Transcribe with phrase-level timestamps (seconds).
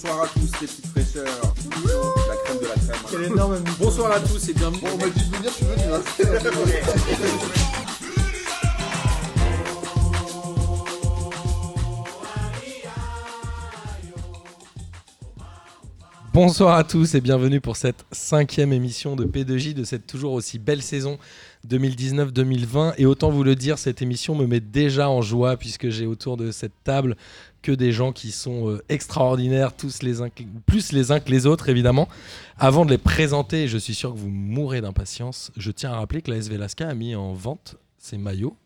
[0.00, 1.24] Bonsoir à tous les petites fraîcheurs.
[2.28, 2.96] La crème de la crème.
[3.10, 4.80] Quel énorme Bonsoir à tous et bienvenue.
[4.80, 5.82] Bon, on m'a dit de venir, je suis venu.
[5.92, 6.02] Hein.
[16.32, 20.60] Bonsoir à tous et bienvenue pour cette cinquième émission de P2J de cette toujours aussi
[20.60, 21.18] belle saison
[21.66, 22.94] 2019-2020.
[22.98, 26.36] Et autant vous le dire, cette émission me met déjà en joie puisque j'ai autour
[26.36, 27.16] de cette table
[27.62, 30.28] que des gens qui sont euh, extraordinaires, tous les uns,
[30.66, 32.08] plus les uns que les autres évidemment.
[32.58, 36.22] Avant de les présenter, je suis sûr que vous mourrez d'impatience, je tiens à rappeler
[36.22, 38.56] que la SV Lasca a mis en vente ses maillots.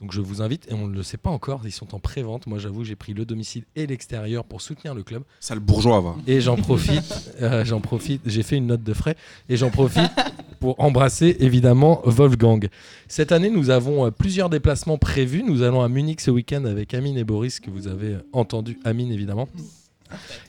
[0.00, 2.46] Donc je vous invite, et on ne le sait pas encore, ils sont en pré-vente.
[2.46, 5.22] Moi j'avoue, j'ai pris le domicile et l'extérieur pour soutenir le club.
[5.40, 6.16] Sale bourgeois, va.
[6.26, 9.16] Et j'en profite, euh, j'en profite, j'ai fait une note de frais
[9.48, 10.10] et j'en profite
[10.58, 12.68] pour embrasser évidemment Wolfgang.
[13.08, 15.42] Cette année, nous avons euh, plusieurs déplacements prévus.
[15.42, 19.12] Nous allons à Munich ce week-end avec Amine et Boris, que vous avez entendu, Amine
[19.12, 19.48] évidemment.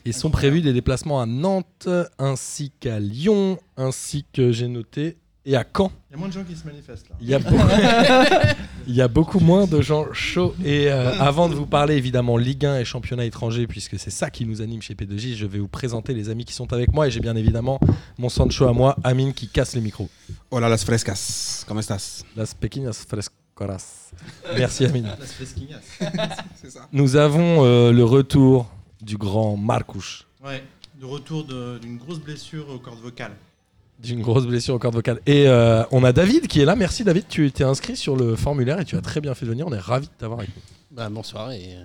[0.04, 5.16] Et sont prévus des déplacements à Nantes, ainsi qu'à Lyon, ainsi que j'ai noté,
[5.48, 5.90] et à Caen.
[6.10, 7.16] Il y a moins de gens qui se manifestent là.
[7.22, 7.56] Il y a beaucoup,
[8.86, 10.54] il y a beaucoup moins de gens chauds.
[10.62, 14.28] Et euh, avant de vous parler évidemment Ligue 1 et championnat étranger, puisque c'est ça
[14.28, 17.08] qui nous anime chez P2J, je vais vous présenter les amis qui sont avec moi.
[17.08, 17.80] Et j'ai bien évidemment
[18.18, 20.10] mon Sancho à moi, Amine, qui casse les micros.
[20.50, 21.64] Hola las frescas.
[21.66, 22.26] ¿Cómo estás?
[22.36, 24.10] Las pequeñas frescoras.
[24.54, 25.08] Merci Amine.
[25.18, 25.80] Las fresquinhas.
[26.56, 26.88] C'est ça.
[26.92, 30.26] Nous avons euh, le retour du grand Marcouche.
[30.44, 30.62] Ouais,
[31.00, 31.44] de retour
[31.80, 33.32] d'une grosse blessure aux cordes vocales.
[33.98, 35.20] D'une grosse blessure aux cordes vocales.
[35.26, 36.76] Et euh, on a David qui est là.
[36.76, 39.66] Merci David, tu étais inscrit sur le formulaire et tu as très bien fait venir.
[39.66, 40.62] On est ravis de t'avoir avec nous.
[40.92, 41.84] Bah, bonsoir et euh,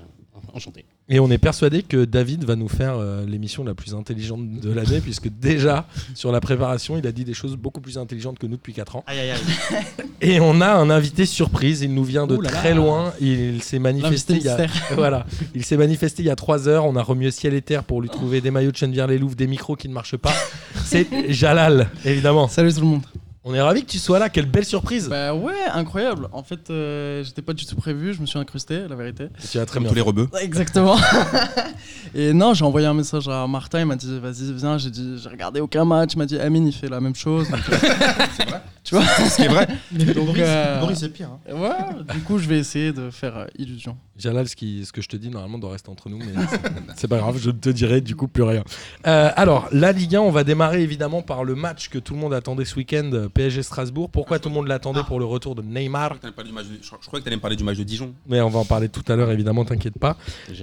[0.53, 0.85] enchanté.
[1.09, 4.71] Et on est persuadé que David va nous faire euh, l'émission la plus intelligente de
[4.71, 8.47] l'année, puisque déjà, sur la préparation, il a dit des choses beaucoup plus intelligentes que
[8.47, 9.03] nous depuis 4 ans.
[9.07, 9.39] Aïe aïe aïe.
[10.21, 12.75] Et on a un invité surprise, il nous vient de là très là.
[12.75, 14.67] loin, il s'est manifesté il y a...
[14.95, 17.83] voilà, il s'est manifesté il y a 3 heures, on a remué ciel et terre
[17.83, 20.33] pour lui trouver des maillots de Chennevières-les-Louves, des micros qui ne marchent pas.
[20.85, 22.47] C'est Jalal, évidemment.
[22.47, 23.03] Salut tout le monde.
[23.45, 26.29] On est ravis que tu sois là, quelle belle surprise Bah ouais, incroyable.
[26.31, 29.27] En fait, euh, j'étais pas du tout prévu, je me suis incrusté, la vérité.
[29.51, 30.29] Tu as très bien tous les rebeux.
[30.41, 30.95] Exactement.
[32.15, 35.17] Et non, j'ai envoyé un message à Martin, il m'a dit vas-y viens, j'ai dit
[35.21, 37.47] j'ai regardé aucun match, il m'a dit Amine il fait la même chose.
[37.51, 37.57] Euh,
[38.85, 39.67] tu vois Ce qui est vrai.
[39.91, 41.29] Donc, Boris, euh, Boris c'est pire.
[41.49, 41.53] hein.
[41.53, 43.97] Ouais, du coup je vais essayer de faire euh, illusion.
[44.15, 46.33] Jalal, ce, qui- ce que je te dis normalement doit rester entre nous, mais
[46.95, 48.63] c'est- pas grave, je ne te dirai du coup plus rien.
[49.07, 52.19] Euh, alors, la Ligue 1, on va démarrer évidemment par le match que tout le
[52.19, 54.11] monde attendait ce week-end, PSG Strasbourg.
[54.11, 57.41] Pourquoi tout le monde l'attendait pour le retour de Neymar Je crois que t'allais me
[57.41, 58.13] parler du match de Dijon.
[58.27, 60.15] Mais on va en parler tout à l'heure, évidemment, t'inquiète pas.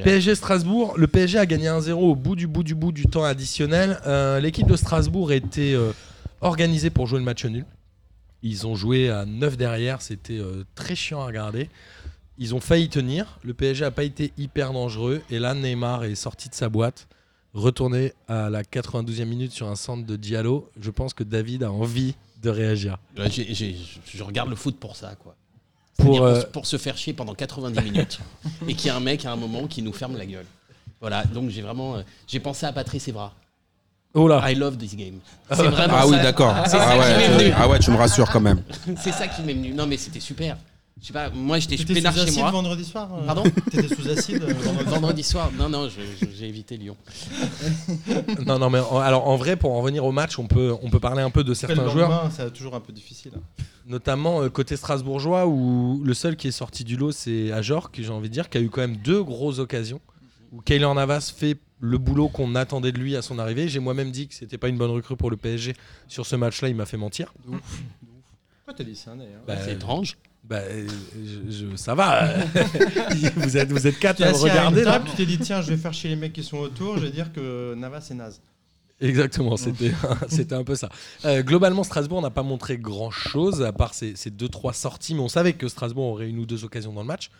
[0.05, 3.25] PSG Strasbourg, le PSG a gagné 1-0 au bout du bout du bout du temps
[3.25, 3.99] additionnel.
[4.07, 5.91] Euh, L'équipe de Strasbourg était euh,
[6.41, 7.65] organisée pour jouer le match nul.
[8.43, 11.69] Ils ont joué à 9 derrière, c'était euh, très chiant à regarder.
[12.41, 15.21] Ils ont failli tenir, le PSG n'a pas été hyper dangereux.
[15.31, 17.07] Et là, Neymar est sorti de sa boîte,
[17.55, 20.69] retourné à la 92e minute sur un centre de Diallo.
[20.81, 22.97] Je pense que David a envie de réagir.
[23.19, 25.37] Ouais, j'ai- j'ai- je regarde le foot pour ça, quoi.
[25.99, 28.19] Pour, euh, se- pour se faire chier pendant 90 minutes
[28.69, 30.47] et qu'il y a un mec à un moment qui nous ferme la gueule.
[31.01, 31.97] Voilà, donc j'ai vraiment.
[31.97, 33.35] euh, j'ai pensé à Patrice Evra.
[34.15, 35.19] Oh là I love this game.
[35.51, 36.23] C'est vraiment Ah oui, ça.
[36.23, 36.55] d'accord.
[36.65, 37.55] C'est ça Ah qui m'est ouais, venu.
[37.57, 38.63] ah ouais, tu me rassures quand même.
[38.97, 39.73] C'est ça qui m'est venu.
[39.73, 40.57] Non, mais c'était super.
[41.01, 42.51] Je sais pas, moi j'étais peinard sous chez acide moi.
[42.51, 45.51] vendredi soir euh Pardon T'étais sous acide euh, vendredi Vendredi soir.
[45.59, 46.97] Non, non, j'ai évité Lyon.
[48.47, 50.91] Non, non, mais en- alors en vrai, pour en revenir au match, on peut, on
[50.91, 52.31] peut parler un peu de Après, le certains joueurs.
[52.31, 53.33] c'est toujours un peu difficile.
[53.37, 53.63] hein.
[53.87, 58.05] notamment euh, côté strasbourgeois où le seul qui est sorti du lot c'est Ajor qui
[58.05, 60.01] j'ai envie de dire qui a eu quand même deux grosses occasions
[60.53, 64.11] où Kaylor Navas fait le boulot qu'on attendait de lui à son arrivée j'ai moi-même
[64.11, 65.75] dit que c'était pas une bonne recrue pour le PSG
[66.09, 70.17] sur ce match-là il m'a fait mentir Pourquoi t'as dit ça d'ailleurs Bah, c'est étrange.
[70.45, 70.87] Bah, euh,
[71.49, 72.29] je, je- ça va
[73.37, 75.39] vous êtes vous êtes quatre Tu à me regarder une là table, tu t'es dit
[75.39, 78.01] tiens, je vais faire chier les mecs qui sont autour, je vais dire que Navas
[78.03, 78.41] c'est naze.
[79.03, 79.93] Exactement, c'était
[80.29, 80.91] c'était un peu ça.
[81.25, 85.21] Euh, globalement, Strasbourg n'a pas montré grand-chose, à part ces, ces deux, trois sorties, mais
[85.23, 87.31] on savait que Strasbourg aurait une ou deux occasions dans le match.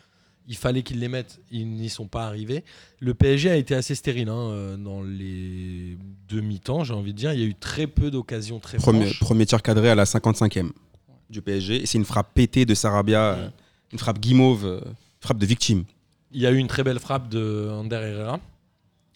[0.49, 2.65] Il fallait qu'ils les mettent, ils n'y sont pas arrivés.
[2.99, 5.99] Le PSG a été assez stérile hein, euh, dans les
[6.31, 7.35] demi-temps, j'ai envie de dire.
[7.35, 9.21] Il y a eu très peu d'occasions très Premier, franches.
[9.21, 10.71] premier tir cadré à la 55e
[11.31, 11.83] du PSG.
[11.83, 13.49] Et c'est une frappe pétée de Sarabia, euh,
[13.93, 14.81] une frappe guimauve, euh,
[15.21, 15.85] frappe de victime.
[16.33, 18.41] Il y a eu une très belle frappe de Ander Herrera.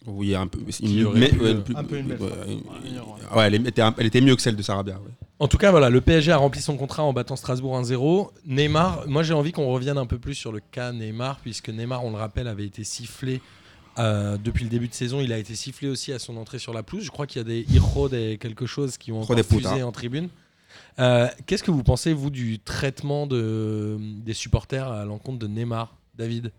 [0.07, 0.59] Oui, un peu.
[0.81, 2.47] Une- aurait mais- pu, ouais, euh, une plus- un peu une belle ouais, frappe.
[2.47, 4.93] une- ouais, elle, était, un- elle était mieux que celle de Sarabia.
[4.95, 5.11] ouais.
[5.39, 8.31] En tout cas, voilà, le PSG a rempli son contrat en battant Strasbourg 1-0.
[8.45, 12.05] Neymar, moi j'ai envie qu'on revienne un peu plus sur le cas Neymar, puisque Neymar,
[12.05, 13.41] on le rappelle, avait été sifflé
[13.97, 15.21] euh, depuis le début de saison.
[15.21, 17.03] Il a été sifflé aussi à son entrée sur la pelouse.
[17.05, 19.91] Je crois qu'il y a des hijos et quelque chose qui ont encore fusé en
[19.93, 20.27] tribune.
[20.99, 25.95] Euh, Qu'est-ce que vous pensez, vous, du traitement de, des supporters à l'encontre de Neymar,
[26.17, 26.51] David?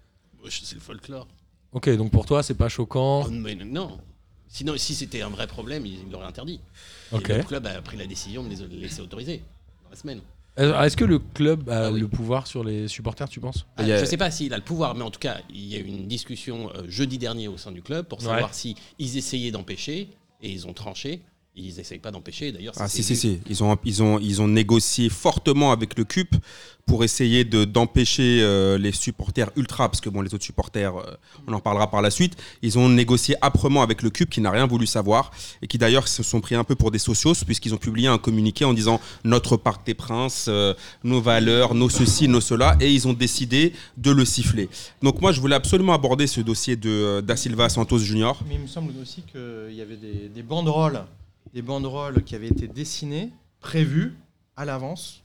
[0.48, 1.26] C'est le folklore.
[1.72, 3.24] Ok, donc pour toi, c'est pas choquant?
[3.26, 3.98] Oh, mais non.
[4.48, 6.60] Sinon, si c'était un vrai problème, ils l'auraient interdit.
[7.12, 7.30] Ok.
[7.30, 9.42] Et le club a pris la décision de les laisser autoriser
[9.84, 10.20] dans la semaine.
[10.58, 12.00] Alors, Est-ce que le club a Ah oui.
[12.00, 13.66] le pouvoir sur les supporters, tu penses?
[13.76, 15.66] Ah, a- Je ne sais pas s'il a le pouvoir, mais en tout cas, il
[15.66, 18.54] y a eu une discussion euh, jeudi dernier au sein du club pour savoir Ouais.
[18.54, 20.08] si ils essayaient d'empêcher
[20.42, 21.20] et ils ont tranché.
[21.58, 22.52] Ils n'essayent pas d'empêcher.
[22.52, 23.38] D'ailleurs, Ah si, si, si.
[23.48, 26.34] Ils ont, ils, ont, ils ont négocié fortement avec le CUP
[26.84, 31.14] pour essayer de- d'empêcher euh, les supporters ultra, parce que bon, les autres supporters, euh,
[31.48, 34.50] on en parlera par la suite, ils ont négocié âprement avec le CUP qui n'a
[34.50, 35.30] rien voulu savoir
[35.62, 38.18] et qui d'ailleurs se sont pris un peu pour des socios puisqu'ils ont publié un
[38.18, 40.74] communiqué en disant notre Parc des Princes, euh,
[41.04, 44.68] nos valeurs, nos ceci, nos cela, et ils ont décidé de le siffler.
[45.02, 48.38] Donc moi, je voulais absolument aborder ce dossier de euh, Da Silva Santos Junior.
[48.46, 51.02] Mais il me semble aussi qu'il y avait des, des banderoles,
[51.56, 53.30] des banderoles qui avaient été dessinées,
[53.60, 54.12] prévues
[54.58, 55.22] à l'avance,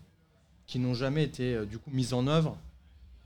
[0.66, 2.56] qui n'ont jamais été euh, du coup mises en œuvre.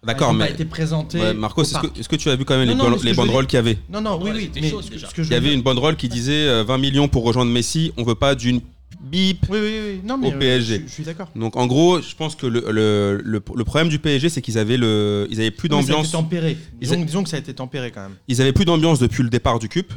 [0.04, 1.20] D'accord, mais pas été présentées.
[1.20, 1.66] Ouais, Marcos, au
[2.00, 4.02] est-ce que, tu as vu quand même Non, les, non, banderoles qu'il y avait Non,
[4.02, 4.42] non, oui, oui.
[4.46, 6.10] c'était Mais chaud, ce que ce j'ai- que je Il y avait une banderole qui
[6.10, 8.60] disait euh, 20 millions pour rejoindre Messi, on veut pas d'une
[9.02, 9.46] bip.
[9.52, 10.02] Oui, oui, oui.
[10.04, 10.82] Non, mais au euh, PSG.
[10.82, 11.30] Je, je suis d'accord.
[11.36, 14.58] Donc en gros, je pense que le, le, le- le problème du PSG, c'est qu'ils
[14.58, 16.12] avaient, le, ils avaient plus Non, mais ça a été d'ambiance.
[16.12, 16.58] tempéré.
[16.82, 18.16] Disons, a- disons que ça a été tempéré quand même.
[18.28, 19.94] Ils avaient plus d'ambiance depuis le départ du CUP.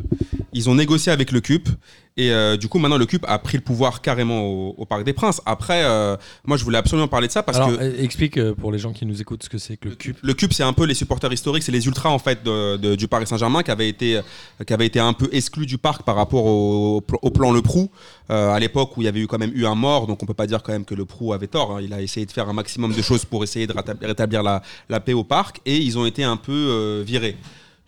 [0.54, 1.68] Ils ont négocié avec le CUP.
[2.18, 5.04] Et euh, du coup, maintenant, le CUP a pris le pouvoir carrément au, au Parc
[5.04, 5.40] des Princes.
[5.46, 8.54] Après, euh, moi, je voulais absolument parler de ça parce Alors, que euh, explique euh,
[8.56, 10.16] pour les gens qui nous écoutent ce que c'est que le CUP.
[10.20, 12.96] Le CUP, c'est un peu les supporters historiques, c'est les ultras en fait de- de-
[12.96, 14.20] du Paris Saint-Germain qui avaient été
[14.66, 17.88] qui avaient été un peu exclus du parc par rapport au, au plan Le Prou
[18.30, 20.26] euh, à l'époque où il y avait eu quand même eu un mort, donc on
[20.26, 21.76] peut pas dire quand même que Le Prou avait tort.
[21.76, 21.80] hein.
[21.80, 24.60] Il a essayé de faire un maximum de choses pour essayer de rétab- rétablir la,
[24.88, 27.36] la paix au parc et ils ont été un peu virés.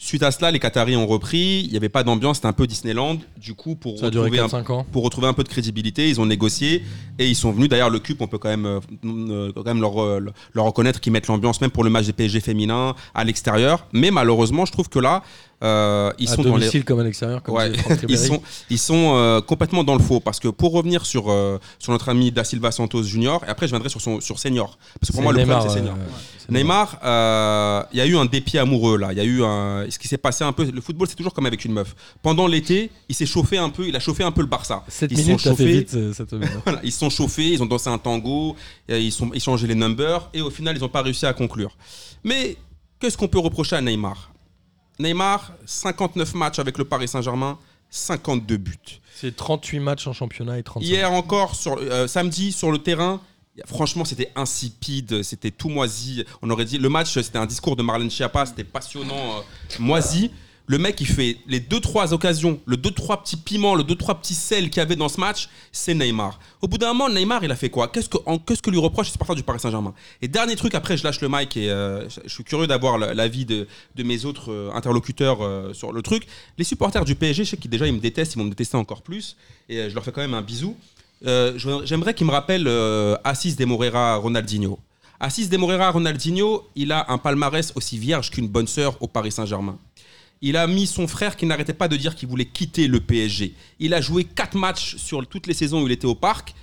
[0.02, 1.60] Suite à cela, les Qataris ont repris.
[1.62, 3.18] Il n'y avait pas d'ambiance, c'était un peu Disneyland.
[3.36, 4.86] Du coup, pour Ça retrouver un 4-5 ans.
[4.90, 6.82] pour retrouver un peu de crédibilité, ils ont négocié
[7.18, 7.68] et ils sont venus.
[7.68, 10.24] D'ailleurs, le CUP, on peut quand même, euh, quand même leur, euh,
[10.54, 13.86] leur reconnaître qu'ils mettent l'ambiance même pour le match des PSG féminin à l'extérieur.
[13.92, 15.22] Mais malheureusement, je trouve que là,
[15.62, 17.72] euh, ils à sont dans les domicile comme à l'extérieur, Ouais,
[18.08, 18.40] ils sont,
[18.70, 20.20] ils sont euh, complètement dans le faux.
[20.20, 23.66] Parce que pour revenir sur, euh, sur notre ami Da Silva Santos Junior, et après
[23.66, 24.78] je viendrai sur, son, sur Senior.
[24.98, 25.96] Parce que pour moi, le Neymar, problème, c'est Senior.
[25.98, 29.12] euh, Neymar, euh, il y a eu un dépit amoureux là.
[29.12, 29.84] Il y a eu un.
[29.90, 30.64] Ce qui s'est passé un peu.
[30.70, 31.94] Le football, c'est toujours comme avec une meuf.
[32.22, 33.86] Pendant l'été, il s'est chauffé un peu.
[33.86, 34.82] Il a chauffé un peu le Barça.
[34.88, 35.78] 7 ils se minutes, sont ça fait chauffés.
[35.78, 36.50] vite cette semaine.
[36.64, 38.56] Voilà, ils se sont chauffés, ils ont dansé un tango,
[38.88, 41.76] ils sont ils changé les numbers et au final ils n'ont pas réussi à conclure.
[42.24, 42.56] Mais
[42.98, 44.30] qu'est-ce qu'on peut reprocher à Neymar?
[45.00, 47.58] Neymar, 59 matchs avec le Paris Saint-Germain,
[47.90, 48.76] 52 buts.
[49.14, 50.86] C'est 38 matchs en championnat et 35.
[50.86, 53.20] Hier encore, sur, euh, samedi, sur le terrain,
[53.66, 56.24] franchement, c'était insipide, c'était tout moisi.
[56.42, 59.40] On aurait dit, le match, c'était un discours de Marlène Schiappa, c'était passionnant, euh,
[59.78, 60.30] moisi.
[60.70, 63.96] Le mec, il fait les deux trois occasions, le deux trois petits piments, le deux
[63.96, 66.38] trois petits sels qu'il y avait dans ce match, c'est Neymar.
[66.62, 67.88] Au bout d'un moment, Neymar, il a fait quoi?
[67.88, 69.92] Qu'est-ce que qu'est-ce que lui reproche les supporters du Paris Saint-Germain?
[70.22, 73.14] Et dernier truc, après, je lâche le mic et euh, je suis curieux d'avoir la-
[73.14, 76.28] l'avis de, de mes autres euh, interlocuteurs euh, sur le truc.
[76.56, 78.76] Les supporters du PSG, je sais qu'ils déjà ils me détestent, ils vont me détester
[78.76, 79.36] encore plus,
[79.68, 80.76] et je leur fais quand même un bisou.
[81.24, 82.68] J'aimerais qu'ils me rappellent
[83.24, 84.78] Assis de Moreira Ronaldinho.
[85.18, 89.32] Assis de Moreira Ronaldinho, il a un palmarès aussi vierge qu'une bonne sœur au Paris
[89.32, 89.76] Saint-Germain.
[90.42, 93.54] Il a mis son frère qui n'arrêtait pas de dire qu'il voulait quitter le PSG.
[93.78, 96.54] Il a joué 4 matchs sur toutes les saisons où il était au parc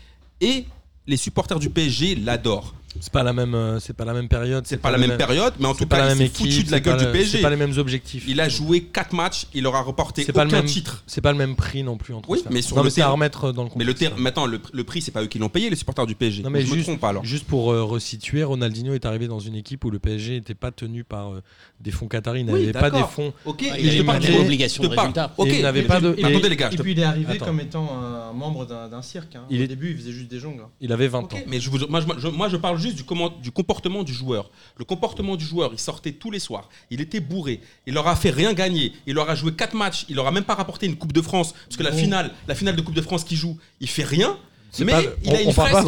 [0.41, 0.65] et
[1.05, 2.73] les supporters du PSG l'adorent.
[3.01, 4.65] C'est pas la même, euh, c'est pas la même période.
[4.67, 6.67] C'est pas la même période, mais en tout pas cas, il s'est foutu équipe.
[6.67, 7.37] de la gueule pas du PSG.
[7.37, 8.25] C'est pas les mêmes objectifs.
[8.27, 11.03] Il a joué 4 matchs, il leur a reporté aucun pas le même titre.
[11.07, 12.49] C'est pas le même prix non plus entre Oui, ça.
[12.51, 14.15] mais sur non, le mais c'est à terrain- remettre dans le Mais le contexte.
[14.15, 16.43] ter- maintenant, le, le prix, c'est pas eux qui l'ont payé, les supporters du PSG.
[16.43, 17.23] Non, mais je me juste, trompe pas alors.
[17.23, 20.71] juste pour euh, resituer, Ronaldinho est arrivé dans une équipe où le PSG n'était pas
[20.71, 21.41] tenu par euh,
[21.79, 23.33] des fonds qataris, il Oui, n'avait pas des fonds.
[23.45, 25.33] Ok, il je avait te parle malgré du- l'obligation je te de résultat.
[25.45, 28.33] Il n'avait pas de- Attendez, les gars, Et puis il est arrivé comme étant un
[28.33, 29.35] membre d'un cirque.
[29.35, 29.43] hein.
[29.49, 30.63] Il Au est- début, il faisait juste des jongles.
[30.81, 31.37] Il avait 20 Ok, ans.
[31.47, 34.13] mais je vous- moi, je, je- moi, je parle juste du, comment- du comportement du
[34.13, 34.49] joueur.
[34.77, 38.15] Le comportement du joueur, il sortait tous les soirs, il était bourré, il leur a
[38.15, 40.85] fait rien gagner, il leur a joué 4 matchs, il leur a même pas rapporté
[40.85, 43.37] une Coupe de France, parce que la finale, la finale de Coupe de France qu'il
[43.37, 44.37] joue, il fait rien.
[44.85, 45.87] Mais pas- il on, a on fresque.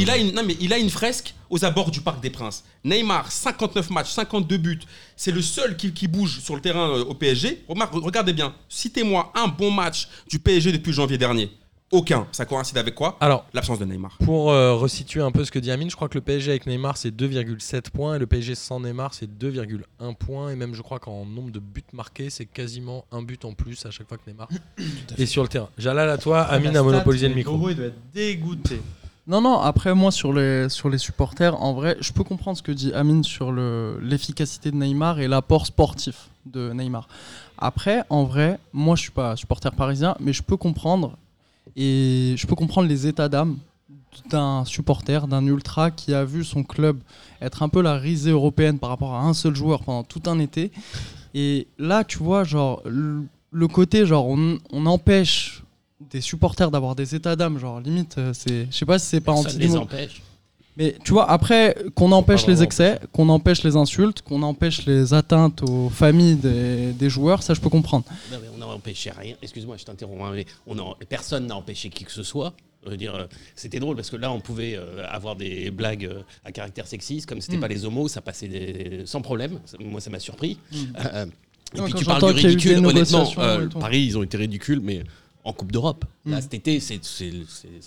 [0.00, 2.64] Il a, une, non, mais il a une fresque aux abords du Parc des Princes.
[2.84, 4.80] Neymar, 59 matchs, 52 buts.
[5.16, 7.64] C'est le seul qui, qui bouge sur le terrain euh, au PSG.
[7.68, 8.52] Remarque, regardez bien.
[8.68, 11.50] Citez-moi un bon match du PSG depuis janvier dernier.
[11.92, 12.26] Aucun.
[12.32, 14.18] Ça coïncide avec quoi Alors, L'absence de Neymar.
[14.24, 16.66] pour euh, resituer un peu ce que dit Amine, je crois que le PSG avec
[16.66, 20.82] Neymar c'est 2,7 points et le PSG sans Neymar c'est 2,1 points et même je
[20.82, 24.16] crois qu'en nombre de buts marqués c'est quasiment un but en plus à chaque fois
[24.18, 24.48] que Neymar
[25.18, 25.68] est sur le terrain.
[25.78, 27.70] Jalal à toi, Amine La a monopolisé le micro.
[27.70, 28.80] Il doit être dégoûté.
[29.28, 32.62] Non, non, après, moi, sur les, sur les supporters, en vrai, je peux comprendre ce
[32.62, 37.08] que dit Amine sur le- l'efficacité de Neymar et l'apport sportif de Neymar.
[37.58, 41.16] Après, en vrai, moi, je suis pas supporter parisien, mais je peux comprendre
[41.74, 43.58] et je peux comprendre les états d'âme
[44.30, 46.98] d'un supporter, d'un ultra qui a vu son club
[47.40, 50.38] être un peu la risée européenne par rapport à un seul joueur pendant tout un
[50.38, 50.70] été.
[51.34, 55.62] Et là, tu vois, genre, le, côté, genre, on, on empêche
[56.10, 58.66] des supporters d'avoir des états d'âme, genre, limite, euh, c'est.
[58.70, 60.22] Je sais pas si c'est pas Personne les anti empêche.
[60.76, 65.14] Mais tu vois, après, qu'on empêche les excès, qu'on empêche les insultes, qu'on empêche les
[65.14, 68.04] atteintes aux familles des, des joueurs, ça je peux comprendre.
[68.30, 69.34] Non, mais on n'a empêché rien.
[69.40, 70.22] Excuse-moi, je t'interromps.
[70.22, 72.52] hein, mais on a- personne n'a empêché qui que ce soit.
[72.84, 73.24] Je veux dire, euh,
[73.56, 77.26] c'était drôle parce que là, on pouvait euh, avoir des blagues euh, à caractère sexiste,
[77.26, 77.60] comme c'était Mm.
[77.60, 79.58] pas les homos, ça passait des- sans problème.
[79.64, 80.58] Ça- Moi, ça m'a surpris.
[80.70, 80.76] Mm.
[81.04, 81.28] Euh, et
[81.82, 82.72] puis quand tu parles j'entends du qu'il y a eu ridicule.
[82.86, 83.78] Honnêtement, négociations euh, tout.
[83.78, 85.02] Paris, ils ont été ridicules, mais
[85.46, 86.04] en Coupe d'Europe.
[86.26, 86.40] Là, Mm.
[86.42, 87.00] cet été, c'est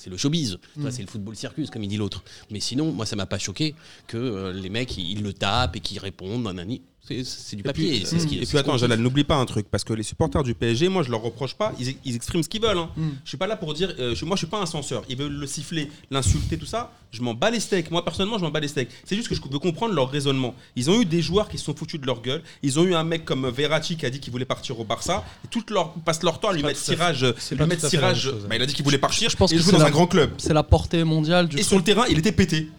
[0.09, 0.57] le showbiz.
[0.77, 0.89] Mm.
[0.91, 2.23] C'est le football circus, comme il dit l'autre.
[2.49, 3.75] Mais sinon, moi, ça m'a pas choqué
[4.07, 6.43] que euh, les mecs, ils, ils le tapent et qu'ils répondent.
[6.43, 6.81] nanani.
[7.23, 8.01] C'est du Et puis, papier.
[8.05, 8.77] c'est ce qui- et puis attends.
[8.77, 11.55] Jalal, n'oublie pas un truc, parce que les supporters du PSG, moi je leur reproche
[11.55, 12.77] pas, ils, ils expriment ce qu'ils veulent.
[12.77, 12.89] hein.
[12.95, 13.07] Mm.
[13.23, 15.03] Je suis pas là pour dire, euh, je- moi je suis pas un censeur.
[15.09, 16.91] Ils veulent le siffler, l'insulter, tout ça.
[17.11, 17.89] Je m'en bats les steaks.
[17.89, 18.89] Moi personnellement, je m'en bats les steaks.
[19.05, 20.53] C'est juste que je veux comprendre leur raisonnement.
[20.75, 22.43] Ils ont eu des joueurs qui se sont foutus de leur gueule.
[22.61, 25.23] Ils ont eu un mec comme Verratti qui a dit qu'il voulait partir au Barça.
[25.43, 28.21] Et tout leur passent leur temps à lui mettre tirage, lui mettre tirage.
[28.23, 28.47] chose, hein.
[28.49, 29.29] Bah, il a dit qu'il voulait partir.
[29.29, 30.31] Je pense et que il joue dans la- un grand club.
[30.37, 31.67] C'est la portée mondiale du Et truc.
[31.67, 32.69] sur le terrain, il était pété.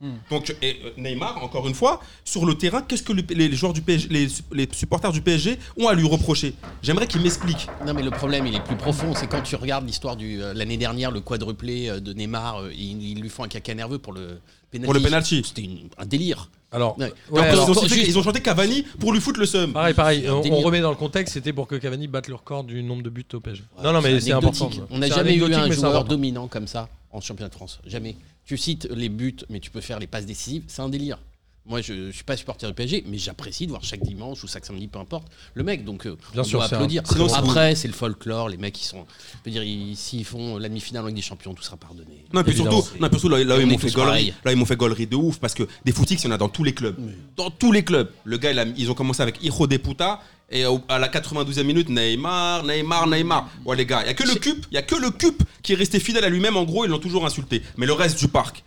[0.00, 0.14] Hmm.
[0.30, 3.56] Donc et, euh, Neymar, encore une fois, sur le terrain, qu'est-ce que le- les, les
[3.56, 6.54] joueurs du PSG, les, les supporters du PSG ont à lui reprocher?
[6.82, 7.68] J'aimerais qu'il m'explique.
[7.86, 10.52] Non mais le problème il est plus profond, c'est quand tu regardes l'histoire du euh,
[10.52, 13.98] l'année dernière le quadruplé euh, de Neymar, euh, ils, ils lui font un caca nerveux
[13.98, 14.40] pour le
[14.72, 14.84] penalty.
[14.84, 15.42] Pour le penalty.
[15.44, 16.50] C'était une- un délire.
[16.72, 17.04] Alors, Ouais.
[17.30, 19.38] ouais, En plus, alors, ils, ont chanté, juste- ils ont chanté Cavani pour lui foutre
[19.38, 19.72] le seum.
[19.72, 20.28] pareil, pareil.
[20.28, 23.10] On, remet dans le contexte, c'était pour que Cavani batte le record du nombre de
[23.10, 23.62] buts au PSG.
[23.78, 24.68] Ouais, non, non, mais c'est important.
[24.90, 26.04] On n'a jamais eu un joueur important.
[26.08, 27.78] dominant comme ça en championnat de France.
[27.86, 28.16] Jamais.
[28.46, 30.64] Tu cites les buts, mais tu peux faire les passes décisives.
[30.66, 31.18] C'est un délire.
[31.66, 34.46] Moi, je, je suis pas supporter du PSG, mais j'apprécie de voir chaque dimanche ou
[34.46, 35.82] chaque samedi, peu importe, le mec.
[35.82, 37.02] Donc, euh, Bien on sûr, doit un- applaudir.
[37.10, 38.50] Sinon, Après, c'est le folklore.
[38.50, 39.06] Les mecs, ils sont.
[39.32, 42.26] Je veux dire, ils- s'ils font la demi-finale Ligue des Champions, tout sera pardonné.
[42.34, 44.34] Non, et puis surtout, non, puis surtout, là, ils m'ont fait pareils.
[44.44, 46.36] Là, ils m'ont fait gaulerie de ouf parce que des footix, il y en a
[46.36, 46.96] dans tous les clubs.
[47.34, 48.10] Dans tous les clubs.
[48.24, 50.20] Le gars, il a- ils ont commencé avec Hijo de Puta
[50.50, 53.50] et au- à la 92e minute, Neymar, Neymar, Neymar.
[53.64, 55.42] Ouais, les gars, il y a que le CUP, il y a que le CUP
[55.62, 56.56] qui est resté fidèle à lui-même.
[56.56, 57.62] En gros, ils l'ont toujours insulté.
[57.76, 58.62] Mais le reste du parc,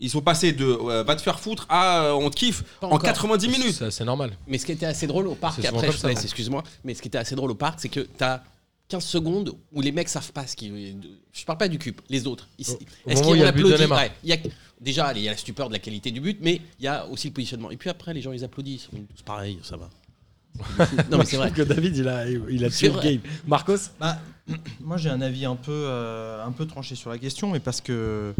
[0.00, 2.86] ils sont passés de euh, va te faire foutre à euh, on te kiffe Pas
[2.86, 3.02] en encore.
[3.02, 3.74] 90 minutes.
[3.78, 4.36] C'est c'est normal.
[4.46, 6.08] Mais ce qui était assez drôle au parc, C'est souvent après comme je te ça,
[6.08, 8.42] laisse, non excuse-moi, mais ce qui était assez drôle au parc, c'est que tu as
[8.88, 10.72] 15 secondes où les mecs savent pas ce qui.
[11.32, 12.48] Je parle pas du cube, les autres.
[12.58, 13.98] Ils- Au- au Est-ce moment où il qu'ils y a le but de applaudissent Neymar.
[13.98, 14.38] Ouais, il y a-
[14.80, 17.04] Déjà, il y a la stupeur de la qualité du but, mais il y a
[17.08, 17.70] aussi le positionnement.
[17.72, 18.88] Et puis après, les gens ils applaudissent.
[18.92, 19.90] On est tous pareil, ça va.
[21.10, 21.50] Non mais c'est vrai.
[21.50, 23.20] que David, il a, il a tué le vrai.
[23.46, 23.90] Marcos?
[24.00, 24.18] Bah,
[24.80, 27.80] moi j'ai un avis un peu, euh, un peu tranché sur la question, mais parce
[27.80, 28.34] que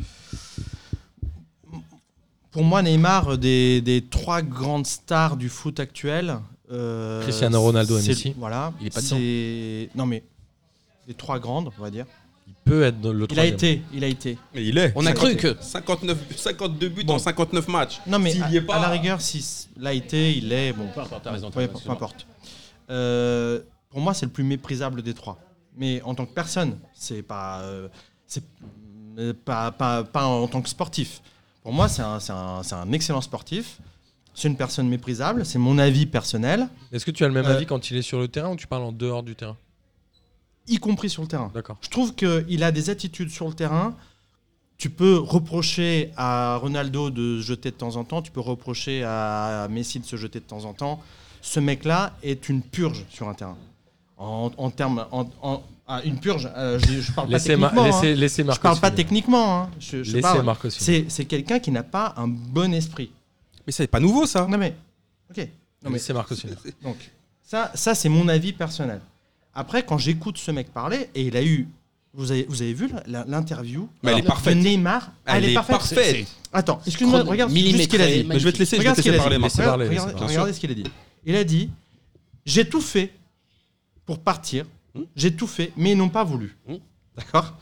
[2.51, 6.39] pour moi Neymar, des, des trois grandes stars du foot actuel,
[6.71, 8.35] euh, Cristiano Ronaldo et Messi.
[8.37, 10.23] Voilà, Il est pas c'est non mais
[11.07, 12.07] les trois grandes, on va dire.
[12.69, 13.55] Peut être dans le Il a troisième.
[13.55, 14.39] été, il a été.
[14.55, 14.93] Mais il est.
[14.95, 15.57] On a cru que.
[15.61, 17.15] 59, 52 buts Bon.
[17.15, 18.01] en 59 matchs.
[18.07, 20.53] Non mais S'il à, y est pas- à la rigueur, si c- l'a été, il
[20.53, 20.87] est bon.
[20.95, 21.95] Peu importe, t'as raison, t'as Ouais, raison, peu excuse-moi.
[21.97, 22.27] importe.
[22.91, 23.61] Euh,
[23.91, 25.39] pour moi, c'est le plus méprisable des trois.
[25.77, 27.89] Mais en tant que personne, c'est pas, euh,
[28.27, 28.43] c'est
[29.19, 31.23] euh, pas, pas, pas en tant que sportif.
[31.63, 33.79] Pour moi, c'est un, c'est un- c'est un excellent sportif.
[34.35, 35.45] C'est une personne méprisable.
[35.45, 38.03] C'est mon avis personnel, Est-ce que tu as le même Euh, avis quand il est
[38.03, 39.57] sur le terrain ou tu parles en dehors du terrain?
[40.69, 41.51] Y compris sur le terrain.
[41.55, 41.77] D'accord.
[41.81, 43.95] Je trouve qu'il a des attitudes sur le terrain.
[44.77, 48.23] Tu peux reprocher à Ronaldo de se jeter de temps en temps.
[48.23, 51.03] Tu peux reprocher à Messi de se jeter de temps en temps.
[51.43, 53.57] Ce mec-là est une purge sur un terrain.
[54.19, 55.07] En, en termes.
[55.11, 57.83] En, en- ah, une purge, euh, je, je parle pas Laissez, Ma- techniquement.
[57.85, 58.03] hein.
[58.03, 58.63] laissez, laissez Je Marcos.
[58.63, 58.97] parle pas finir.
[58.97, 59.61] techniquement.
[59.63, 59.71] hein.
[59.81, 60.69] Je, je Laissez parle- Marcos.
[60.71, 60.83] finir.
[60.85, 63.11] C'est c'est quelqu'un qui n'a pas un bon esprit.
[63.67, 64.47] Mais c'est pas nouveau ça.
[64.47, 64.75] Non mais.
[65.31, 65.39] Ok.
[65.83, 66.35] Non, mais Laissez Marcos.
[66.83, 66.97] donc,
[67.43, 69.01] ça, ça c'est mon avis personnel.
[69.55, 71.69] Après, quand j'écoute ce mec parler, et il a eu.
[72.15, 74.57] Vous avez, vous avez vu l'interview elle est de parfaite.
[74.57, 75.77] Neymar Elle est parfaite.
[75.77, 76.27] parfaite.
[76.27, 78.25] C'est- Attends, excuse-moi, regarde juste ce qu'il a dit.
[78.25, 79.41] Mais je vais te laisser, je vais Regarde te ce qu'il laisser a parler, dit.
[79.43, 79.53] Marc.
[79.53, 80.35] Laissez parler, Regarde- laissez regarde- parler.
[80.35, 80.85] regardez ce qu'il a dit.
[81.27, 81.71] Il a dit
[82.47, 83.13] J'ai tout fait
[84.07, 84.65] pour partir,
[85.15, 86.57] j'ai tout fait, mais ils n'ont pas voulu.
[86.67, 86.77] Hmm?
[87.17, 87.57] D'accord?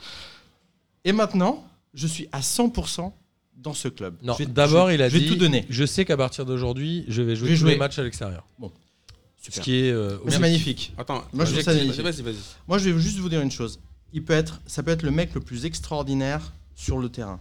[1.05, 3.13] Et maintenant, je suis à 100%
[3.57, 4.15] dans ce club.
[4.49, 5.67] D'abord, il a je dit vais tout donner.
[5.69, 7.79] Je sais qu'à partir d'aujourd'hui, je vais jouer Je vais tous les jouer.
[7.79, 8.45] matchs à l'extérieur.
[8.61, 8.67] Ce
[9.47, 9.63] Super.
[9.65, 9.91] qui est.
[9.91, 10.93] euh, magnifique.
[10.99, 12.01] Attends, Moi, je ça magnifique.
[12.03, 12.37] vas-y, vas-y.
[12.69, 13.79] Moi, je vais juste vous dire une chose.
[14.13, 17.41] Il peut être, ça peut être le mec le plus extraordinaire sur le terrain.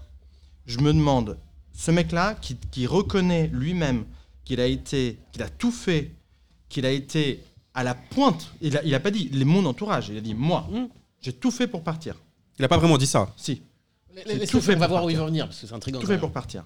[0.66, 1.38] Je me demande,
[1.74, 4.06] ce mec-là qui, qui reconnaît lui-même
[4.44, 6.12] qu'il a été, qu'il a tout fait,
[6.70, 7.44] qu'il a été
[7.74, 8.52] à la pointe.
[8.62, 10.10] Il a, il a pas dit les mon entourage.
[10.10, 10.86] Il a dit moi, Mm.
[11.22, 12.16] j'ai tout fait pour partir.
[12.58, 13.34] Il a pas vraiment dit ça.
[13.38, 13.62] Si,
[14.26, 16.00] Laisse- tout fait On va voir où il va venir parce que c'est intriguant.
[16.00, 16.64] tout fait pour partir.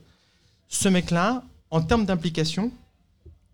[0.67, 2.71] Ce mec-là, en termes d'implication,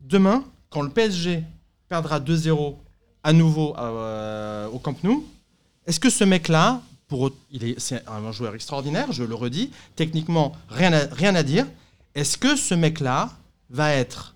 [0.02, 1.44] demain, quand le PSG
[1.90, 2.76] perdra 2-0
[3.24, 5.26] à nouveau euh, au Camp Nou,
[5.88, 10.54] est-ce que ce mec-là, pour, il est, c'est un joueur extraordinaire, je le redis, techniquement,
[10.70, 11.66] rien à, rien à dire,
[12.16, 13.32] est-ce que ce mec-là
[13.70, 14.36] va être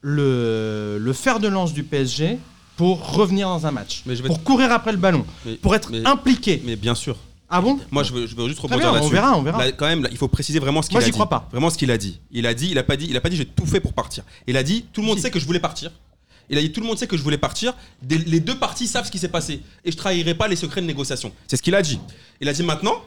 [0.00, 2.38] le, le fer de lance du PSG
[2.76, 5.74] pour revenir dans un match, Mais je vais pour courir après le ballon, Mais- pour
[5.74, 6.60] être mais- impliqué?
[6.64, 7.16] Mais bien sûr.
[7.54, 7.78] Ah bon?
[7.90, 9.12] Moi, je veux, je veux juste Très rebondir bien, on là-dessus.
[9.12, 9.58] verra, on verra.
[9.66, 11.14] Là, quand même, là, il faut préciser vraiment ce qu'il Moi, a j'y dit.
[11.14, 11.46] crois pas.
[11.52, 12.18] Vraiment ce qu'il a dit.
[12.30, 13.92] Il a dit, il a pas dit, il a pas dit, j'ai tout fait pour
[13.92, 14.24] partir.
[14.46, 15.22] Il a dit, tout le monde Si.
[15.22, 15.90] sait que je voulais partir.
[16.50, 17.74] Il a dit, tout le monde sait que je voulais partir.
[18.08, 20.86] Les deux parties savent ce qui s'est passé et je trahirai pas les secrets de
[20.86, 21.32] négociation.
[21.46, 21.98] C'est ce qu'il a dit.
[22.40, 23.02] Il a dit maintenant,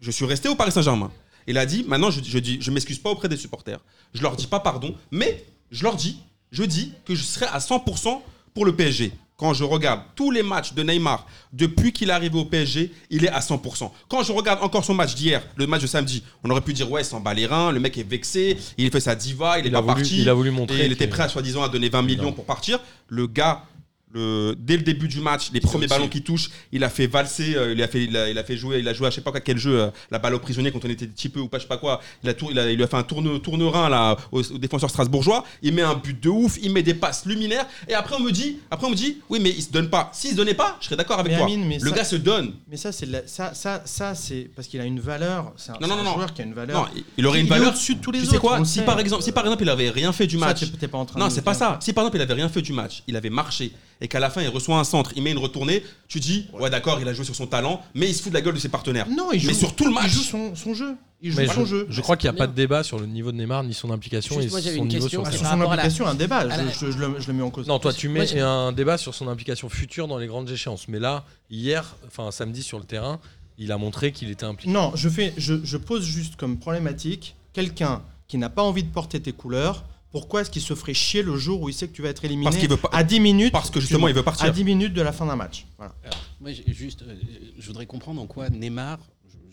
[0.00, 1.10] je suis resté au Paris Saint-Germain.
[1.46, 3.80] Il a dit, maintenant, je, je m'excuse pas auprès des supporters.
[4.14, 6.20] Je leur dis pas pardon, mais je leur dis,
[6.52, 8.20] dis que je serai à 100%
[8.54, 9.12] pour le PSG.
[9.42, 13.24] Quand je regarde tous les matchs de Neymar depuis qu'il est arrivé au PSG, il
[13.24, 13.90] est à 100%.
[14.08, 16.88] Quand je regarde encore son match d'hier, le match de samedi, on aurait pu dire
[16.88, 19.66] ouais, il s'en bat les reins, le mec est vexé, il fait sa diva, il
[19.66, 20.22] est pas voulu, parti.
[20.22, 20.86] il a voulu Et montrer.
[20.86, 22.32] il était prêt à soi-disant à donner 20 millions Non.
[22.32, 22.78] pour partir.
[23.08, 23.64] Le gars,
[24.12, 27.56] le, dès le début du match, les premiers ballons qu'il touche, il a fait valser,
[27.56, 29.16] euh, il, a fait, il, a, il a fait jouer, il a joué à je
[29.16, 31.48] sais pas quel jeu, euh, la balle au prisonnier quand on était petit peu ou
[31.48, 32.00] pas, je sais pas quoi.
[32.22, 34.58] Il, a tour- il, a- il lui a fait un tourne, tourne-rein là, au, au
[34.58, 35.44] défenseur strasbourgeois.
[35.62, 37.66] Il met un but de ouf, il met des passes luminaires.
[37.88, 40.10] Et après, on me dit, après on me dit oui, mais il se donne pas.
[40.12, 41.46] S'il se donnait pas, je serais d'accord avec Mais toi.
[41.46, 42.52] Amine, mais le ça- gars se donne.
[42.70, 44.12] Mais ça, c'est ça, ça, ça,
[44.54, 45.52] parce qu'il a une valeur.
[45.56, 46.90] C'est un, Non, non, un non, joueur qui a une valeur.
[47.16, 47.68] Il- aurait une valeur.
[47.68, 48.34] au-dessus de tous les tu autres.
[48.34, 50.64] sais quoi Si par exemple, si par exemple, il avait rien fait du Ça, match.
[50.78, 51.78] t'es pas en train Non, c'est pas ça.
[51.80, 54.28] Si par exemple, il avait rien fait du match, il avait marché et qu'à la
[54.30, 57.14] fin, il reçoit un centre, il met une retournée, tu dis, ouais, d'accord, il a
[57.14, 59.06] joué sur son talent, mais il se fout de la gueule de ses partenaires.
[59.08, 59.46] Non, il joue.
[59.46, 60.10] Mais sur tout le Il match.
[60.10, 60.96] joue son, son jeu.
[61.22, 61.86] Il joue Mais son je, jeu.
[61.88, 63.90] je crois qu'il n'y a pas de débat sur le niveau de Neymar ni son
[63.92, 66.42] implication Juste, et moi, son une niveau question, sur Ah, son la- implication, un débat.
[66.44, 67.68] la- Je, je- je le, je le mets en cause.
[67.68, 70.88] Non, toi tu mets un débat sur son implication future dans les grandes échéances.
[70.88, 73.20] Mais là, hier, enfin samedi sur le terrain,
[73.56, 74.72] il a montré qu'il était impliqué.
[74.72, 78.90] Non, je, fais, je, je pose juste comme problématique quelqu'un qui n'a pas envie de
[78.90, 79.84] porter tes couleurs.
[80.12, 82.24] Pourquoi est-ce qu'il se ferait chier le jour où il sait que tu vas être
[82.24, 84.44] éliminé Parce qu'il veut pas- à 10 minutes Parce que justement, il veut partir.
[84.46, 85.66] À 10 minutes de la fin d'un match.
[85.78, 85.94] Voilà.
[86.40, 87.14] Moi, j'ai juste, euh,
[87.58, 88.98] je voudrais comprendre en quoi Neymar,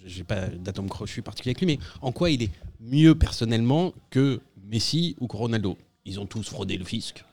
[0.04, 2.51] je- j'ai pas d'atome crochu particulier avec lui, mais en quoi il est
[2.82, 5.78] mieux personnellement que Messi ou que Ronaldo?
[6.06, 7.24] Ils ont tous fraudé le fisc.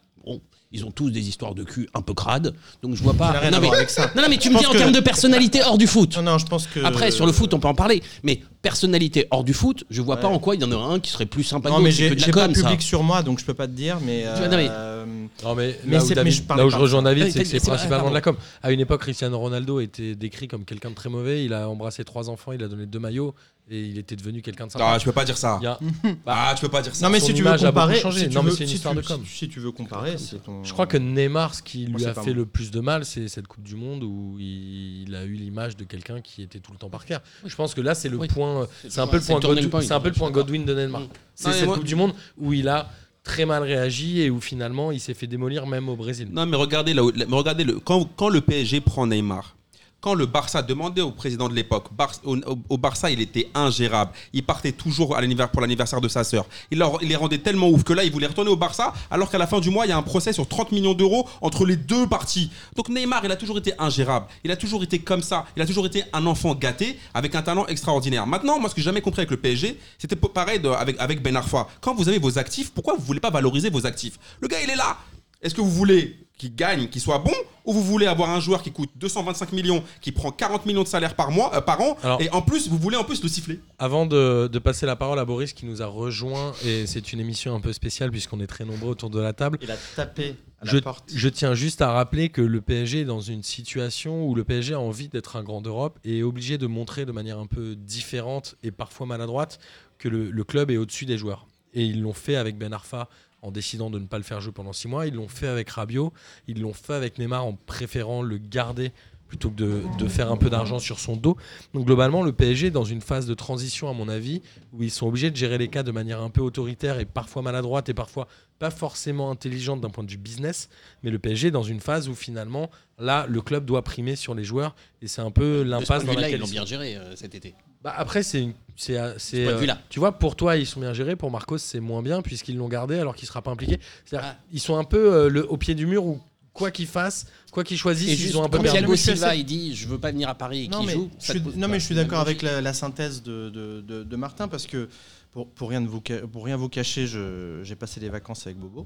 [0.73, 3.33] Ils ont tous des histoires de cul un peu crades, donc je vois pas.
[3.33, 4.11] Ça rien non, à mais, voir avec ça.
[4.17, 6.17] non, non, mais tu Je me dis en que- termes de personnalité hors du foot.
[6.17, 6.81] Non, non, je pense que.
[6.85, 10.17] Après, sur le foot, on peut en parler, mais personnalité hors du foot, je vois
[10.17, 10.21] Ouais.
[10.23, 11.91] pas en quoi il y en aurait un qui serait plus sympa Non, que mais
[11.93, 12.63] j'ai que de la j'ai pas ça.
[12.63, 13.99] public sur moi, donc je peux pas te dire.
[14.05, 14.25] Mais.
[14.25, 15.05] vois, non, mais- euh,
[15.45, 16.83] Non, mais, Mais là, c'est- où, David- mais je parlais là où pas je de
[16.83, 17.03] rejoins.
[17.03, 18.37] David, c'est que c'est principalement de la com.
[18.63, 21.45] À une époque, Cristiano Ronaldo était décrit comme quelqu'un de très mauvais.
[21.45, 23.35] Il a embrassé trois enfants, il a donné deux maillots
[23.69, 24.93] et il était devenu quelqu'un de sympa.
[24.95, 25.61] Ah, tu peux pas dire ça.
[25.65, 25.79] A-
[26.27, 27.05] Ah, tu peux pas dire ça.
[27.07, 27.99] Non, mais son si tu veux comparer.
[28.01, 28.21] changé.
[28.21, 29.23] si tu Non, mais veux- c'est une si histoire tu- de com.
[29.27, 30.63] Si si tu veux comparer, c'est ton.
[30.63, 33.27] Je crois que Neymar, ce qui Moi, lui a fait le plus de mal, c'est
[33.29, 36.79] cette Coupe du Monde où il a eu l'image de quelqu'un qui était tout le
[36.79, 37.21] temps par terre.
[37.45, 38.29] Je pense que là, c'est le Oui.
[38.29, 38.67] point.
[38.89, 39.23] C'est un peu le
[39.69, 40.31] point- c'est un peu le point.
[40.31, 41.03] Godwin de Neymar.
[41.03, 41.09] Mm.
[41.35, 42.89] C'est mais cette Coupe du Monde où il a
[43.25, 46.29] très mal réagi et où finalement il s'est fait démolir même au Brésil.
[46.31, 49.56] Non, mais regardez, là où- mais regardez le, quand, quand le PSG prend Neymar,
[50.01, 51.87] quand le Barça demandait au président de l'époque,
[52.25, 54.13] au, Barça, il était ingérable.
[54.33, 56.47] Il partait toujours à pour l'anniversaire de sa sœur.
[56.71, 59.47] Il, les rendait tellement ouf que là, il voulait retourner au Barça, alors qu'à la
[59.47, 62.07] fin du mois, il y a un procès sur 30 millions d'euros entre les deux
[62.07, 62.51] parties.
[62.77, 64.27] Donc Neymar, il a toujours été ingérable.
[64.45, 65.47] Il a toujours été comme ça.
[65.57, 68.27] Il a toujours été un enfant gâté avec un talent extraordinaire.
[68.27, 71.37] Maintenant, moi, ce que j'ai jamais compris avec le PSG, c'était pareil avec, avec Ben
[71.37, 71.67] Arfa.
[71.81, 74.19] Quand vous avez vos actifs, pourquoi vous voulez pas valoriser vos actifs?
[74.41, 74.99] Le gars, il est là.
[75.43, 77.33] Est-ce que vous voulez qu'il gagne, qu'il soit bon,
[77.65, 80.89] ou vous voulez avoir un joueur qui coûte 225 millions, qui prend 40 millions de
[80.89, 83.29] salaire par mois, euh, par an, Alors- et en plus vous voulez en plus le
[83.29, 87.13] siffler Avant de, de passer la parole à Boris qui nous a rejoint, et c'est
[87.13, 89.77] une émission un peu spéciale puisqu'on est très nombreux autour de la table, Il a
[89.97, 91.05] tapé à la je, porte.
[91.13, 94.75] je tiens juste à rappeler que le PSG est dans une situation où le PSG
[94.75, 97.75] a envie d'être un grand d'Europe et est obligé de montrer de manière un peu
[97.75, 99.59] différente et parfois maladroite
[99.99, 101.47] que le, le club est au-dessus des joueurs.
[101.75, 103.09] Et ils l'ont fait avec Ben Arfa
[103.47, 105.07] en décidant de ne pas le faire jouer pendant six mois.
[105.07, 106.13] Ils l'ont fait avec Rabiot.
[106.49, 108.93] Ils l'ont fait avec Neymar en préférant le garder
[109.29, 111.37] plutôt que de, de faire un peu d'argent sur son dos.
[111.75, 114.91] Donc globalement, le PSG est dans une phase de transition, à mon avis, où ils
[114.91, 117.95] sont obligés de gérer les cas de manière un peu autoritaire et parfois maladroite et
[117.95, 118.29] parfois
[118.59, 120.69] pas forcément intelligente d'un point de vue business.
[121.03, 124.35] Mais le PSG est dans une phase où finalement, là, le club doit primer sur
[124.35, 127.35] les joueurs et c'est un peu l'impasse dans laquelle ils l'ont bien géré euh, cet
[127.35, 127.55] été.
[127.87, 130.93] Bah, après, c'est une- c'est euh, c'est, euh, tu vois pour toi ils sont bien
[130.93, 134.31] gérés pour Marcos c'est moins bien puisqu'ils l'ont gardé alors qu'il sera pas impliqué C'est-à-dire,
[134.37, 134.43] Ah.
[134.53, 136.21] ils sont un peu euh, le, au pied du mur où
[136.53, 138.97] quoi qu'ils fassent quoi qu'ils choisissent Et ils juste, ont un peu perdu Mais Thiago
[138.97, 141.11] Silva, assez- il dit je veux pas venir à Paris et Non qu'il mais, joue.
[141.21, 143.23] je ça suis, te pose non, pas mais je suis d'accord avec la, la synthèse
[143.23, 144.89] de, de- de- de Martin parce que
[145.31, 148.59] pour, pour, rien, de vous, pour rien vous cacher, je- j'ai passé des vacances avec
[148.59, 148.85] Bobo.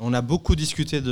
[0.00, 1.10] On a beaucoup discuté du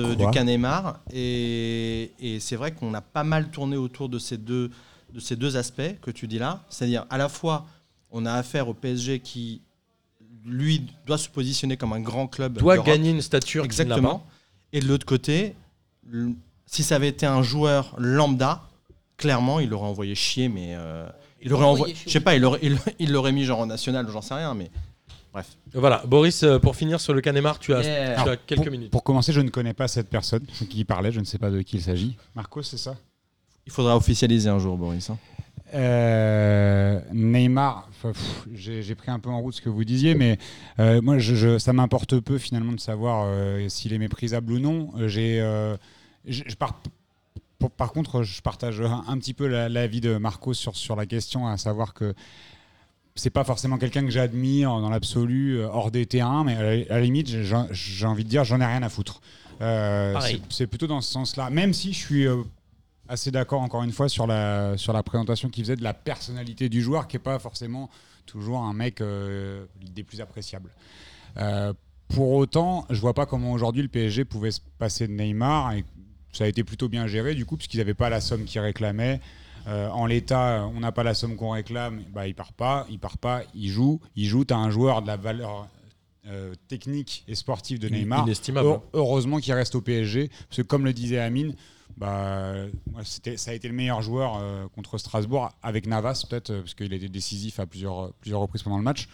[1.13, 4.71] et, et c'est vrai qu'on a pas mal tourné autour de ces deux,
[5.15, 6.63] de ces deux aspects que tu dis là.
[6.69, 7.67] C'est-à-dire à la fois
[8.11, 9.63] on a affaire au PSG qui
[10.45, 13.65] lui doit se positionner comme un grand club doit gagner une stature.
[13.65, 14.27] Exactement.
[14.73, 15.55] Et de l'autre côté,
[16.67, 18.63] si ça avait été un joueur lambda,
[19.17, 21.09] clairement, il l'aurait envoyé chier, mais euh,
[21.41, 21.95] il Il aurait l'aurait envoyé.
[22.07, 24.55] Je sais pas, il l'aurait il, il l'aurait mis genre en national, j'en sais rien,
[24.55, 24.71] mais
[25.33, 25.49] Bref.
[25.73, 28.15] Voilà, Boris, euh, pour finir sur le Canemar, tu as, Yeah.
[28.15, 28.91] tu as Alors, quelques pour, minutes.
[28.93, 31.61] Pour commencer, je ne connais pas cette personne qui parlait, je ne sais pas de
[31.63, 32.17] qui il s'agit.
[32.37, 32.95] Marco, c'est ça?
[33.67, 35.11] Il faudra officialiser un jour, Boris.
[35.11, 35.19] hein.
[35.73, 37.89] Euh, Neymar,
[38.55, 40.39] j'ai pris un peu en route ce que vous disiez, mais
[40.79, 44.59] euh, moi, je, je- ça m'importe peu finalement de savoir euh, s'il est méprisable ou
[44.61, 44.93] non.
[45.09, 45.77] J'ai, euh,
[46.29, 46.43] je,
[47.77, 51.07] par contre, je partage un, un petit peu la- l'avis de Marco sur, sur la
[51.07, 52.15] question, à savoir que
[53.17, 56.99] c'est pas forcément quelqu'un que j'admire dans l'absolu hors des terrains, mais à la, à
[56.99, 57.29] la limite,
[57.73, 59.21] j'ai envie de dire, j'en ai rien à foutre.
[59.61, 62.43] Euh, c'est c'est plutôt dans ce sens-là, même si je suis euh,
[63.09, 66.69] assez d'accord encore une fois sur la, sur la présentation qu'il faisait de la personnalité
[66.69, 67.91] du joueur, qui n'est pas forcément
[68.27, 70.71] toujours un mec euh, des plus appréciables.
[71.37, 71.73] Euh,
[72.09, 75.85] pour autant, je vois pas comment aujourd'hui le PSG pouvait se passer de Neymar et
[76.33, 79.21] ça a été plutôt bien géré du coup puisqu'ils n'avaient pas la somme qu'ils réclamaient.
[79.67, 82.99] Euh, en l'état, on n'a pas la somme qu'on réclame, bah, il part pas, il
[82.99, 84.45] part pas, il joue, il joue.
[84.45, 85.69] T'as un joueur de la valeur
[86.27, 88.25] euh, technique et sportive de Neymar.
[88.27, 88.69] Inestimable.
[88.69, 91.55] Heu- Heureusement qu'il reste au PSG, parce que comme le disait Amine,
[91.97, 92.55] bah,
[92.93, 96.75] moi, ça a été le meilleur joueur euh, contre Strasbourg, avec Navas peut-être, euh, parce
[96.75, 99.07] qu'il était décisif à plusieurs, plusieurs reprises pendant le match.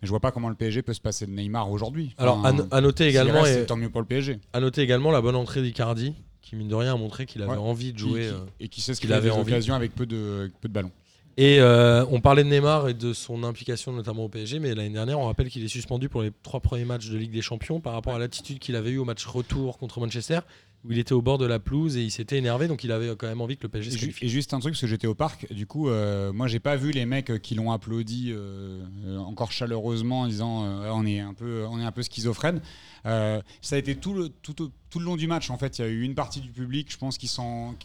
[0.00, 2.14] Mais je vois pas comment le PSG peut se passer de Neymar aujourd'hui.
[2.18, 4.38] Alors, Enfin, à, no- à noter également, reste, et- tant mieux pour le PSG.
[4.52, 7.52] à noter également la bonne entrée d'Icardi, qui mine de rien a montré qu'il avait
[7.52, 7.56] Ouais.
[7.58, 8.22] envie de jouer.
[8.22, 8.38] qui- euh.
[8.60, 9.52] et qui sait ce qu'il avait envie.
[9.52, 10.90] occasions avec peu de, avec peu de ballons.
[11.38, 14.90] Et euh, on parlait de Neymar et de son implication notamment au PSG, mais l'année
[14.90, 17.80] dernière, on rappelle qu'il est suspendu pour les trois premiers matchs de Ligue des Champions
[17.80, 20.40] par rapport à l'attitude qu'il avait eue au match retour contre Manchester,
[20.84, 23.14] où il était au bord de la pelouse et il s'était énervé, donc il avait
[23.16, 24.24] quand même envie que le PSG Et, se qualifie.
[24.24, 26.74] et juste un truc, parce que j'étais au parc, du coup, euh, moi j'ai pas
[26.76, 31.06] vu les mecs euh, qui l'ont applaudi euh, euh, encore chaleureusement en disant euh, on
[31.06, 32.60] est un peu, on est un peu schizophrène.
[33.04, 33.42] Ça
[33.72, 35.78] a été tout le, tout, au- tout le long du match en fait.
[35.78, 37.28] Il y a eu une partie du public, je pense, qui,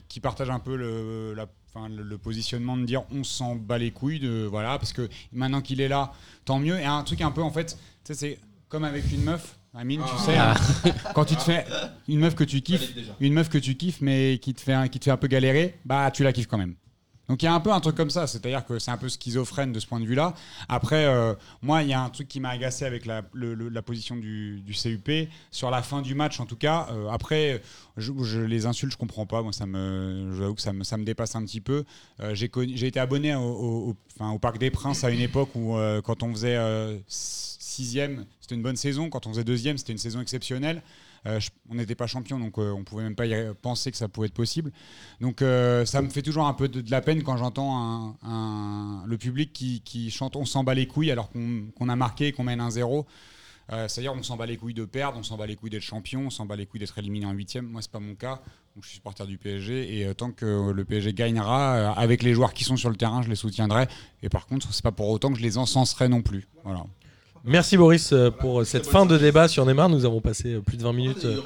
[0.09, 3.77] qui- partage un peu le, la- enfin, le, le positionnement de dire on s'en bat
[3.77, 6.13] les couilles, de, voilà, parce que maintenant qu'il est là,
[6.45, 6.79] tant mieux.
[6.79, 9.56] Et un truc un peu en fait, c'est comme avec une meuf.
[9.75, 10.53] Amine, tu sais, hein,
[11.13, 11.65] quand tu te fais
[12.07, 14.87] une meuf que tu kiffes, une meuf que tu kiffes mais qui te fait un,
[14.87, 16.73] qui te fait un peu galérer, bah tu la kiffes quand même.
[17.29, 19.09] Donc il y a un peu un truc comme ça, c'est-à-dire que c'est un peu
[19.09, 20.33] schizophrène de ce point de vue-là.
[20.69, 23.67] Après, euh, moi, il y a un truc qui m'a agacé avec la, le- le-
[23.67, 26.87] la position du, du CUP sur la fin du match, en tout cas.
[26.91, 27.61] Euh, après,
[27.97, 29.41] je, je les insultes, je comprends pas.
[29.43, 31.83] Moi, ça me, j'avoue que ça me, ça me dépasse un petit peu.
[32.21, 32.49] Euh, j'ai,
[32.87, 35.75] été abonné au, au- au- enfin, au Parc des Princes à une époque où,
[36.05, 36.55] quand on faisait
[37.77, 39.09] sixième, c'était une bonne saison.
[39.09, 40.81] Quand on faisait deuxième, c'était une saison exceptionnelle.
[41.25, 44.07] Euh, on n'était pas champion, donc euh, on pouvait même pas y penser que ça
[44.07, 44.71] pouvait être possible.
[45.21, 48.15] Donc euh, ça me fait toujours un peu de, la peine quand j'entends
[49.05, 52.43] le public qui, chante on s'en bat les couilles alors qu'on a marqué et qu'on
[52.43, 53.05] mène un zéro.
[53.73, 55.81] Euh, C'est-à-dire on s'en bat les couilles de perdre, on s'en bat les couilles d'être
[55.81, 57.67] champion, on s'en bat les couilles d'être éliminé en huitième.
[57.67, 58.39] Moi c'est pas mon cas,
[58.81, 62.63] je suis supporter du PSG et tant que le PSG gagnera avec les joueurs qui
[62.63, 63.87] sont sur le terrain, je les soutiendrai.
[64.23, 66.47] Et par contre c'est pas pour autant que je les encenserai non plus.
[66.63, 66.85] Voilà.
[67.45, 69.89] Merci Boris euh, pour cette fin de débat sur Neymar.
[69.89, 71.37] Nous avons passé euh, plus de 20 minutes euh,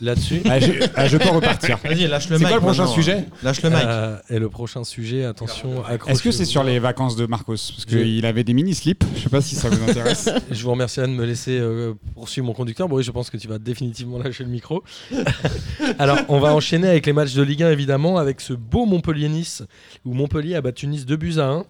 [0.00, 0.42] là-dessus.
[0.44, 1.78] Ah, je, ah, je peux repartir.
[1.84, 2.48] Vas-y, lâche le C'est mic.
[2.48, 2.94] quoi le prochain maintenant.
[2.94, 3.78] sujet Lâche le mic.
[3.84, 7.84] Euh, et le prochain sujet, attention, Est-ce que c'est sur les vacances de Marcos Parce
[7.88, 10.28] Je- qu'il avait des mini-slips, je sais pas si ça vous intéresse.
[10.50, 12.88] Je vous remercie de me laisser euh, poursuivre mon conducteur.
[12.88, 14.82] Boris, je pense que tu vas définitivement lâcher le micro.
[15.98, 19.62] Alors, on va enchaîner avec les matchs de Ligue 1, évidemment, avec ce beau Montpellier-Nice,
[20.04, 21.64] où Montpellier a battu Nice 2 buts à 1,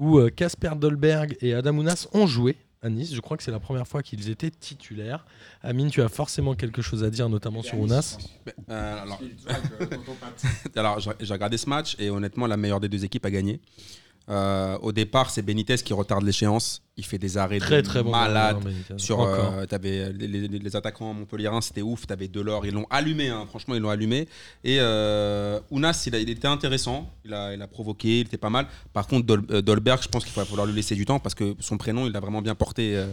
[0.00, 3.14] où euh, Casper Dolberg et Adam Ounas ont joué à Nice.
[3.14, 5.26] Je crois que c'est la première fois qu'ils étaient titulaires.
[5.62, 8.16] Amine, tu as forcément quelque chose à dire, notamment sur Ounas?
[8.70, 9.02] Euh,
[10.74, 13.60] alors, j'ai regardé ce match et honnêtement, la meilleure des deux équipes a gagné.
[14.30, 16.82] Euh, au départ, c'est Benitez qui retarde l'échéance.
[17.00, 18.10] Il fait des arrêts Très de très bon.
[18.10, 18.58] malade.
[18.62, 18.92] Benitez.
[18.98, 22.06] Sur, euh, t'avais les, les- les attaquants montpelliérains, c'était ouf.
[22.06, 23.30] T'avais Delors, ils l'ont allumé.
[23.30, 23.46] hein.
[23.48, 24.28] Franchement, ils l'ont allumé.
[24.64, 27.08] Et euh, Ounas, il, a- il était intéressant.
[27.24, 28.66] Il a, il a provoqué, il était pas mal.
[28.92, 31.34] Par contre, Dol- euh, Dolberg, je pense qu'il va falloir lui laisser du temps parce
[31.34, 33.06] que son prénom, il l'a vraiment bien porté euh,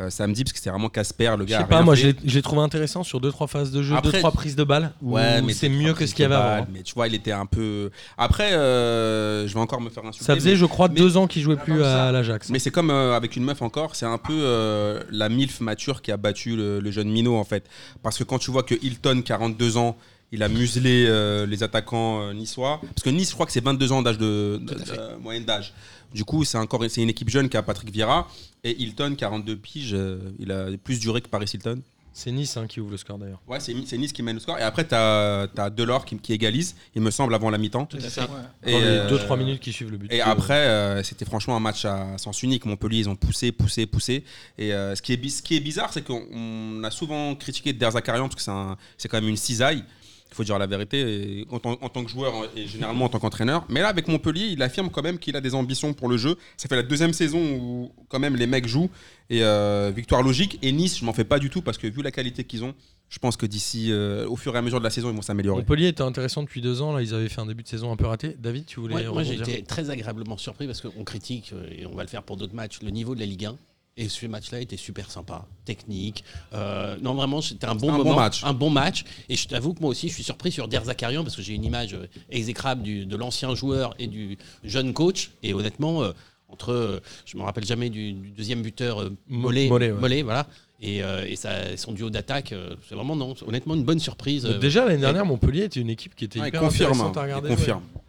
[0.00, 1.58] euh, samedi parce que c'était vraiment Casper, le Je gars.
[1.58, 4.20] sais a pas, moi je je l'ai trouvé intéressant sur 2-3 phases de jeu, Après-
[4.20, 4.92] 2-3 prises de balles.
[5.02, 6.66] Ouais, mais c'est deux, mieux trois que ce qu'il y avait avant.
[6.72, 7.90] Mais tu vois, il était un peu.
[8.16, 10.24] Après, euh, je vais encore me faire insulter.
[10.24, 12.48] Ça faisait, mais- je crois, mais- deux ans qu'il jouait plus comme à l'Ajax.
[12.50, 16.02] Mais c'est comme euh, avec une meuf encore, c'est un peu euh, la MILF mature
[16.02, 17.64] qui a battu le, le jeune minot en fait.
[18.02, 19.96] Parce que quand tu vois que Hilton, 42 ans,
[20.32, 22.80] il a muselé euh, les attaquants euh, niçois.
[22.82, 25.72] Parce que Nice, je crois que c'est 22 ans d'âge de, de- de- moyenne d'âge.
[26.14, 28.28] Du coup, c'est encore c'est une équipe jeune qui a Patrick Vieira.
[28.64, 29.96] Et Hilton, 42 piges,
[30.38, 31.80] il a plus duré que Paris Hilton.
[32.22, 33.40] C'est Nice hein, qui ouvre le score d'ailleurs.
[33.48, 34.58] Ouais, c'est c'est Nice qui mène le score.
[34.58, 37.88] Et après, tu as, Delors qui, qui égalise, il me semble, avant la mi-temps.
[37.90, 40.12] Dans Et, les euh, 2-3 minutes qui suivent le but.
[40.12, 42.66] et après, euh, c'était franchement un match à sens unique.
[42.66, 44.22] Montpellier, ils ont poussé, poussé, poussé.
[44.58, 47.72] Et euh, ce, qui est, ce qui est bizarre, c'est qu'on on a souvent critiqué
[47.72, 49.82] Der Zakarian parce que c'est un- c'est quand même une cisaille.
[50.32, 51.00] Il faut dire la vérité,
[51.40, 53.64] et en, tant- en tant que joueur et généralement en tant qu'entraîneur.
[53.68, 56.36] Mais là, avec Montpellier, il affirme quand même qu'il a des ambitions pour le jeu.
[56.56, 58.90] Ça fait la deuxième saison où quand même les mecs jouent.
[59.28, 60.58] Et euh, victoire logique.
[60.62, 62.74] Et Nice, je m'en fais pas du tout parce que vu la qualité qu'ils ont,
[63.08, 65.22] je pense que d'ici, euh, au fur et à mesure de la saison, ils vont
[65.22, 65.58] s'améliorer.
[65.62, 66.92] Montpellier était intéressant depuis deux ans.
[66.92, 68.36] Là, ils avaient fait un début de saison un peu raté.
[68.38, 71.86] David, tu voulais Ouais, moi, j'ai été très agréablement surpris parce qu'on critique, euh, et
[71.86, 73.56] on va le faire pour d'autres matchs, le niveau de la Ligue 1.
[73.96, 76.24] Et ce match-là était super sympa, technique.
[76.54, 78.42] Euh, non, vraiment, c'était un bon un bon moment, match.
[78.44, 79.04] un bon match.
[79.28, 81.54] Et je t'avoue que moi aussi, je suis surpris sur Der Zakarian parce que j'ai
[81.54, 85.32] une image euh, exécrable du- de l'ancien joueur et du jeune coach.
[85.42, 86.12] Et honnêtement, euh,
[86.48, 90.22] entre, je me rappelle jamais du, du deuxième buteur euh, Mollet, Mollet, ouais.
[90.22, 90.46] voilà.
[90.80, 94.46] Et, euh, et ça, son duo d'attaque, euh, c'est vraiment non, honnêtement une bonne surprise.
[94.46, 97.20] euh, Déjà l'année dernière, Montpellier était une équipe qui était Ouais, hyper confirme, intéressante à
[97.20, 97.48] hein, regarder.
[97.50, 97.82] confirme.
[97.82, 98.00] ouais,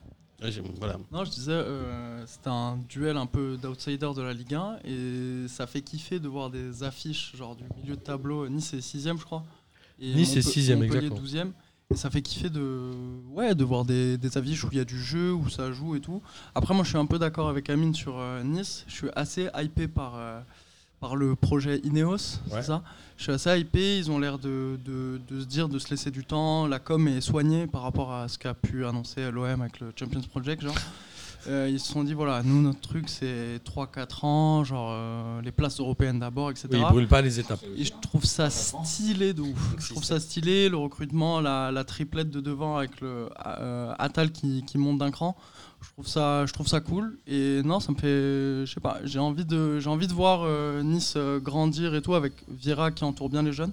[0.80, 0.98] voilà.
[1.12, 5.48] Non, je disais, euh, c'était un duel un peu d'outsider de la Ligue 1 et
[5.48, 8.48] ça fait kiffer de voir des affiches genre du milieu de tableau.
[8.50, 9.44] Nice est 6 je crois.
[10.00, 11.28] Et Nice est Monpe- sixième, Montpellier exactement.
[11.28, 11.52] 12e.
[11.94, 12.92] Et ça fait kiffer de,
[13.34, 15.96] ouais, de voir des, des affiches où il y a du jeu, où ça joue
[15.96, 16.22] et tout.
[16.56, 18.86] Après, moi, je suis un peu d'accord avec Amine sur euh, Nice.
[18.88, 20.40] Je suis assez hypé par, euh,
[21.02, 22.18] par le projet Ineos, Ouais.
[22.52, 22.84] c'est ça?
[23.18, 23.98] Je suis assez hypé.
[23.98, 26.68] Ils ont l'air de, de- de se dire, de se laisser du temps.
[26.68, 30.22] La com est soignée par rapport à ce qu'a pu annoncer l'OM avec le Champions
[30.22, 30.76] Project, genre.
[31.48, 35.52] Euh, ils se sont dit, voilà, nous, notre truc, c'est 3-4 ans, genre euh, les
[35.52, 36.68] places européennes d'abord, etc.
[36.72, 37.64] Oui, ils brûlent pas les étapes.
[37.76, 39.76] Et je trouve ça stylé de ouf.
[39.80, 44.32] Je trouve ça stylé, le recrutement, la, la triplette de devant avec le euh, Atal
[44.32, 45.36] qui, qui monte d'un cran.
[45.82, 47.18] Je trouve ça, je trouve ça cool.
[47.26, 50.46] Et non, ça me fait, je sais pas, j'ai envie de, j'ai envie de voir
[50.84, 53.72] Nice grandir et tout avec Vira qui entoure bien les jeunes.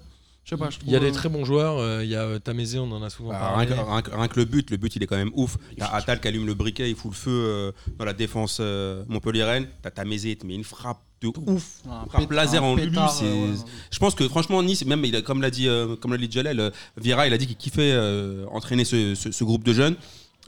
[0.49, 0.89] Je sais pas, je trouve.
[0.89, 1.77] Il y a des très bons joueurs.
[1.77, 3.83] euh, Il y a euh, Tamézé, on en a souvent Bah, rien, parlé.
[3.83, 5.57] que, rien que- rien que le but, le but il est quand même ouf.
[5.77, 8.59] T'as Attal qui allume le briquet, il fout le feu euh, dans la défense
[9.07, 9.67] Montpellier-Rennes.
[9.83, 11.81] T'as Tamézé, il te met une frappe de ouf.
[11.87, 13.49] un frappe laser en Lulu, pétard, c'est- ouais.
[13.91, 16.31] Je pense que franchement Nice, même il a- comme l'a dit, euh, comme l'a dit
[16.31, 19.73] Jalel, euh, Vieira, il a dit qu'il kiffait euh, entraîner ce, ce- ce groupe de
[19.73, 19.95] jeunes.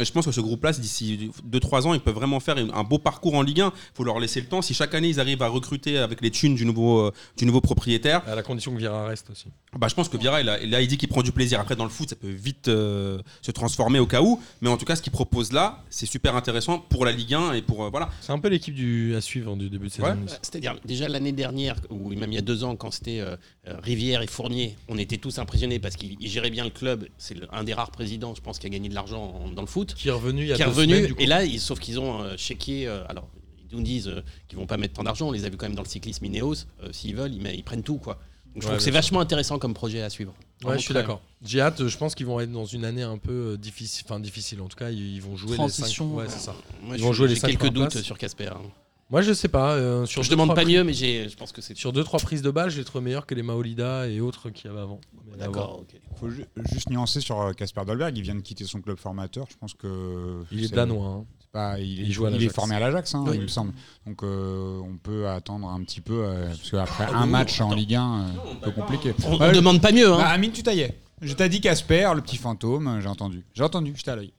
[0.02, 2.98] Et je pense que ce groupe-là, d'ici 2-3 ans, ils peuvent vraiment faire un beau
[2.98, 3.68] parcours en Ligue 1.
[3.68, 4.62] Il faut leur laisser le temps.
[4.62, 7.62] Si chaque année ils arrivent à recruter avec les thunes du nouveau, euh, du nouveau
[7.62, 9.46] propriétaire, À la condition que Vira reste aussi.
[9.78, 11.60] bah, je pense que Vieira, il a- là, il dit qu'il prend du plaisir.
[11.60, 14.42] Après, dans le foot, ça peut vite euh, se transformer au cas où.
[14.62, 17.54] Mais en tout cas, ce qu'il propose là, c'est super intéressant pour la Ligue 1
[17.54, 18.10] et pour euh, voilà.
[18.22, 18.76] C'est un peu l'équipe
[19.16, 20.08] à suivre du début de saison.
[20.08, 20.16] Ouais.
[20.42, 23.24] C'est-à-dire, déjà l'année dernière, ou même il y a deux ans, quand c'était
[23.66, 27.08] Rivière et Fournier, on était tous impressionnés parce qu'il il gérait bien le club.
[27.18, 29.68] C'est un des rares présidents, je pense, qui a gagné de l'argent en- dans le
[29.68, 29.91] foot.
[29.96, 31.22] Qui est revenu il y a Qui est deux revenu, semaines, du coup.
[31.22, 32.88] et là, ils- sauf qu'ils ont euh, chéquié.
[32.88, 33.28] euh, alors,
[33.72, 35.66] ils nous disent euh, qu'ils vont pas mettre tant d'argent, on les a vus quand
[35.68, 36.66] même dans le cyclisme Ineos.
[36.84, 38.16] euh, S'ils veulent, ils, met- ils prennent tout, quoi.
[38.54, 40.32] Donc, je Ouais, trouve que c'est bien vachement intéressant comme projet à suivre.
[40.34, 41.22] Ouais, Vraiment je suis très- d'accord.
[41.44, 41.88] J'ai hâte.
[41.88, 44.04] Je pense qu'ils vont être dans une année un peu euh, difficile.
[44.06, 44.60] Enfin, difficile.
[44.62, 46.06] En tout cas, ils ils vont jouer Transition.
[46.06, 46.18] les cinq.
[46.18, 46.56] Ouais, c'est ça.
[46.84, 48.04] Moi, Ils je- vont jouer les j'ai cinq quelques premières doutes places.
[48.04, 48.48] sur Casper.
[48.48, 48.62] hein.
[49.12, 49.72] Moi, je sais pas.
[49.74, 51.76] euh, sur Je deux, demande trois pas mieux, mais j'ai- je pense que c'est.
[51.78, 54.50] Sur deux trois prises de balles, je les trouve meilleurs que les Maolida et autres
[54.50, 55.02] qu'il y avait avant.
[55.38, 56.00] D'accord, ok.
[56.20, 58.16] faut ju- juste nuancer sur euh, Casper Dolberg.
[58.18, 59.48] Il vient de quitter son club formateur.
[59.50, 61.08] Je pense que Il est c'est- danois.
[61.08, 61.26] hein.
[61.40, 63.36] c'est pas- il, joue à il est formé à l'Ajax, hein, Oui.
[63.36, 63.74] il me semble.
[64.08, 67.74] Donc euh, on peut attendre un petit peu euh, parce qu'après Ah un match en.
[67.74, 69.14] Ligue 1, euh, un peu compliqué.
[69.26, 70.18] On, on Ouais, demande pas mieux, hein.
[70.18, 70.98] bah, Amine, tu taillais.
[71.22, 73.00] Je t'ai dit Casper, le petit fantôme.
[73.02, 73.44] J'ai entendu.
[73.54, 73.94] J'ai entendu.
[73.96, 74.32] J'étais à l'œil.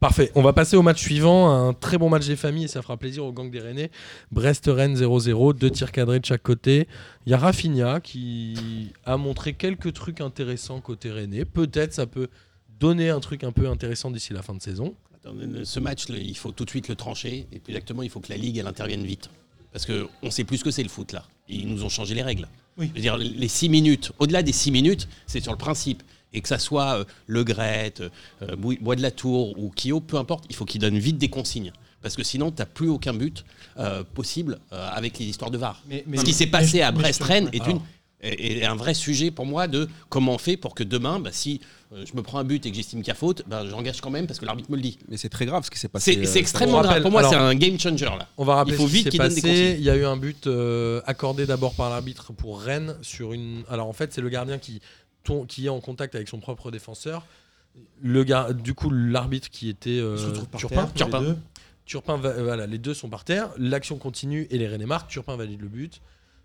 [0.00, 0.32] Parfait.
[0.34, 1.50] On va passer au match suivant.
[1.50, 3.90] Un très bon match des familles et ça fera plaisir au gang des Rennais.
[4.32, 5.52] Brest-Rennes 0-0.
[5.58, 6.88] Deux tirs cadrés de chaque côté.
[7.26, 11.44] Il y a Rafinha qui a montré quelques trucs intéressants côté Rennais.
[11.44, 12.28] Peut-être ça peut
[12.78, 14.94] donner un truc un peu intéressant d'ici la fin de saison.
[15.64, 17.46] Ce match, il faut tout de suite le trancher.
[17.52, 19.28] Et plus exactement, il faut que la Ligue, elle intervienne vite.
[19.70, 21.24] Parce qu'on sait plus ce que c'est le foot, là.
[21.46, 22.48] Ils nous ont changé les règles.
[22.78, 22.86] Oui.
[22.88, 26.02] Je veux dire, les 6 minutes, au-delà des 6 minutes, c'est sur le principe.
[26.32, 30.00] Et que ça soit euh, Le Gret, euh, Bois Bois de la Tour ou Kyo,
[30.00, 31.72] peu importe, il faut qu'ils donnent vite des consignes.
[32.02, 33.44] Parce que sinon, tu n'as plus aucun but
[33.78, 35.82] euh, possible euh, avec les histoires de VAR.
[35.88, 37.76] Mais- mais- Ce qui s'est passé mais- à Brest-Rennes est, Alors.
[37.76, 37.80] une,
[38.22, 41.30] est- est un vrai sujet pour moi de comment on fait pour que demain, bah,
[41.32, 41.60] si
[41.92, 44.00] euh, je me prends un but et que j'estime qu'il y a faute, bah, j'engage
[44.00, 44.98] quand même parce que l'arbitre me le dit.
[45.08, 46.14] Mais c'est très grave ce qui s'est passé.
[46.14, 47.02] C'est euh, c'est extrêmement grave.
[47.02, 48.28] Pour moi, c'est un game changer là.
[48.38, 49.48] On va rappeler Il faut ce qui vite s'est qu'il donne des passé.
[49.48, 49.76] consignes.
[49.78, 53.62] Il y a eu un but euh, accordé d'abord par l'arbitre pour Rennes sur une.
[53.68, 54.80] Alors en fait, c'est le gardien qui,
[55.24, 57.24] ton- qui est en contact avec son propre défenseur.
[58.02, 60.16] Le gar- Du coup, l'arbitre qui était euh,
[60.50, 60.76] par Turpin.
[60.76, 61.20] terre, tous les Turpin.
[61.22, 61.36] deux.
[61.86, 63.50] Turpin va- euh, voilà, les deux sont par terre.
[63.58, 65.10] L'action continue et les Rennais marquent.
[65.10, 66.00] Turpin valide le but.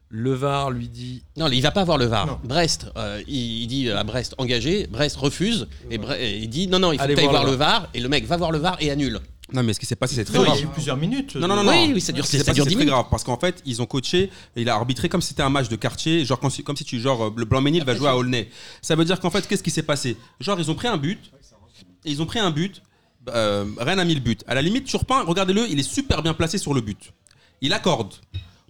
[0.10, 2.28] Le VAR lui dit Non, il va pas voir le VAR.
[2.28, 2.40] Non.
[2.44, 4.86] Brest, euh, il, il dit à Brest engagé.
[4.86, 7.52] Brest refuse et, Bre- et il dit non non, il faut t'ailles voir voir le
[7.52, 9.20] le VAR et le mec va voir le VAR et annule.
[9.54, 10.58] Non, mais ce qui s'est passé, c'est très Non, il grave.
[10.58, 11.36] y a eu plusieurs minutes.
[11.36, 11.72] Non, non, non.
[11.72, 13.38] Oui, oui, ça dure, Ce qui ça passé, dure c'est 10 très grave parce qu'en
[13.38, 16.40] fait, ils ont coaché il a arbitré comme si c'était un match de quartier, genre
[16.40, 18.50] comme si, comme si tu genre euh, le Blanc-Ménil va jouer à Aulnay.
[18.82, 20.18] Ça veut dire qu'en fait, qu'est-ce qui s'est passé?
[20.40, 21.20] Genre, ils ont pris un but,
[22.06, 22.82] et ils ont pris un but.
[23.30, 24.44] Euh, Rennes a mis le but.
[24.48, 27.14] À la limite, Turpin, regardez-le, il est super bien placé sur le but.
[27.62, 28.14] Il accorde.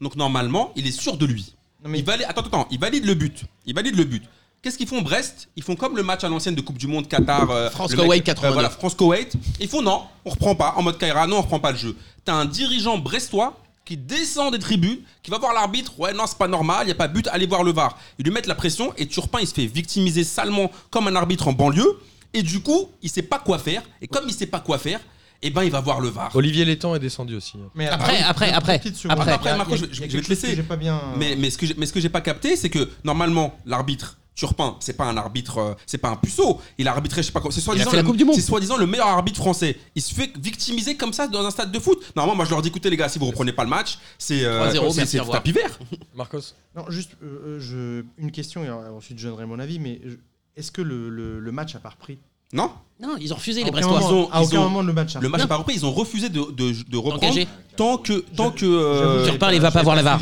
[0.01, 1.55] Donc normalement, il est sûr de lui.
[1.83, 3.43] Non, mais- Il valide, attends, attends, il valide le but.
[3.65, 4.23] Il valide le but.
[4.65, 5.47] Qu'est-ce qu'ils font Brest?
[5.55, 7.51] Ils font comme le match à l'ancienne de Coupe du Monde Qatar.
[7.51, 8.53] euh, France le mec- Koweït euh, 89.
[8.55, 9.31] voilà, France Koweït.
[9.59, 10.73] Ils font non, on reprend pas.
[10.75, 11.95] En mode Kaira, non, on reprend pas le jeu.
[12.25, 15.99] T'as un dirigeant brestois qui descend des tribunes, qui va voir l'arbitre.
[15.99, 17.95] Ouais, non, c'est pas normal, il y a pas but, allez voir le VAR.
[18.17, 21.47] Ils lui mettent la pression et Turpin, il se fait victimiser salement comme un arbitre
[21.47, 21.99] en banlieue.
[22.33, 23.83] Et du coup, il sait pas quoi faire.
[24.01, 24.99] Et comme il sait pas quoi faire,
[25.43, 26.35] eh ben, il va voir le VAR.
[26.35, 27.53] Olivier Létang est descendu aussi.
[27.75, 28.79] Mais Après, après, après.
[28.79, 29.19] petite seconde.
[29.19, 30.55] Après, après, Marco, je- vais te laisser.
[30.63, 30.99] pas bien.
[31.17, 31.57] Mais, mais ce
[31.93, 35.97] que j'ai pas capté, c'est que normalement, l'arbitre Turpin, c'est pas un arbitre, euh, c'est
[35.97, 36.59] pas un puceau.
[36.77, 37.51] Il a arbitré, je sais pas quoi.
[37.51, 38.35] C'est soi-disant fait la le- Coupe du Monde.
[38.35, 39.77] C'est soi-disant le meilleur arbitre français.
[39.95, 41.99] Il se fait victimiser comme ça dans un stade de foot.
[42.15, 44.43] Normalement, moi je leur dis écoutez les gars, si vous reprenez pas le match, c'est
[44.43, 45.37] euh, 3-0, c'est- merci, c'est au revoir.
[45.39, 45.79] tapis vert.
[46.15, 46.39] Marcos
[46.75, 48.03] Non, juste euh, euh, je...
[48.21, 49.79] une question et ensuite je donnerai mon avis.
[49.79, 50.15] Mais je-
[50.57, 52.17] est-ce que le, le- le match a pas repris?
[52.53, 52.71] Non,
[53.01, 53.99] Non, ils ont refusé les Brestois.
[53.99, 55.55] moment- Ils ont- à ils aucun ont- moment le match a le match n'a pas
[55.57, 55.73] repris.
[55.75, 57.33] Ils ont refusé de, de, de reprendre
[57.75, 58.59] tant que tant que.
[58.65, 60.19] J'avoue, euh, Turpin, il va pas voir la VAR.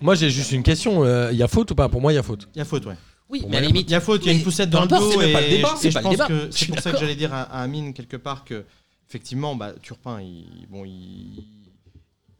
[0.00, 1.04] Moi j'ai juste une question.
[1.30, 1.88] Il y a faute ou pas?
[1.88, 2.46] Pour moi il y a faute.
[2.54, 2.94] Il y a faute, ouais.
[3.30, 3.88] Oui, mais à la limite.
[3.88, 5.20] Il y a faute, il y a une poussette dans le dos.
[5.22, 6.26] et pas le débat, et c'est je pas le pense débat.
[6.28, 8.64] que c'est pour ça que j'allais dire à, à Amine quelque part que
[9.08, 11.44] effectivement, bah, Turpin, il, bon, il,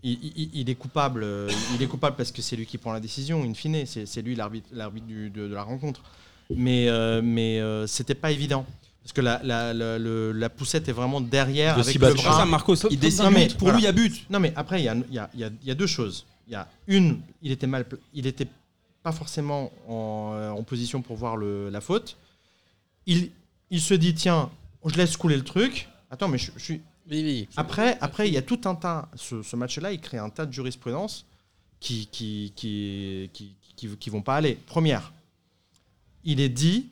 [0.02, 1.26] il, il- il est coupable.
[1.74, 3.42] Il est coupable parce que c'est lui qui prend la décision.
[3.44, 6.02] In fine, c'est lui l'arbitre, de, de la rencontre.
[6.54, 8.66] Mais euh, mais euh, c'était pas évident
[9.02, 12.36] parce que la, la, la, le- la poussette est vraiment derrière De avec le bras.
[12.38, 13.56] ça, Marcos, il décide mais but.
[13.56, 13.76] Pour voilà.
[13.78, 14.26] lui, il y a but.
[14.30, 15.74] Non, mais après, il y a, il y a- il y a- il y a
[15.74, 16.26] deux choses.
[16.46, 18.46] Il y a une, il était mal, il était
[19.04, 22.16] pas forcément en, euh, en position pour voir le- la faute.
[23.06, 23.30] Il,
[23.70, 24.50] il se dit, tiens,
[24.84, 25.88] je laisse couler le truc.
[26.10, 26.80] Attends, mais je, je suis.
[27.10, 27.48] Oui, oui.
[27.56, 29.08] Après, après, il y a tout un tas.
[29.14, 31.26] Ce, ce match-là, il crée un tas de jurisprudence
[31.80, 34.54] qui qui, qui, qui, qui, qui vont pas aller.
[34.54, 35.12] Première,
[36.24, 36.88] il est dit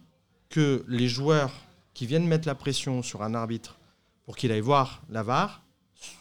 [0.51, 1.51] que les joueurs
[1.95, 3.79] qui viennent mettre la pression sur un arbitre
[4.27, 5.63] pour qu'il aille voir la VAR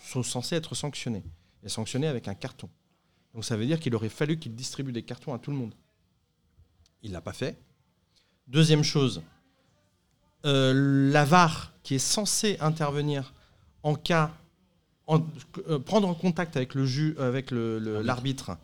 [0.05, 1.23] sont censés être sanctionnés.
[1.63, 2.69] Et sanctionnés avec un carton.
[3.33, 5.73] Donc ça veut dire qu'il aurait fallu qu'il distribue des cartons à tout le monde.
[7.03, 7.57] Il l'a pas fait.
[8.47, 9.21] Deuxième chose,
[10.45, 13.33] euh, la VAR qui est censée intervenir
[13.83, 14.31] en cas,
[15.07, 15.21] en-
[15.69, 18.57] euh, prendre en contact avec le ju, avec le- le- l'arbitre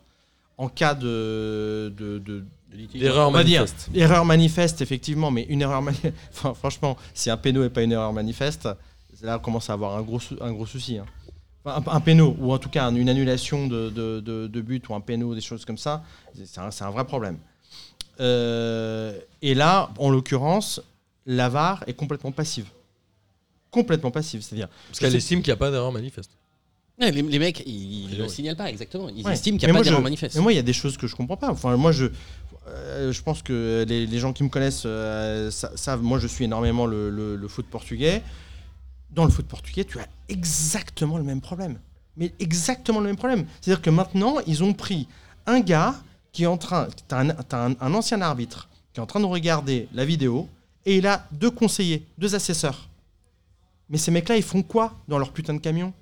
[0.58, 2.44] en cas de, de, de-
[2.94, 3.88] L'erreur on va dire manifeste.
[3.94, 5.98] erreur manifeste effectivement, mais une erreur mani-
[6.30, 8.68] enfin, franchement, si un péno n'est pas une erreur manifeste,
[9.22, 10.98] là on commence à avoir un gros, sou- un gros souci.
[10.98, 11.06] hein.
[11.64, 14.94] Un, un péno ou en tout cas une annulation de, de, de- de but ou
[14.94, 16.02] un péno, des choses comme ça,
[16.44, 17.36] c'est un, c'est un vrai problème.
[18.20, 20.80] Euh, et là, en l'occurrence,
[21.26, 22.66] la VAR est complètement passive.
[23.70, 24.68] Complètement passive, c'est-à-dire.
[24.88, 26.30] Parce qu'elle estime qu'il n'y a pas d'erreur manifeste.
[27.00, 29.08] Ouais, les, les mecs, ils ne le signalent pas exactement.
[29.08, 29.32] Ils Ouais.
[29.34, 30.34] estiment qu'il n'y a pas d'erreur manifeste.
[30.36, 31.50] Mais moi, il y a des choses que je comprends pas.
[31.50, 32.06] Enfin, moi, je,
[32.66, 36.02] euh, je pense que les, les gens qui me connaissent euh, sa- savent.
[36.02, 38.22] Moi, je suis énormément le, le- le foot portugais.
[39.10, 41.78] Dans le foot portugais, tu as exactement le même problème.
[42.16, 43.46] Mais exactement le même problème.
[43.60, 45.08] C'est-à-dire que maintenant, ils ont pris
[45.46, 45.94] un gars
[46.32, 46.88] qui est en train.
[47.06, 50.48] T'as un, un ancien arbitre qui est en train de regarder la vidéo
[50.84, 52.88] et il a deux conseillers, deux assesseurs.
[53.88, 55.92] Mais ces mecs-là, ils font quoi dans leur putain de camion?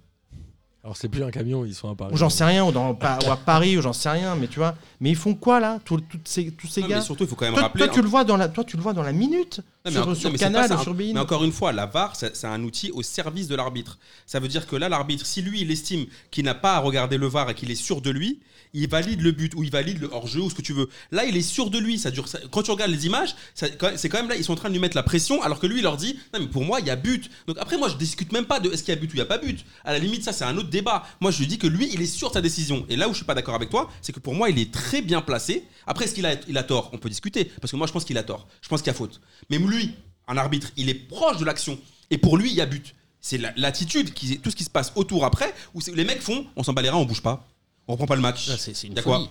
[0.87, 2.14] Alors c'est plus un camion, ils sont à Paris.
[2.14, 4.46] ou j'en sais rien, ou, dans, Pa- ou à Paris, ou j'en sais rien, mais
[4.46, 4.77] tu vois.
[5.01, 5.81] Mais ils font quoi là,
[6.25, 7.87] ces, tous ces Non, gars mais surtout, il faut quand même toi, rappeler.
[7.87, 9.90] toi, tu le vois dans la, toi, tu le vois dans la minute Non, mais
[9.90, 10.83] sur, en- sur non, mais c'est Canal pas ou ça.
[10.85, 11.11] sur Bein.
[11.12, 13.99] Mais encore une fois, la VAR, c'est c'est un outil au service de l'arbitre.
[14.27, 17.18] Ça veut dire que là, l'arbitre, si lui, il estime qu'il n'a pas à regarder
[17.18, 18.38] le VAR et qu'il est sûr de lui,
[18.74, 20.88] il valide le but ou il valide le hors-jeu ou ce que tu veux.
[21.11, 21.98] Là, il est sûr de lui.
[21.98, 22.26] Ça dure.
[22.50, 24.81] quand tu regardes les images, c'est quand même là, ils sont en train de lui
[24.81, 26.90] mettre la pression, alors que lui, il leur dit non, mais pour moi, il y
[26.90, 27.31] a but.
[27.46, 29.18] Donc après, moi, je discute même pas de est-ce qu'il y a but ou il
[29.18, 29.64] y a pas but.
[29.85, 31.05] À la limite, ça, c'est un autre débat.
[31.20, 32.85] Moi, je lui dis que lui, il est sûr de sa décision.
[32.88, 34.72] Et là où je suis pas d'accord avec toi, c'est que pour moi, il est
[34.72, 35.64] très bien placé.
[35.87, 36.90] Après, est-ce qu'il a, il a tort?
[36.92, 37.44] On peut discuter.
[37.61, 38.46] Parce que moi, je pense qu'il a tort.
[38.61, 39.20] Je pense qu'il y a faute.
[39.50, 39.94] Mais lui,
[40.29, 41.79] un arbitre, il est proche de l'action.
[42.11, 42.94] Et pour lui, il y a but.
[43.20, 46.62] C'est la- l'attitude, tout ce qui se passe autour après, où les mecs font on
[46.62, 47.48] s'en bat on bouge pas.
[47.88, 48.49] On reprend pas le match.
[48.51, 49.31] Ah, c'est c'est une Y a quoi folie.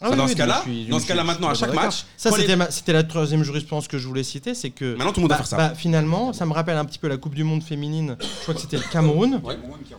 [0.00, 1.56] Ah dans ce donc cas-là- je suis- dans ce je cas-là, suis- maintenant, à je
[1.56, 1.86] suis chaque d'accord.
[1.86, 4.70] match, Ça, quand les- c'était ma- c'était la troisième jurisprudence que je voulais citer, c'est
[4.70, 4.94] que.
[4.94, 5.56] Maintenant, tout le monde bah, va faire ça.
[5.56, 8.16] bah, finalement, ça me rappelle un petit peu la Coupe du Monde féminine.
[8.20, 9.40] Je crois que c'était le Cameroun.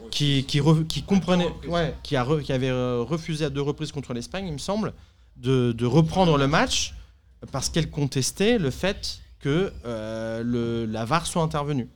[0.09, 3.61] qui, qui, re- qui comprenait, ouais, qui, a re- qui avait euh, refusé à deux
[3.61, 4.93] reprises contre l'Espagne, il me semble,
[5.35, 6.93] de, de reprendre le match
[7.51, 11.89] parce qu'elle contestait le fait que euh, le, la VAR soit intervenue.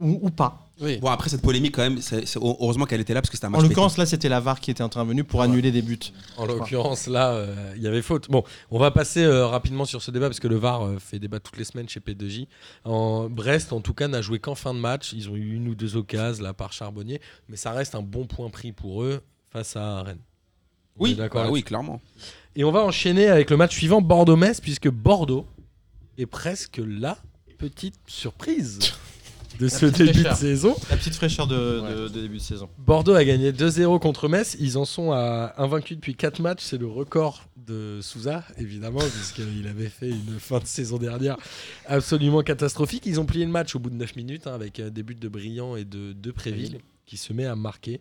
[0.00, 0.64] Ou, ou pas.
[0.80, 0.98] Oui.
[0.98, 3.46] Bon, après cette polémique, quand même, c'est- c'est- heureusement qu'elle était là parce que c'était
[3.46, 3.60] un match.
[3.60, 5.98] En l'occurrence, là, c'était la VAR qui était intervenue pour annuler des buts.
[6.36, 8.30] En l'occurrence, là, euh, il y avait faute.
[8.30, 11.18] Bon, on va passer euh, rapidement sur ce débat parce que le VAR euh, fait
[11.18, 12.46] débat toutes les semaines chez P2J.
[12.84, 15.12] En Brest, en tout cas, n'a joué qu'en fin de match.
[15.14, 18.26] Ils ont eu une ou deux occasions là par Charbonnier, mais ça reste un bon
[18.26, 19.20] point pris pour eux
[19.50, 20.18] face à Rennes.
[21.00, 21.34] On est Oui, d'accord.
[21.40, 22.00] bah là-dessus oui, clairement.
[22.54, 25.44] Et on va enchaîner avec le match suivant, Bordeaux-Metz, puisque Bordeaux
[26.18, 27.18] est presque la
[27.58, 28.78] petite surprise.
[29.58, 30.36] de ce petite début de fraîcheur.
[30.36, 30.76] saison.
[30.90, 31.54] La petite fraîcheur de,
[32.04, 32.68] de- de début de saison.
[32.78, 34.56] Bordeaux a gagné 2-0 contre Metz.
[34.60, 36.62] Ils en sont à invaincus depuis 4 matchs.
[36.62, 41.36] C'est le record de Souza, évidemment, puisqu'il avait fait une fin de saison dernière
[41.86, 43.04] absolument catastrophique.
[43.06, 45.14] Ils ont plié le match au bout de 9 minutes hein, avec euh, des buts
[45.14, 48.00] de Brillant et de, de Préville qui se met à marquer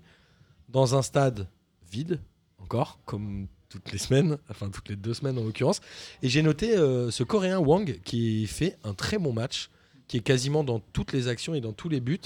[0.69, 1.47] dans un stade
[1.91, 2.19] vide,
[2.59, 5.81] encore, comme toutes les semaines, enfin toutes les deux semaines en l'occurrence.
[6.23, 9.69] Et j'ai noté euh, ce Coréen Wang qui fait un très bon match,
[10.07, 12.19] qui est quasiment dans toutes les actions et dans tous les buts.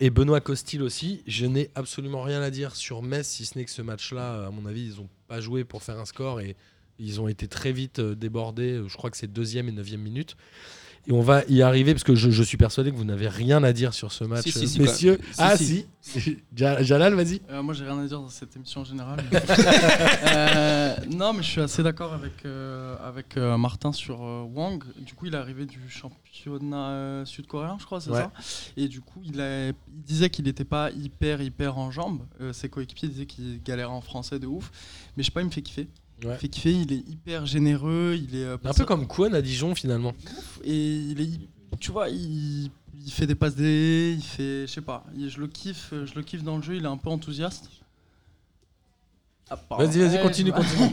[0.00, 3.64] Et Benoît Costil aussi, je n'ai absolument rien à dire sur Metz, si ce n'est
[3.64, 6.54] que ce match-là, à mon avis, ils n'ont pas joué pour faire un score et
[7.00, 8.82] ils ont été très vite euh, débordés.
[8.86, 10.36] Je crois que c'est deuxième et neuvième minute.
[11.06, 13.62] Et on va y arriver parce que je, je suis persuadé que vous n'avez rien
[13.64, 15.18] à dire sur ce match, Si, si, si, euh, messieurs.
[15.38, 15.86] ah si.
[16.02, 17.40] si, Ja- Jalal, vas-y.
[17.50, 19.18] Euh, moi, j'ai rien à dire dans cette émission en général.
[20.26, 24.82] Euh, non, mais je suis assez d'accord avec, euh, avec euh, Martin sur euh, Wang.
[24.98, 28.18] Du coup, il est arrivé du championnat euh, sud-coréen, je crois, c'est Ouais.
[28.20, 28.32] ça?
[28.76, 32.22] Et du coup, il, a- il disait qu'il n'était pas hyper, hyper en jambes.
[32.40, 34.70] Euh, ses coéquipiers disaient qu'il galérait en français de ouf.
[35.16, 35.88] Mais je sais pas, il me fait kiffer.
[36.22, 36.36] Il Ouais.
[36.36, 38.18] fait kiffer, il est hyper généreux.
[38.20, 40.12] Il est, euh, Un peu comme Kwon à Dijon finalement.
[40.64, 41.30] et il est
[41.80, 42.70] tu vois il,
[43.04, 46.14] il fait des passes D il fait je sais pas il- je le kiffe je
[46.14, 47.68] le kiffe dans le jeu il est un peu enthousiaste
[49.50, 49.58] Ah.
[49.78, 50.90] Vas-y, vas-y, continue, continue.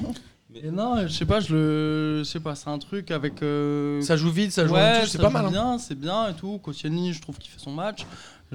[0.54, 4.02] Et non je sais pas je le je sais pas c'est un truc avec euh,
[4.02, 5.46] Ça joue vite, ça joue ouais, c'est pas joue mal.
[5.46, 5.50] hein.
[5.52, 8.06] bien c'est bien et tout Koscielny je trouve qu'il fait son match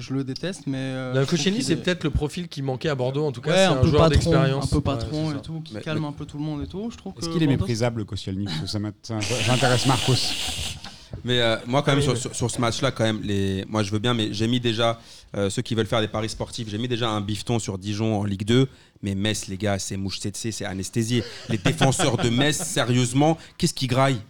[0.01, 3.25] je le déteste mais euh, qu'il c'est est- peut-être le profil qui manquait à Bordeaux.
[3.25, 4.65] En tout cas, ouais, c'est un, un, peu joueur patron d'expérience.
[4.65, 6.67] un peu patron et tout qui Mais- calme mais- un peu tout le monde et
[6.67, 8.47] tout je trouve Est-ce que qu'il est méprisable, Koscielny
[9.45, 10.13] J'intéresse Marcos.
[11.25, 13.65] Mais euh, moi, quand même, sur, sur- sur ce match-là, quand même, les...
[13.67, 14.97] moi, je veux bien, mais j'ai mis déjà,
[15.35, 18.19] euh, ceux qui veulent faire des paris sportifs, j'ai mis déjà un bifton sur Dijon
[18.19, 18.67] en Ligue 2.
[19.03, 21.23] Mais Metz, les gars, c'est mouche c'est anesthésié.
[21.49, 24.21] Les défenseurs de Metz, sérieusement, qu'est-ce qu'ils graillent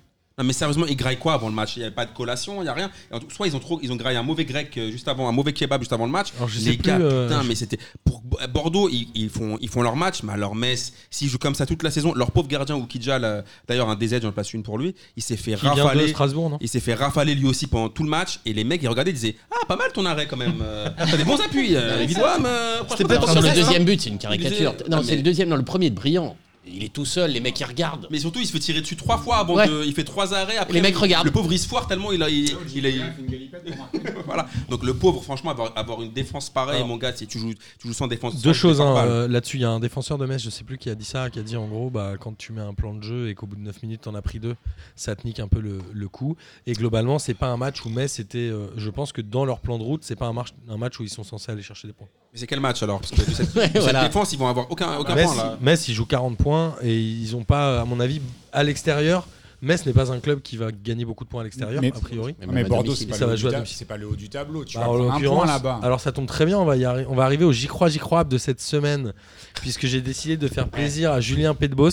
[0.42, 1.76] non mais sérieusement, ils graillent quoi avant le match?
[1.76, 2.90] Il n'y avait pas de collation, il n'y a rien.
[3.12, 5.08] Et en tout- Soit ils ont trop, ils ont graillé un mauvais grec euh, juste
[5.08, 6.30] avant, un mauvais kebab juste avant le match.
[6.38, 9.08] Alors, je sais les plus, gars, euh, putain, je- mais c'était pour Bo- Bordeaux, ils,
[9.16, 11.92] ils font, ils font leur match, mais alors Metz, s'ils jouent comme ça toute la
[11.92, 15.24] saison, leur pauvre gardien Oukidja, là, d'ailleurs un DZ, j'en place une pour lui, il
[15.24, 16.08] s'est fait Qui vient de rafaler.
[16.10, 16.58] Strasbourg, non?
[16.62, 19.12] Il s'est fait rafaler lui aussi pendant tout le match et les mecs ils regardaient
[19.12, 22.06] ils disaient ah pas mal ton arrêt quand même euh, t'as des bons appuis euh,
[22.08, 23.54] euh, franchement, t'as pas un Sur le fait, hein.
[23.56, 24.74] deuxième but, c'est une caricature.
[24.74, 26.36] disait- Non, Ah, c'est mais- le deuxième, non, le premier de Brillant.
[26.66, 28.08] Il est tout seul, les mecs ils regardent.
[28.12, 29.68] mais surtout il se fait tirer dessus trois fois avant Ouais.
[29.68, 31.26] de il fait trois arrêts après Les mecs le- regardent.
[31.26, 32.90] le pauvre il se foire tellement il a il, il a
[34.26, 37.40] voilà donc le pauvre franchement avoir, avoir une défense pareille Alors, mon gars si tu
[37.40, 39.58] joues tu joues sans défense Deux choses défense hein, pas, euh, là-dessus.
[39.58, 41.40] Il y a un défenseur de Metz, je sais plus qui a dit ça, qui
[41.40, 43.56] a dit en gros, bah, quand tu mets un plan de jeu et qu'au bout
[43.56, 44.56] de 9 minutes t'en as pris deux,
[44.96, 46.36] ça te nique un peu le, le coup.
[46.68, 48.38] Et globalement, c'est pas un match où Metz était.
[48.38, 51.00] euh, je pense que dans leur plan de route, c'est pas un match, un match
[51.00, 52.08] où ils sont censés aller chercher des points.
[52.34, 53.00] mais c'est quel match alors?
[53.02, 54.06] Parce que de cette, Ouais, de cette voilà.
[54.08, 56.51] défense ils vont avoir aucun aucun Metz, point là Metz, ils jouent 40 points
[56.82, 58.22] et ils ont pas, à mon avis,
[58.54, 59.28] à l'extérieur.
[59.64, 62.00] Metz n'est pas un club qui va gagner beaucoup de points à l'extérieur, Mais- a
[62.00, 62.36] priori.
[62.48, 64.16] Mais Bordeaux, c'est pas, Ça le va haut du jouer à c'est pas le haut
[64.16, 64.66] du tableau.
[64.66, 65.80] Tu Bah, vas en un l'occurrence, point là-bas.
[65.84, 67.88] alors ça tombe très bien, on va, y arri- on va arriver au J'y crois,
[67.88, 69.14] J'y crois de cette semaine,
[69.62, 71.92] puisque j'ai décidé de faire plaisir à Julien Pedbos.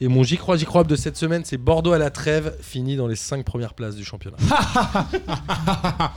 [0.00, 2.96] Et mon J'y crois, J'y crois de cette semaine, c'est Bordeaux à la trêve, fini
[2.96, 4.38] dans les 5 premières places du championnat.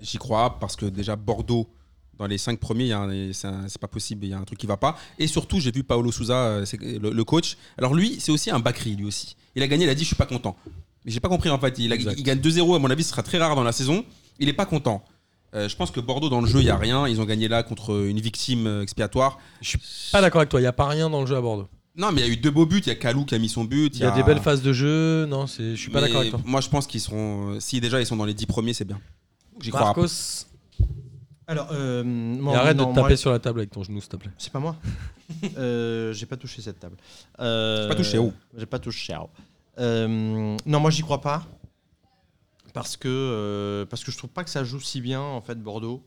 [0.00, 1.68] J'y crois parce que déjà Bordeaux,
[2.18, 2.92] dans les cinq premiers,
[3.32, 4.96] c'est pas possible, il y a un truc qui va pas.
[5.18, 7.56] Et surtout, j'ai vu Paolo Souza, euh, le, le coach.
[7.78, 9.36] Alors lui, c'est aussi un Bakri, lui aussi.
[9.56, 10.56] Il a gagné, il a dit je suis pas content.
[11.04, 11.78] Mais j'ai pas compris en fait.
[11.78, 12.14] Il, a- Exact.
[12.18, 14.04] il gagne 2-0, à mon avis, ce sera très rare dans la saison.
[14.38, 15.04] Il est pas content.
[15.54, 17.06] Euh, je pense que Bordeaux, dans le jeu, il y a rien.
[17.06, 19.38] Ils ont gagné là contre une victime euh, expiatoire.
[19.60, 19.78] Je suis
[20.10, 21.68] pas d'accord avec toi, il n'y a pas rien dans le jeu à Bordeaux.
[21.96, 22.80] Non, mais il y a eu deux beaux buts.
[22.80, 23.94] Il y a Kalou qui a mis son but.
[23.94, 26.40] Il y a des belles phases de jeu, non, je suis pas d'accord avec toi.
[26.44, 27.60] Moi, je pense qu'ils seront.
[27.60, 28.98] si déjà ils sont dans les 10 premiers, c'est bien.
[29.60, 29.82] J'y crois.
[29.84, 30.08] Marcos,
[31.46, 34.00] Alors, euh, moi, arrête non, de te taper moi- sur la table avec ton genou,
[34.00, 34.30] s'il te plaît.
[34.38, 34.76] C'est pas moi?
[35.58, 36.96] euh, j'ai pas touché cette table.
[37.40, 38.32] Euh, Pas touché, oh.
[38.56, 39.14] J'ai pas touché.
[39.78, 41.44] Euh, non, moi j'y crois pas.
[42.72, 45.56] Parce que, euh, parce que je trouve pas que ça joue si bien en fait
[45.62, 46.02] Bordeaux.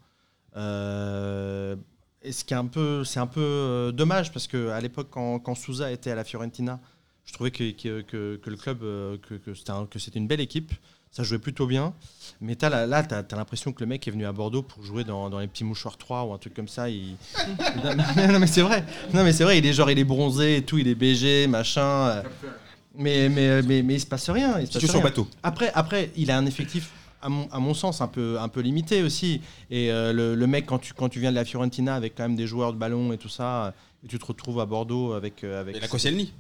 [2.24, 5.40] Et ce qui est un peu, c'est un peu dommage parce que à l'époque quand,
[5.40, 6.80] quand Souza était à la Fiorentina,
[7.26, 10.28] je trouvais que, que, que- que le club, que, que c'était un- que c'était une
[10.28, 10.74] belle équipe.
[11.18, 11.94] Ça jouait plutôt bien.
[12.42, 14.84] Mais t'as là, là tu as, l'impression que le mec est venu à Bordeaux pour
[14.84, 16.92] jouer dans, dans les petits mouchoirs 3 ou un truc comme ça.
[16.92, 17.16] Il...
[18.32, 18.86] non, mais- c'est vrai.
[19.16, 21.48] Non mais c'est vrai, il est genre il est bronzé et tout, il est BG,
[21.48, 21.82] machin.
[22.10, 22.24] euh,
[22.96, 24.60] Mais, mais, mais, mais il se passe rien.
[24.60, 25.02] Il se passe rien.
[25.02, 25.28] bateau.
[25.42, 26.92] Après, après, il a un effectif,
[27.24, 29.42] à mon, à mon sens, un peu, un peu limité aussi.
[29.72, 32.24] Et euh, le, le mec, quand tu, quand tu viens de la Fiorentina avec quand
[32.24, 33.72] même des joueurs de ballon et tout ça, euh,
[34.04, 35.44] et tu te retrouves à Bordeaux avec.
[35.44, 36.32] euh, avec Et la Koscielny.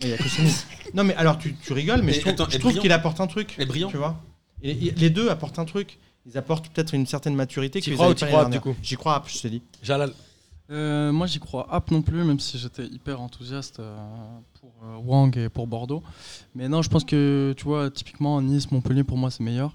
[0.00, 0.52] Et il y a Koscielny.
[0.94, 2.82] non, mais alors tu, tu rigoles, mais Et je trouve, attends, je et trouve Brillant
[2.82, 3.56] qu'il apporte un truc.
[3.58, 4.20] Et Brillant Tu vois
[4.62, 5.98] et, et les deux apportent un truc.
[6.26, 7.80] Ils apportent peut-être une certaine maturité.
[7.80, 8.76] T'y qu'ils crois avaient ou t'y pas crois, du coup.
[8.82, 9.62] J'y crois, je te dis.
[9.82, 10.12] Jalal.
[10.70, 13.96] Euh, moi, j'y crois app non plus, même si j'étais hyper enthousiaste euh,
[14.60, 16.02] pour euh, Wang et pour Bordeaux.
[16.54, 19.74] Mais non, je pense que, tu vois, typiquement, Nice, Montpellier, pour moi, c'est meilleur.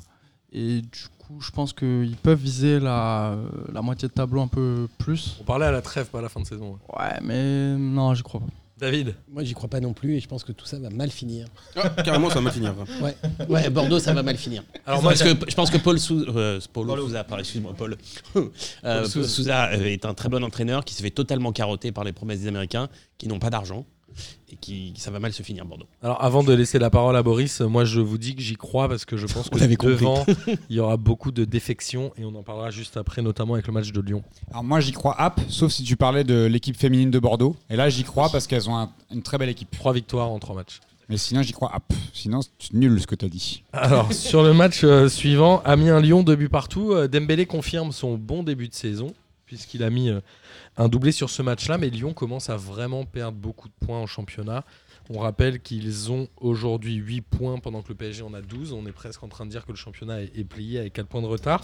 [0.53, 4.47] Et du coup, je pense qu'ils peuvent viser la, euh, la moitié de tableau un
[4.47, 5.35] peu plus.
[5.41, 6.79] On parlait à la trêve, pas à la fin de saison.
[6.97, 8.47] Ouais, mais non, j'y crois pas.
[8.79, 11.09] David Moi, j'y crois pas non plus et je pense que tout ça va mal
[11.09, 11.47] finir.
[11.75, 12.75] Ah, carrément, ça va mal finir.
[13.01, 13.15] Ouais,
[13.49, 14.63] ouais Bordeaux, ça va mal finir.
[14.85, 17.97] Alors moi, Parce que je pense que Paul, Sou- euh, Paul Souza, pardon, excuse-moi, Paul,
[18.35, 18.49] Euh,
[18.83, 19.27] Paul Souza.
[19.27, 22.41] Souza euh, est un très bon entraîneur qui se fait totalement carotter par les promesses
[22.41, 23.85] des Américains, qui n'ont pas d'argent
[24.51, 25.87] et qui ça va mal se finir Bordeaux.
[26.01, 28.87] Alors avant de laisser la parole à Boris, moi je vous dis que j'y crois
[28.87, 29.95] parce que je pense que l'avait compris.
[29.95, 30.25] devant
[30.69, 33.73] il y aura beaucoup de défections et on en parlera juste après, notamment avec le
[33.73, 34.23] match de Lyon.
[34.51, 37.55] Alors moi j'y crois app, sauf si tu parlais de l'équipe féminine de Bordeaux.
[37.69, 39.69] Et là j'y crois parce qu'elles ont un- une très belle équipe.
[39.71, 40.79] Trois victoires en trois matchs.
[41.09, 41.91] Mais sinon j'y crois app.
[42.13, 43.63] Sinon c'est nul ce que tu as dit.
[43.73, 46.91] Alors sur le match euh, suivant, Amiens-Lyon, deux buts partout.
[46.93, 49.13] Euh, Dembélé confirme son bon début de saison
[49.45, 50.19] puisqu'il a mis euh,
[50.77, 54.05] un doublé sur ce match-là, mais Lyon commence à vraiment perdre beaucoup de points en
[54.05, 54.63] championnat.
[55.09, 58.73] On rappelle qu'ils ont aujourd'hui 8 points pendant que le PSG en a 12.
[58.73, 61.21] On est presque en train de dire que le championnat est, plié avec 4 points
[61.21, 61.63] de retard.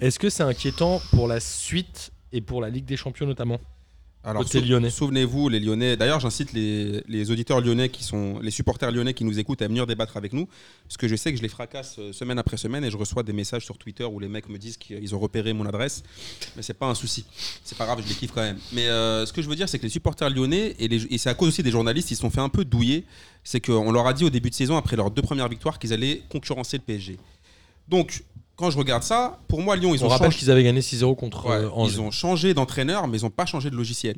[0.00, 3.58] Est-ce que c'est inquiétant pour la suite et pour la Ligue des Champions notamment?
[4.26, 4.88] Alors, Côté sou- lyonnais.
[4.88, 5.96] Souvenez-vous, les Lyonnais.
[5.98, 9.68] D'ailleurs, j'incite les, les auditeurs lyonnais qui sont, les supporters lyonnais qui nous écoutent à
[9.68, 10.48] venir débattre avec nous,
[10.88, 13.22] parce que je sais que je les fracasse euh, semaine après semaine et je reçois
[13.22, 16.02] des messages sur Twitter où les mecs me disent qu'ils ont repéré mon adresse,
[16.56, 17.26] mais c'est pas un souci.
[17.64, 18.58] C'est pas grave, je les kiffe quand même.
[18.72, 21.28] Mais euh, ce que je veux dire, c'est que les supporters lyonnais et, et c'est
[21.28, 23.04] à cause aussi des journalistes, ils se sont fait un peu douiller.
[23.42, 25.92] C'est qu'on leur a dit au début de saison, après leurs deux premières victoires, qu'ils
[25.92, 27.18] allaient concurrencer le PSG.
[27.88, 28.24] Donc,
[28.56, 30.80] quand je regarde ça, pour moi, Lyon, ils On ont rappelle changé- qu'ils avaient gagné
[30.82, 31.94] 6-0 contre Ouais, euh, Angers.
[31.94, 34.16] ils ont changé d'entraîneur, mais ils n'ont pas changé de logiciel.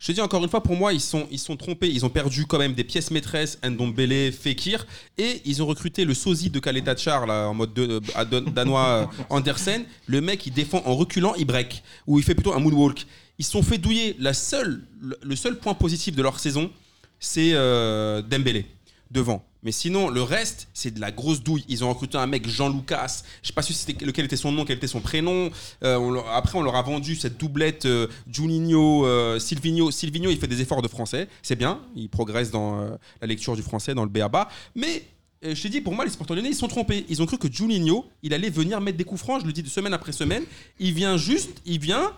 [0.00, 1.88] Je te dis encore une fois, pour moi, ils sont, ils sont trompés.
[1.88, 4.86] Ils ont perdu quand même des pièces maîtresses, Ndombele, Fekir,
[5.18, 9.06] et ils ont recruté le sosie de Kaletachar, là, en mode de- euh, danois euh,
[9.30, 9.84] Andersen.
[10.06, 13.06] Le mec, il défend en reculant, il break, ou il fait plutôt un moonwalk.
[13.38, 14.16] Ils se sont fait douiller.
[14.18, 16.70] La seule, le, le seul point positif de leur saison,
[17.20, 18.66] c'est euh, Dembélé,
[19.10, 19.44] devant.
[19.64, 21.64] Mais sinon, le reste, c'est de la grosse douille.
[21.68, 23.22] Ils ont recruté un mec, Jean Lucas.
[23.42, 25.50] Je sais pas si c'était lequel était son nom, quel était son prénom.
[25.82, 29.90] Euh, après, on leur a vendu cette doublette euh, Juninho, euh, Silvino.
[29.90, 31.28] Silvino, il fait des efforts de français.
[31.42, 31.80] C'est bien.
[31.96, 32.90] Il progresse dans euh,
[33.22, 34.48] la lecture du français, dans le BABA.
[34.74, 35.02] Mais
[35.46, 37.06] euh, je t'ai dit, pour moi, les supporters lyonnais, ils sont trompés.
[37.08, 39.40] Ils ont cru que Juninho, il allait venir mettre des coups francs.
[39.40, 40.44] Je le dis de semaine après semaine.
[40.78, 42.12] Il vient juste, il vient.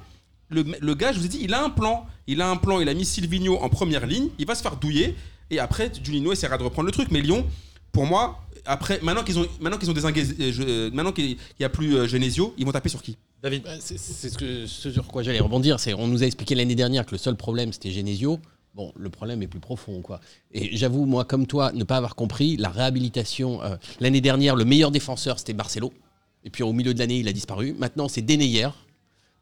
[0.49, 2.07] Le, le gars, je vous ai dit, il a un plan.
[2.27, 2.81] Il a un plan.
[2.81, 4.31] Il a mis Silvino en première ligne.
[4.41, 5.15] Il va se faire douiller.
[5.51, 7.09] Et après, Juninho essaiera de reprendre le truc.
[7.11, 7.47] Mais Lyon,
[7.93, 11.65] pour moi, après, maintenant qu'ils ont, maintenant qu'ils ont désingué, euh, euh, maintenant qu'il n'y
[11.65, 13.17] a plus euh, Genesio, ils vont taper sur qui?
[13.43, 15.79] David Bah, c'est c'est ce, que- ce sur quoi j'allais rebondir.
[15.79, 18.41] C'est on nous a expliqué l'année dernière que le seul problème c'était Genesio.
[18.75, 20.21] Bon, le problème est plus profond, quoi.
[20.53, 23.63] Et j'avoue, moi, comme toi, ne pas avoir compris la réhabilitation.
[23.63, 25.93] euh, l'année dernière, le meilleur défenseur c'était Marcelo.
[26.45, 27.75] Et puis au milieu de l'année, il a disparu.
[27.79, 28.69] Maintenant, c'est Deneyer.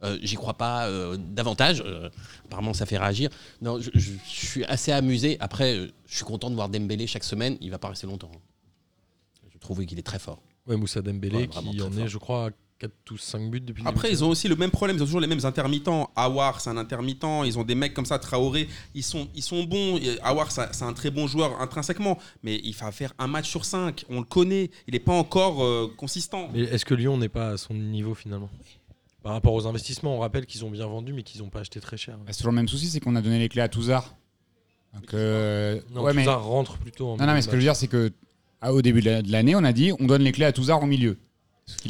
[0.04, 1.82] Euh, J'y crois pas euh, davantage.
[1.84, 2.08] Euh,
[2.44, 3.30] apparemment, ça fait réagir.
[3.60, 5.36] Non, je, je- je suis assez amusé.
[5.40, 7.56] Après, je suis content de voir Dembélé chaque semaine.
[7.60, 8.30] Il va pas rester longtemps.
[9.52, 10.42] Je trouve qu'il est très fort.
[10.66, 12.04] Ouais, Moussa Dembélé Ouais, qui en fort.
[12.04, 14.56] est, je crois, à 4 ou 5 buts depuis le Après, ils ont aussi le
[14.56, 14.96] même problème.
[14.96, 16.10] Ils ont toujours les mêmes intermittents.
[16.16, 17.24] Awar, c'est un intermittent.
[17.46, 18.68] Ils ont des mecs comme ça, Traoré.
[18.94, 20.00] Ils sont, ils sont bons.
[20.22, 22.18] Awar, c'est un très bon joueur intrinsèquement.
[22.42, 24.04] Mais il va faire un match sur cinq.
[24.10, 24.70] On le connaît.
[24.88, 26.48] Il n'est pas encore euh, consistant.
[26.52, 28.50] Mais est-ce que Lyon n'est pas à son niveau finalement?
[29.24, 31.80] Par rapport aux investissements, on rappelle qu'ils ont bien vendu mais qu'ils n'ont pas acheté
[31.80, 32.18] très cher.
[32.18, 34.14] Bah, c'est toujours le même souci, c'est qu'on a donné les clés à Touzard.
[34.92, 37.52] Donc, euh, Non, ouais, tout mais, ça rentre plutôt en non, non, mais ce que
[37.52, 38.12] je veux dire, c'est que
[38.60, 40.86] ah, au début de l'année, on a dit on donne les clés à Touzard au
[40.86, 41.16] milieu.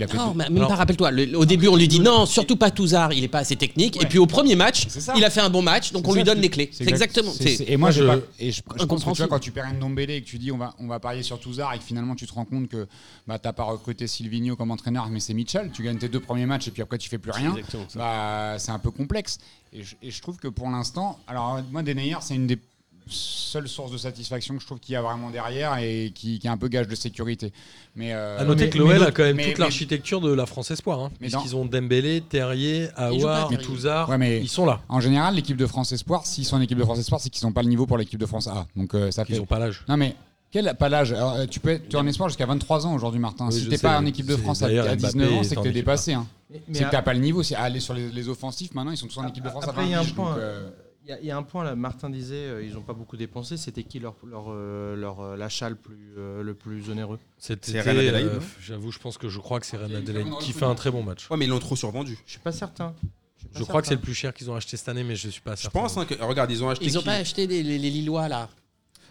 [0.00, 0.14] A.
[0.14, 1.10] Non, mais même Alors- pas, rappelle-toi.
[1.10, 4.00] le- Au début, on lui dit non, surtout pas Touzard, il est pas assez technique.
[4.00, 5.14] Et puis au premier match, C'est ça.
[5.16, 6.70] il a fait un bon match, donc C'est on lui ça, donne c'est- les clés.
[6.72, 7.32] C'est exact- exactement.
[7.32, 8.02] c'est- c'est- c'est- Et moi, je-
[8.38, 9.28] et je, je pense que tu vois, Incompréhensible.
[9.28, 11.40] quand tu perds une Dombélé et que tu dis on va, on va parier sur
[11.40, 12.86] Touzard et que finalement tu te rends compte que
[13.26, 15.70] bah, t'as pas recruté Silvino comme entraîneur, mais c'est Mitchell.
[15.72, 17.50] Tu gagnes tes deux premiers matchs et puis après tu fais plus rien.
[17.56, 17.98] exactement ça.
[17.98, 19.38] Bah, c'est un peu complexe.
[19.72, 22.58] Et je, et je trouve que pour l'instant, alors moi, Denayer, c'est une des
[23.06, 26.46] seules sources de satisfaction que je trouve qu'il y a vraiment derrière et qui, qui
[26.46, 27.52] est un peu gage de sécurité.
[27.96, 30.46] Mais euh, À noter mais- que l'OL a quand même mais- toute l'architecture de la
[30.46, 31.00] France Espoir.
[31.00, 33.50] Hein, puisqu'ils ont Dembélé, Terrier, Ils Aouar.
[33.62, 34.08] Touzard.
[34.08, 34.80] Ouais, Ils sont là.
[34.88, 37.46] En général, l'équipe de France Espoir, s'ils sont en équipe de France Espoir, c'est qu'ils
[37.46, 38.66] n'ont pas le niveau pour l'équipe de France A.
[38.76, 39.40] Donc euh, ça Ils fait.
[39.40, 39.84] n'ont pas l'âge.
[39.88, 40.16] Non mais
[40.50, 41.12] quel pas l'âge?
[41.12, 43.48] Alors, euh, Tu peux être en espoir jusqu'à 23 ans aujourd'hui, Martin.
[43.48, 45.52] Oui, si t'es sais, pas en équipe de France à, à 19 Mbappé ans, c'est
[45.52, 46.12] est que t'es dépassé.
[46.12, 46.26] Hein.
[46.72, 47.42] C'est que t'as pas le niveau.
[47.42, 48.72] C'est aller sur les, les offensifs.
[48.72, 50.04] Maintenant, ils sont tous en équipe de France Après, à il y a un 20
[50.06, 50.70] piges, point, donc, euh,
[51.04, 52.94] Il y, a- il y a un point là, Martin disait, euh, ils n'ont pas
[52.94, 53.56] beaucoup dépensé.
[53.58, 57.18] C'était qui leur, leur, euh, leur euh, l'achat le plus, euh, le plus onéreux?
[57.36, 58.46] C'était, C'est Real Adelaide, euh, non?
[58.62, 60.52] J'avoue, je pense que je crois que c'est Real Il y a une Adelaide qui
[60.52, 61.28] fait un très bon match.
[61.30, 62.18] Ouais, mais ils l'ont trop survendu.
[62.24, 62.94] Je suis pas certain.
[63.38, 64.00] suis pas Je crois que c'est certain.
[64.00, 65.78] le plus cher qu'ils ont acheté cette année, mais je suis pas Je certain.
[65.78, 66.14] pense hein, que.
[66.22, 66.86] Regarde, ils ont acheté.
[66.86, 68.48] Ils ont qui pas acheté les, les- les Lillois là.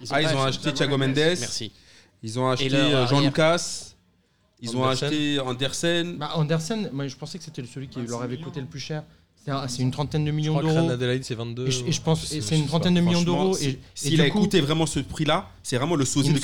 [0.09, 1.13] Ah, ils ont acheté Thiago Mendes.
[1.15, 1.71] Merci.
[2.23, 3.29] Ils ont acheté leur euh, Jean arrière.
[3.31, 3.93] Lucas.
[4.61, 5.07] Ils ont Andersen.
[5.09, 6.17] acheté Andersen.
[6.17, 9.03] Bah, Andersen, moi je pensais que c'était celui qui leur avait coûté le plus cher.
[9.45, 10.89] C'est un- c'est une trentaine de millions d'euros.
[10.89, 11.67] Adelaide, c'est 22.
[11.67, 13.57] Et, je- et je pense c'est une trentaine de millions d'euros.
[13.57, 16.39] Et, S'il a écouté vraiment ce prix-là, c'est vraiment le sosie de.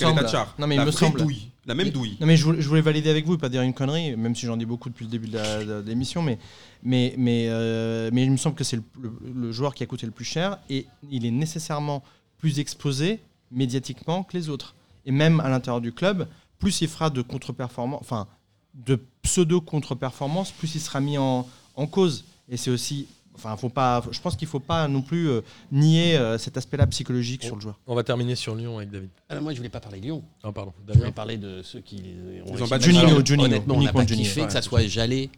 [0.60, 1.20] Non, mais il me semble.
[1.22, 1.48] douille.
[1.66, 2.18] La même douille.
[2.20, 4.36] Non mais je voulais, je voulais valider avec vous et pas dire une connerie, même
[4.36, 6.40] si j'en dis beaucoup depuis le début de l'émission, mais,
[6.84, 9.86] mais, mais, euh, mais il me semble que c'est le, le- le joueur qui a
[9.86, 12.04] coûté le plus cher et il est nécessairement
[12.40, 13.20] plus exposé
[13.52, 14.74] médiatiquement que les autres.
[15.06, 16.28] Et même à l'intérieur du club,
[16.58, 18.28] plus il fera de contre-performances, enfin
[18.74, 22.26] de pseudo-contre-performances, plus il sera mis en, en cause.
[22.50, 25.42] Et c'est aussi, enfin, faut pas, je pense qu'il faut pas non plus euh,
[25.72, 27.80] nier euh, cet aspect-là psychologique sur le joueur.
[27.88, 29.10] On va terminer sur Lyon avec David.
[29.30, 30.24] Ah, moi, je voulais pas parler de Lyon.
[30.44, 30.74] Ah, pardon.
[30.88, 32.02] Je voulais parler de ceux qui
[32.46, 35.30] ont ont Juninho, Juninho, Honnêtement, on n'a uniquement pas kiffé que ça soit Jallet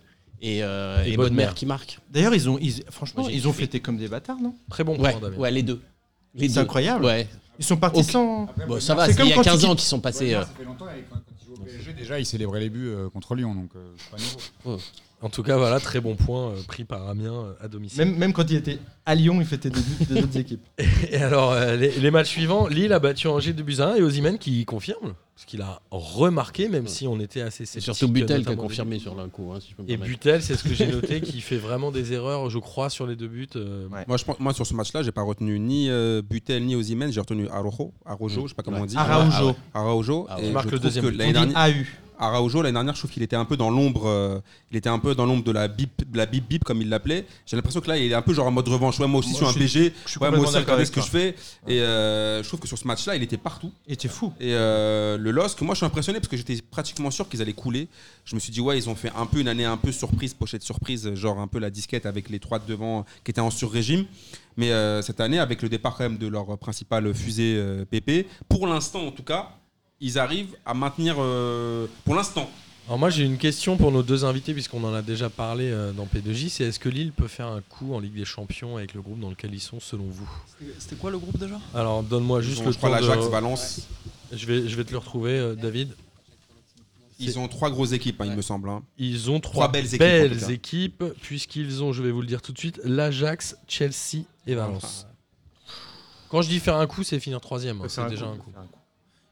[0.41, 1.43] et, euh, Et et Bodmer.
[1.43, 1.99] Bodmer qui marquent.
[2.09, 4.55] D'ailleurs, ils ont, ils- franchement, Moi, ils ont fêté comme des bâtards, non?
[4.69, 5.37] Très bon Ouais, point, Damien.
[5.37, 5.81] ouais, les deux.
[6.33, 6.61] Les C'est deux.
[6.61, 7.05] incroyable.
[7.05, 7.27] Ouais.
[7.59, 8.47] Ils sont partis sans.
[8.67, 10.33] Bon, ça va, C'est il y a quand tu 15 quittes- ans qu'ils sont passés.
[10.33, 12.91] euh, Ça fait longtemps, quand, quand il joue au PSG, déjà, il célébrait les buts
[13.13, 14.17] contre Lyon, donc c'est pas
[14.71, 14.81] nouveau.
[15.21, 17.99] En tout cas, voilà, très bon point euh, pris par Amiens euh, à domicile.
[18.05, 20.61] Même, même quand il était à Lyon, il fêtait des buts des autres équipes.
[21.11, 24.37] Et alors, euh, les, les matchs suivants, Lille a battu Angers de Buzyn et Osimhen
[24.39, 27.95] qui confirme, parce qu'il a remarqué, même si on était assez C'est sceptique.
[27.95, 29.97] surtout Butel qui a confirmé sur le coup, hein, si je peux me Et.
[29.97, 33.15] Butel, c'est ce que j'ai noté, qui fait vraiment des erreurs, je crois, sur les
[33.15, 33.47] deux buts.
[33.55, 34.05] euh, Ouais.
[34.07, 37.11] Moi, je pense, moi, sur ce match-là, j'ai pas retenu ni euh, Butel ni Osimhen,
[37.11, 38.95] j'ai retenu Araujo, Araujo, je sais pas comment on dit.
[38.97, 39.55] Araujo.
[39.73, 40.27] Araujo.
[40.29, 41.85] Ah et je Marque le deuxième que l'année On dit dernière, AU.
[42.21, 44.07] Araujo l'année dernière, je trouve qu'il était un peu dans l'ombre.
[44.07, 46.81] euh, il était un peu dans l'ombre de la bip, de la bip bip comme
[46.81, 47.25] il l'appelait.
[47.45, 48.99] J'ai l'impression que là, il est un peu genre en mode revanche.
[48.99, 49.93] Ouais, moi aussi, Moi, je suis un PG.
[50.05, 51.35] Je suis Ouais, moi aussi, regardez ce que je fais.
[51.67, 53.71] Et euh, je trouve que sur ce match-là, il était partout.
[53.87, 54.33] Et t'es fou.
[54.39, 57.53] Et euh, le LOSC, moi je suis impressionné parce que j'étais pratiquement sûr qu'ils allaient
[57.53, 57.87] couler.
[58.23, 60.33] Je me suis dit, ouais, ils ont fait un peu une année un peu surprise,
[60.35, 63.49] pochette surprise, genre un peu la disquette avec les trois de devant qui étaient en
[63.49, 64.05] sur-régime.
[64.57, 64.69] Mais
[65.01, 67.59] cette année, avec le départ quand même de leur principal fusée
[67.89, 69.49] PP, pour l'instant en tout cas,
[70.01, 72.49] ils arrivent à maintenir, euh, pour l'instant,
[72.87, 75.91] Alors moi j'ai une question pour nos deux invités puisqu'on en a déjà parlé euh,
[75.93, 78.93] dans P2J, c'est est-ce que Lille peut faire un coup en Ligue des Champions avec
[78.93, 80.29] le groupe dans lequel ils sont selon vous?
[80.79, 81.59] C'était quoi le groupe déjà?
[81.75, 83.29] Alors donne-moi juste ont, le je crois, l'Ajax, de...
[83.29, 83.87] Valence.
[84.33, 85.93] Je vais, je vais te le retrouver euh, David.
[87.19, 88.67] Ils ont trois grosses équipes, hein, il me semble.
[88.69, 88.81] hein.
[88.97, 92.51] Ils ont trois, belles équipes, belles équipes, puisqu'ils ont, je vais vous le dire tout
[92.51, 95.05] de suite, l'Ajax, Chelsea et Valence.
[96.29, 97.79] Quand je dis faire un coup, c'est finir troisième.
[97.81, 98.51] hein, c'est déjà un coup.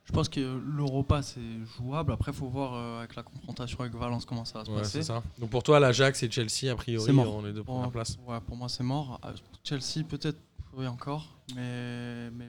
[0.10, 0.40] Je pense que
[0.76, 1.40] l'Europa c'est
[1.78, 2.12] jouable.
[2.12, 5.04] Après, faut voir euh, avec la confrontation avec Valence comment ça va se Ouais, passer.
[5.04, 5.22] ça.
[5.38, 7.36] Donc pour toi, l'Ajax et Chelsea, a priori, C'est mort.
[7.36, 8.18] ont les deux Pour, premières places.
[8.28, 9.22] ouais, pour moi, c'est mort.
[9.24, 9.30] Euh,
[9.64, 10.40] Chelsea, peut-être,
[10.74, 11.28] oui, encore.
[11.56, 12.46] Mais, mais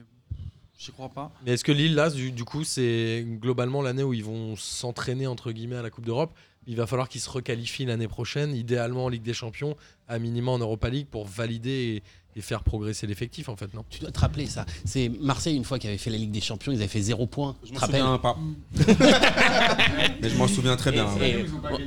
[0.75, 1.31] j'y crois pas.
[1.45, 5.27] Mais est-ce que Lille, là, du, du coup, c'est globalement l'année où ils vont s'entraîner,
[5.27, 6.33] entre guillemets, à la Coupe d'Europe?
[6.65, 9.75] Il va falloir qu'ils se requalifient l'année prochaine, idéalement en Ligue des Champions,
[10.07, 12.01] à minima en Europa League, pour valider
[12.35, 13.83] et, faire progresser l'effectif, en fait, non?
[13.89, 14.65] Tu dois te rappeler ça.
[14.85, 17.25] C'est Marseille, une fois qu'ils avaient fait la Ligue des Champions, ils avaient fait zéro
[17.27, 17.55] point.
[17.63, 18.37] Je m'en souviens pas.
[20.21, 21.07] Mais je m'en souviens très bien.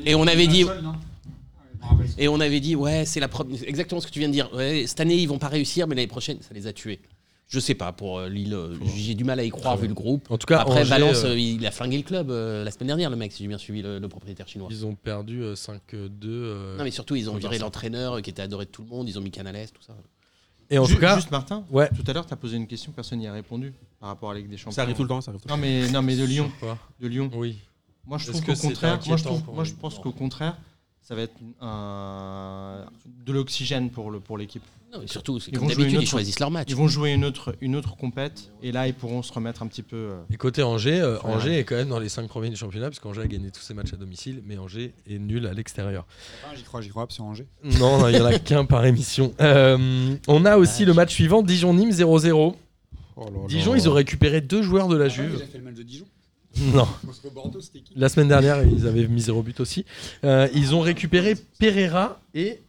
[0.05, 0.67] Et- on avait dit-
[2.19, 4.49] Et on avait dit, ouais, c'est la pro- exactement ce que tu viens de dire.
[4.55, 7.01] Ouais, cette année, ils vont pas réussir, mais l'année prochaine, ça les a tués.
[7.47, 9.93] Je sais pas, pour euh, Lille, euh, j'ai du mal à y croire vu le
[9.93, 10.31] groupe.
[10.31, 12.87] En tout cas, Après, Angers, Valence, euh, il a flingué le club euh, la semaine
[12.87, 14.69] dernière, le mec, si j'ai bien suivi le, le propriétaire chinois.
[14.71, 15.79] ils ont perdu euh, 5-2.
[16.25, 19.07] euh, Non, mais surtout, ils ont viré l'entraîneur qui était adoré de tout le monde,
[19.11, 19.95] ils ont mis Canales, tout ça.
[20.75, 21.89] Et en Ju- tout cas, juste Martin, ouais.
[21.95, 24.35] tout à l'heure, tu as posé une question, personne n'y a répondu par rapport à
[24.35, 24.73] la Ligue des Champions.
[24.73, 25.57] Ça arrive tout le temps, ça arrive tout le temps.
[25.57, 26.51] Non, mais, non, mais de Lyon.
[26.59, 27.31] Quoi De Lyon.
[27.35, 27.59] Oui.
[28.07, 29.71] Moi, je Est-ce trouve que qu'au c'est contraire, moi, je, inquiétant trouve, pour moi, je
[29.71, 30.57] les- pense qu'au contraire,
[31.01, 32.87] ça va être un,
[33.25, 34.65] de l'oxygène pour l'équipe.
[34.95, 36.67] Non, mais surtout, c'est Ils comme vont jouer d'habitude, une ils autre- choisissent leur match.
[36.71, 39.67] Ils vont jouer une autre une autre compète et là, ils pourront se remettre un
[39.67, 39.97] petit peu.
[39.97, 41.25] euh, Et côté Angers, euh, Ouais.
[41.33, 43.61] Angers est quand même dans les 5 premiers du championnat, parce qu'Angers a gagné tous
[43.61, 46.07] ses matchs à domicile, mais Angers est nul à l'extérieur.
[46.55, 47.47] J'y crois, j'y crois, sur Angers.
[47.81, 49.35] Non, il n'y en a qu'un par émission.
[49.41, 52.55] Euh, on a aussi le match suivant, Dijon-Nîmes 0-0.
[53.17, 53.39] Oh là là.
[53.49, 55.39] Dijon, ils ont récupéré deux joueurs de la Juve.
[55.51, 56.07] fait le match de Dijon.
[56.73, 56.87] Non,
[57.97, 59.85] la semaine dernière, ils avaient mis 0 but aussi.
[60.23, 62.61] Euh, ils ont récupéré Pereira et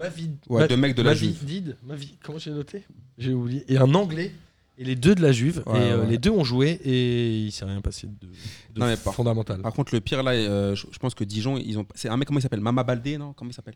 [0.00, 0.36] Mavid.
[0.48, 1.32] Ouais, deux mecs de la Juve.
[1.42, 1.76] Mavidid.
[1.86, 2.84] Mavi- Comment j'ai noté?
[3.18, 3.64] J'ai oublié.
[3.72, 4.32] Et un Anglais.
[4.78, 5.62] Et les deux de la Juve.
[5.66, 6.06] Ouais, et euh, ouais.
[6.10, 9.60] les deux ont joué et il s'est rien passé de, de Non, mais par- fondamental.
[9.60, 11.86] Par contre, le pire là, euh, je, je pense que Dijon, ils ont.
[11.94, 12.60] C'est un mec comment il s'appelle?
[12.60, 13.32] Mama Baldé, non?
[13.34, 13.74] Comment il s'appelle?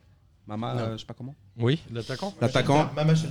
[0.49, 1.35] Mama, euh, je sais pas comment.
[1.59, 2.89] Oui, l'attaquant L'attaquant.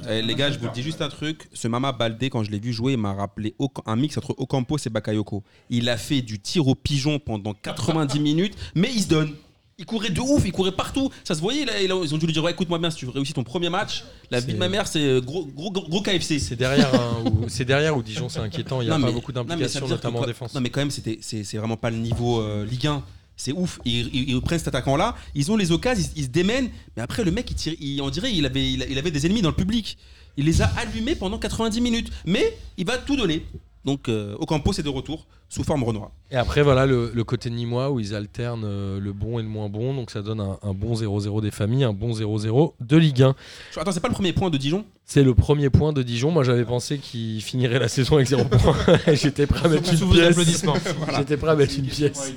[0.10, 1.48] Eh, les gars, je vous dis juste un truc.
[1.54, 3.56] Ce Mama Baldé, quand je l'ai vu jouer, il m'a rappelé
[3.86, 5.42] un mix entre Ocampo et Bakayoko.
[5.70, 9.32] Il a fait du tir au pigeon pendant 90 minutes, mais il se donne.
[9.78, 11.12] Il courait de ouf, il courait partout.
[11.26, 13.34] Ça se voyait, a- ils ont dû lui dire Ouais, écoute-moi bien, si tu réussis
[13.34, 16.40] ton premier match, la vie de ma mère, c'est gros, gros, gros, gros KFC.
[16.40, 18.82] C'est derrière, hein, où, c'est derrière où Dijon c'est inquiétant.
[18.82, 20.54] Il n'y a pas beaucoup d'implications, notamment que en défense.
[20.54, 23.04] Non, mais quand même, c'était- c'est c'est vraiment pas le niveau euh, Ligue 1.
[23.36, 23.80] C'est ouf.
[23.84, 26.70] Ils, ils- ils prennent cet attaquant-là, ils ont les occasions, ils, ils se démènent.
[26.96, 29.26] Mais après, le mec, il tire, il- on dirait il avait, il, il avait des
[29.26, 29.98] ennemis dans le public.
[30.38, 32.12] Il les a allumés pendant 90 minutes.
[32.26, 33.46] Mais il va tout donner.
[33.86, 36.10] Donc euh, Ocampo c'est de retour sous forme Renoir.
[36.32, 39.48] Et après, voilà le, le côté nîmois où ils alternent euh, le bon et le
[39.48, 39.94] moins bon.
[39.94, 43.36] Donc ça donne un, un bon 0-0 des familles, un bon 0-0 de Ligue 1.
[43.78, 44.86] Attends, c'est pas le premier point de Dijon?
[45.06, 46.32] C'est le premier point de Dijon.
[46.32, 48.76] Moi, j'avais pensé qu'il finirait la saison avec 0 points.
[49.14, 50.30] J'étais prêt à mettre une pièce.
[50.30, 50.74] applaudissements.
[51.16, 52.34] J'étais prêt à mettre une pièce.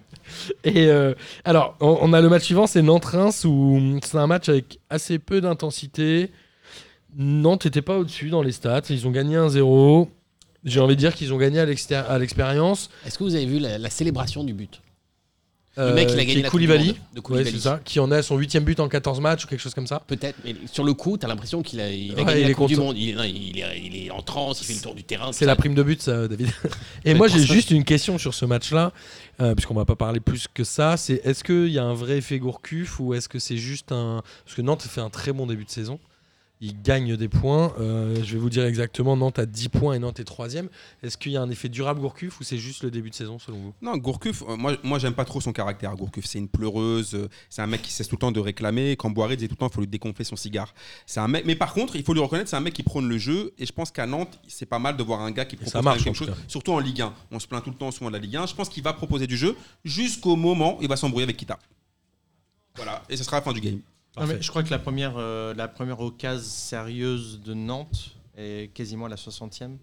[0.64, 1.14] Et euh,
[1.44, 5.20] alors, on, on a le match suivant, c'est Nantes-Reims, où c'est un match avec assez
[5.20, 6.32] peu d'intensité.
[7.16, 8.82] Nantes n'était pas au-dessus dans les stats.
[8.90, 10.08] Ils ont gagné 1-0.
[10.66, 12.90] J'ai envie de dire qu'ils ont gagné à l'expérience.
[13.06, 14.82] Est-ce que vous avez vu la, la célébration du but?
[15.78, 16.96] Euh, Le mec, il a gagné la Koulibaly.
[17.14, 17.60] De Koulibaly.
[17.60, 17.80] ça.
[17.84, 20.02] Qui en est à son huitième but en 14 matchs ou quelque chose comme ça.
[20.06, 22.50] Peut-être, mais sur le coup, t'as l'impression qu'il a, il a Ouais, gagné il la
[22.50, 22.76] est Coupe du.
[22.76, 22.96] Monde.
[22.96, 25.32] Il, est, il est en transe, il fait le tour du terrain.
[25.32, 26.50] C'est la prime de but, ça, David.
[27.04, 28.92] Et moi, j'ai juste une question sur ce match-là,
[29.42, 30.96] euh, puisqu'on va pas parler plus que ça.
[30.96, 34.22] C'est est-ce qu'il y a un vrai effet Gourcuff ou est-ce que c'est juste un.
[34.46, 36.00] Parce que Nantes fait un très bon début de saison.
[36.60, 37.74] Ils gagnent des points.
[37.78, 40.48] Euh, je vais vous dire exactement Nantes a 10 points et Nantes est 3
[41.02, 43.38] Est-ce qu'il y a un effet durable Gourcuff ou c'est juste le début de saison
[43.38, 43.74] selon vous?
[43.82, 45.94] Non, Gourcuff, euh, moi, moi j'aime pas trop son caractère.
[45.94, 48.96] Gourcuff, c'est une pleureuse, euh, c'est un mec qui cesse tout le temps de réclamer.
[48.96, 50.72] Quand Boiré disait tout le temps, il faut lui dégonfler son cigare.
[51.04, 53.08] C'est un mec, mais par contre, il faut lui reconnaître, c'est un mec qui prône
[53.08, 53.52] le jeu.
[53.58, 55.82] Et je pense qu'à Nantes, c'est pas mal de voir un gars qui propose ça
[55.82, 57.12] marche, quelque chose, surtout en Ligue 1.
[57.32, 58.46] On se plaint tout le temps souvent de la Ligue 1.
[58.46, 59.54] Je pense qu'il va proposer du jeu
[59.84, 61.58] jusqu'au moment où il va s'embrouiller avec Kita.
[62.76, 63.80] Voilà, et ce sera la fin du game.
[64.18, 68.72] Non, mais je crois que la première, euh, la première occasion sérieuse de Nantes est
[68.74, 69.76] quasiment à la 60e.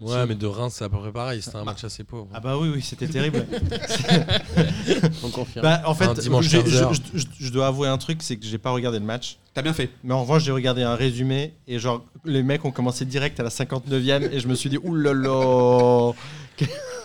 [0.00, 1.40] Ouais, mais de Reims, c'est à peu près pareil.
[1.40, 2.28] C'était un match assez pauvre.
[2.34, 3.46] Ah bah oui, oui, c'était terrible.
[5.22, 5.62] On confirme.
[5.62, 6.78] bah, en fait, Un dimanche j'ai- 15 je,
[7.14, 9.38] je- je- je dois avouer un truc, c'est que j'ai pas regardé le match.
[9.54, 9.90] T'as bien fait.
[10.02, 13.44] Mais en revanche, j'ai regardé un résumé et genre les mecs ont commencé direct à
[13.44, 16.12] la 59e et je me suis dit oulala.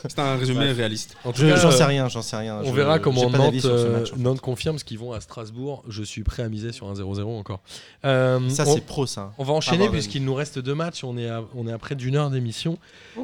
[0.07, 1.15] C'est un résumé réaliste.
[1.25, 2.59] En tout Je- cas, J'en euh, sais rien, j'en sais rien.
[2.63, 4.13] On Je- verra comment Nantes, euh, match.
[4.17, 5.83] Nantes confirme ce qu'ils vont à Strasbourg.
[5.87, 7.59] Je suis prêt à miser sur un 0-0 encore.
[8.05, 9.33] Euh, Ça on- c'est pro ça.
[9.37, 11.03] On va enchaîner puisqu'il nous reste deux matchs.
[11.03, 12.77] On est à, on est à près d'une heure d'émission.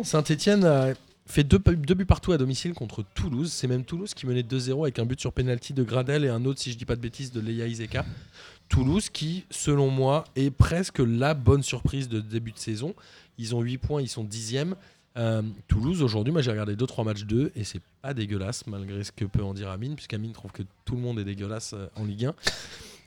[0.03, 0.88] Saint-Etienne a
[1.28, 3.51] fait deux, deux buts partout à domicile contre Toulouse.
[3.51, 6.45] C'est même Toulouse qui menait 2-0 avec un but sur penalty de Gradel et un
[6.45, 8.05] autre, si je dis pas de bêtises, de Leia Izeka.
[8.69, 12.93] Toulouse qui, selon moi, est presque la bonne surprise de début de saison.
[13.38, 14.76] Ils ont 8 points, ils sont 10e.
[15.18, 19.11] Euh, Toulouse, aujourd'hui, moi j'ai regardé 2-3 matchs d'eux et c'est pas dégueulasse malgré ce
[19.11, 22.03] que peut en dire Amine, puisqu'Amine trouve que tout le monde est dégueulasse euh, en
[22.03, 22.34] Ligue 1.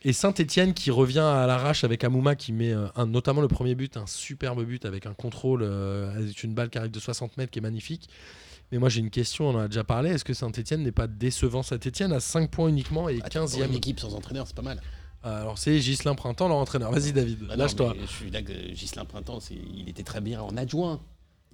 [0.04, 3.74] Et Saint-Etienne qui revient à l'arrache avec Amouma qui met euh, un- notamment le premier
[3.74, 7.50] but, un superbe but avec un contrôle, avec une balle qui arrive de 60 mètres
[7.50, 8.08] qui est magnifique.
[8.72, 10.10] Mais moi j'ai une question, on en a déjà parlé.
[10.10, 11.62] Est-ce que Saint-Etienne n'est pas décevant?
[11.62, 14.62] Saint-Etienne à 5 points uniquement et Ah, pour 15e Une équipe sans entraîneur, c'est pas
[14.62, 14.80] mal.
[15.24, 16.92] Alors c'est Gislain Printemps, leur entraîneur.
[16.92, 17.94] Vas-y David, Bah lâche-toi.
[18.00, 21.00] Je suis là que Gislain Printemps, il était très bien en adjoint.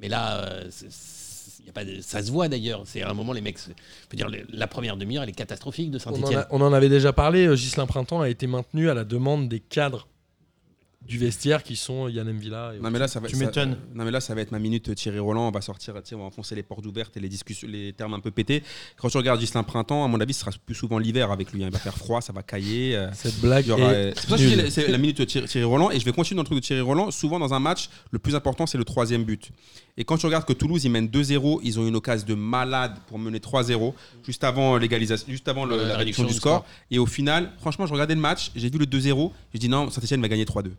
[0.01, 2.83] Mais là, euh, c'est- c'est- y a pas de- ça se voit d'ailleurs.
[2.85, 3.59] C'est à un moment, les mecs.
[3.59, 3.75] veux
[4.17, 6.39] dire, la première demi-heure, elle est catastrophique de On en, Saint-Etienne.
[6.41, 7.47] a- on en avait déjà parlé.
[7.47, 10.09] euh, Gislain Printemps a été maintenu à la demande des cadres
[11.07, 12.73] du vestiaire qui sont Yann Mvilla.
[12.75, 13.29] Et Non mais là ça va.
[13.29, 13.77] Tu m'étonnes.
[13.95, 15.47] Non mais là ça va être ma minute euh, Thierry Roland.
[15.49, 18.21] On va sortir, on va enfoncer les portes ouvertes et les discussions, les termes un
[18.21, 18.63] peu pétés.
[18.97, 21.63] Quand tu regardes Gislain Printemps, à mon avis, ce sera plus souvent l'hiver avec lui.
[21.63, 21.67] hein.
[21.69, 22.99] Il va faire froid, ça va cailler.
[23.13, 24.71] Cette blague il y aura- est C'est pour ça que je dis, nulle.
[24.71, 27.11] c'est la minute Thierry Roland et je vais continuer dans le truc de Thierry Roland.
[27.11, 29.51] Souvent dans un match, le plus important c'est le troisième but.
[29.97, 32.97] Et quand tu regardes que Toulouse ils mènent 2-0, ils ont une occasion de malade
[33.07, 33.95] pour mener 3-0
[34.27, 36.65] juste avant l'égalisation, juste avant le- la réduction du score.
[36.91, 39.91] Et au final, franchement, je regardais le match, j'ai vu le 2-0, j'ai dit non,
[39.91, 40.73] Saint-Etienne va gagner 3-2.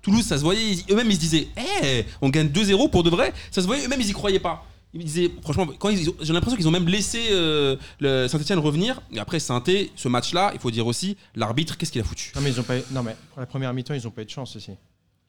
[0.00, 1.48] Toulouse, ça se voyait, eux-mêmes ils se disaient,
[1.82, 3.32] Eh, on gagne 2-0 pour de vrai.
[3.50, 4.64] Ça se voyait, eux-mêmes ils y croyaient pas.
[4.94, 8.58] Ils me disaient, franchement, quand ils- j'ai l'impression qu'ils ont même laissé euh, le Saint-Etienne
[8.60, 9.02] revenir.
[9.12, 9.62] Et après, saint
[9.96, 12.32] ce match-là, il faut dire aussi, l'arbitre, qu'est-ce qu'il a foutu?
[12.34, 12.76] Non mais ils ont pas.
[12.92, 14.70] Non mais pour la première mi-temps, ils ont pas eu de chance aussi.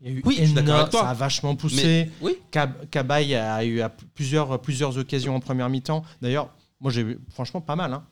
[0.02, 1.02] Il y a eu Oui, je suis d'accord énorme- avec toi.
[1.02, 1.84] Ça a vachement poussé.
[1.84, 2.36] Mais- oui.
[2.52, 6.04] Cab- Cabaye a eu à plusieurs, plusieurs occasions en première mi-temps.
[6.22, 7.94] D'ailleurs, moi j'ai vu franchement pas mal.
[7.94, 8.04] Hein.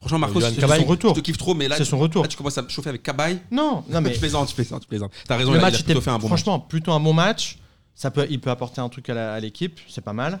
[0.00, 0.80] Franchement, te- Cabaye.
[0.80, 1.14] son retour.
[1.14, 2.22] je te kiffe trop, mais là, C'est tu- son retour.
[2.22, 3.40] là, tu commences à me chauffer avec Cabaye.
[3.50, 5.12] Non, non mais je plaisante, je plaisante, je plaisante.
[5.26, 6.40] T'as raison, le match il a était fait un bon match.
[6.42, 7.58] franchement plutôt un bon match.
[7.94, 10.40] Ça peut, il peut apporter un truc à l'équipe, c'est pas mal.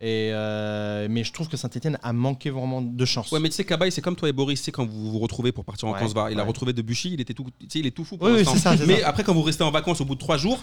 [0.00, 3.32] Et euh, mais je trouve que Saint-Etienne a manqué vraiment de chance.
[3.32, 5.50] Ouais, mais tu sais, Cabaye, c'est comme toi et Boris, c'est quand vous vous retrouvez
[5.50, 6.14] pour partir en vacances.
[6.14, 6.30] va.
[6.30, 8.44] Il a retrouvé Debuchy, il était tout, tu sais, il est tout fou pour Oui,
[8.44, 9.08] ça, Mais ça.
[9.08, 10.60] après, quand vous restez en vacances au bout de trois jours,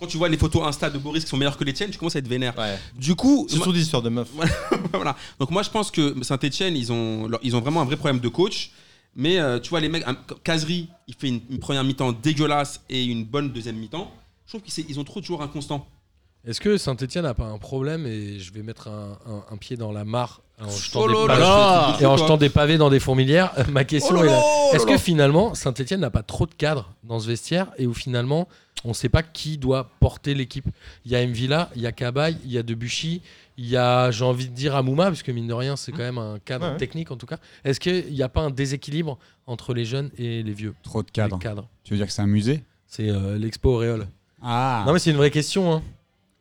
[0.00, 1.98] quand tu vois les photos Insta de Boris qui sont meilleures que les tiennes, tu
[1.98, 2.52] commences à être vénère.
[2.58, 2.78] Ouais.
[2.94, 4.28] Du coup, Surtout des histoires de meufs.
[4.92, 5.16] voilà.
[5.38, 8.28] Donc moi je pense que Saint-Etienne, ils ont, ils ont vraiment un vrai problème de
[8.28, 8.70] coach.
[9.16, 10.04] Mais euh, tu vois, les mecs,
[10.42, 14.10] Kazri, il fait une, une première mi-temps dégueulasse et une bonne deuxième mi-temps.
[14.44, 15.86] Je trouve qu'ils ils ont trop de joueurs inconstants.
[16.46, 19.76] Est-ce que Saint-Etienne n'a pas un problème et je vais mettre un, un- un pied
[19.76, 22.76] dans la mare en jetant, Oh des, là pavés- là, et en jetant des pavés
[22.78, 24.42] dans des fourmilières Ma question Oh est là.
[24.72, 27.86] Est-ce oh là que finalement Saint-Etienne n'a pas trop de cadres dans ce vestiaire et
[27.86, 28.46] où finalement
[28.84, 30.66] on ne sait pas qui doit porter l'équipe?
[31.06, 33.22] Il y a Mvila, il y a Cabaye, il y a Debuchy,
[33.56, 35.98] il y a, j'ai envie de dire, Amouma, parce que mine de rien, c'est quand
[35.98, 37.38] même un cadre Ouais, technique en tout cas.
[37.64, 39.16] Est-ce qu'il n'y a pas un déséquilibre
[39.46, 40.74] entre les jeunes et les vieux?
[40.82, 41.38] Trop de cadres.
[41.84, 42.62] Tu veux dire que c'est un musée?
[42.86, 44.06] C'est euh, l'expo Auréole.
[44.42, 45.72] Ah Non mais c'est une vraie question.
[45.72, 45.82] hein.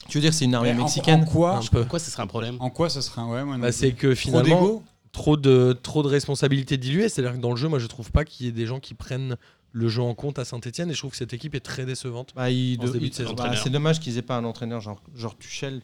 [0.09, 1.79] Tu veux dire, c'est une armée Mais en- mexicaine En quoi Un peu.
[1.81, 3.27] Pourquoi ce serait un problème En quoi ce serait un.
[3.27, 3.77] Ouais, moi non Bah, plus.
[3.77, 7.09] c'est que Trop finalement, trop de, trop de responsabilités diluées.
[7.09, 8.93] C'est-à-dire que dans le jeu, moi, je trouve pas qu'il y ait des gens qui
[8.93, 9.37] prennent
[9.71, 12.31] le jeu en compte à Saint-Etienne et je trouve que cette équipe est très décevante.
[12.35, 13.33] Bah, il- En ce début il- de saison.
[13.33, 15.81] bah, c'est dommage qu'ils aient pas un entraîneur genre, genre Tuchel.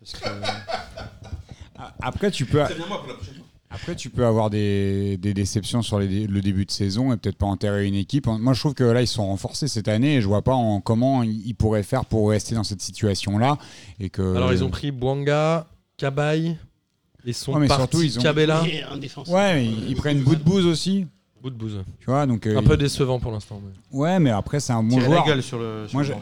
[0.00, 0.28] Parce que-
[1.78, 2.62] Ah, Après, tu peux.
[2.64, 3.41] Préviens-moi pour la prochaine fois.
[3.74, 7.36] Après, tu peux avoir des, des déceptions sur les le début de saison et peut-être
[7.38, 8.26] pas enterrer une équipe.
[8.26, 10.80] Moi, je trouve que là, ils sont renforcés cette année et je vois pas en
[10.80, 13.58] comment ils pourraient faire pour rester dans cette situation-là.
[14.00, 14.36] Et que...
[14.36, 15.66] Alors, ils ont pris Bouanga,
[15.96, 16.56] Cabaye
[17.24, 18.62] et sont Ouais, surtout, ils ont- Cabella.
[18.62, 21.06] Ouais, mais ils, ils prennent bout de bouse aussi.
[21.40, 21.82] bout de bouse.
[22.00, 22.46] Tu vois, donc.
[22.46, 23.60] euh, Un peu décevant pour l'instant.
[23.64, 25.24] mais- Ouais, mais après, c'est un bon joueur.
[25.24, 25.86] la gueule sur le.
[25.88, 26.14] sur Moi, le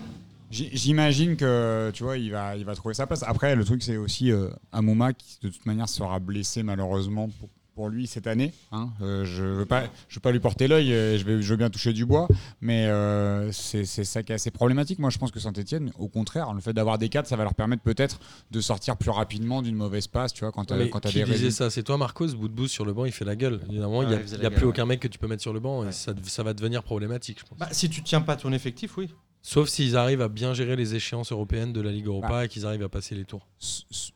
[0.51, 3.23] J'imagine que tu vois, il va, il va trouver sa place.
[3.27, 7.49] Après, le truc, c'est aussi euh, Amouma qui, de toute manière, sera blessé malheureusement pour,
[7.77, 8.53] pour lui cette année.
[8.73, 8.91] hein.
[9.01, 10.93] Euh, je veux pas, je veux pas lui porter l'œil.
[10.93, 12.27] euh, Je vais, je veux bien toucher du bois,
[12.61, 14.99] mais euh, c'est ça qui est assez problématique.
[14.99, 17.55] Moi, je pense que Saint-Etienne, au contraire, le fait d'avoir des cadres, ça va leur
[17.55, 18.19] permettre peut-être
[18.51, 20.33] de sortir plus rapidement d'une mauvaise passe.
[20.33, 22.49] Tu vois, quand tu Mais quand t'as qui des disait ça C'est toi, Marcos Bout
[22.49, 23.61] de bouse sur le banc, il fait la gueule.
[23.71, 25.61] Évidemment, il n'y a, il y plus aucun mec que tu peux mettre sur le
[25.61, 27.57] banc et ça, ça va devenir problématique, je pense.
[27.57, 29.09] Bah, si tu tiens pas ton effectif, oui.
[29.43, 32.45] Sauf s'ils arrivent à bien gérer les échéances européennes de la Ligue Europa Bah.
[32.45, 33.47] et qu'ils arrivent à passer les tours.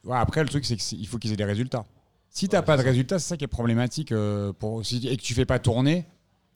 [0.04, 1.86] Ouais, après, le truc, c'est qu'il faut qu'ils aient des résultats.
[2.30, 4.12] Si t'as pas de résultats, c'est ça qui est problématique.
[4.12, 6.04] euh, pour, si- et que tu fais pas tourner,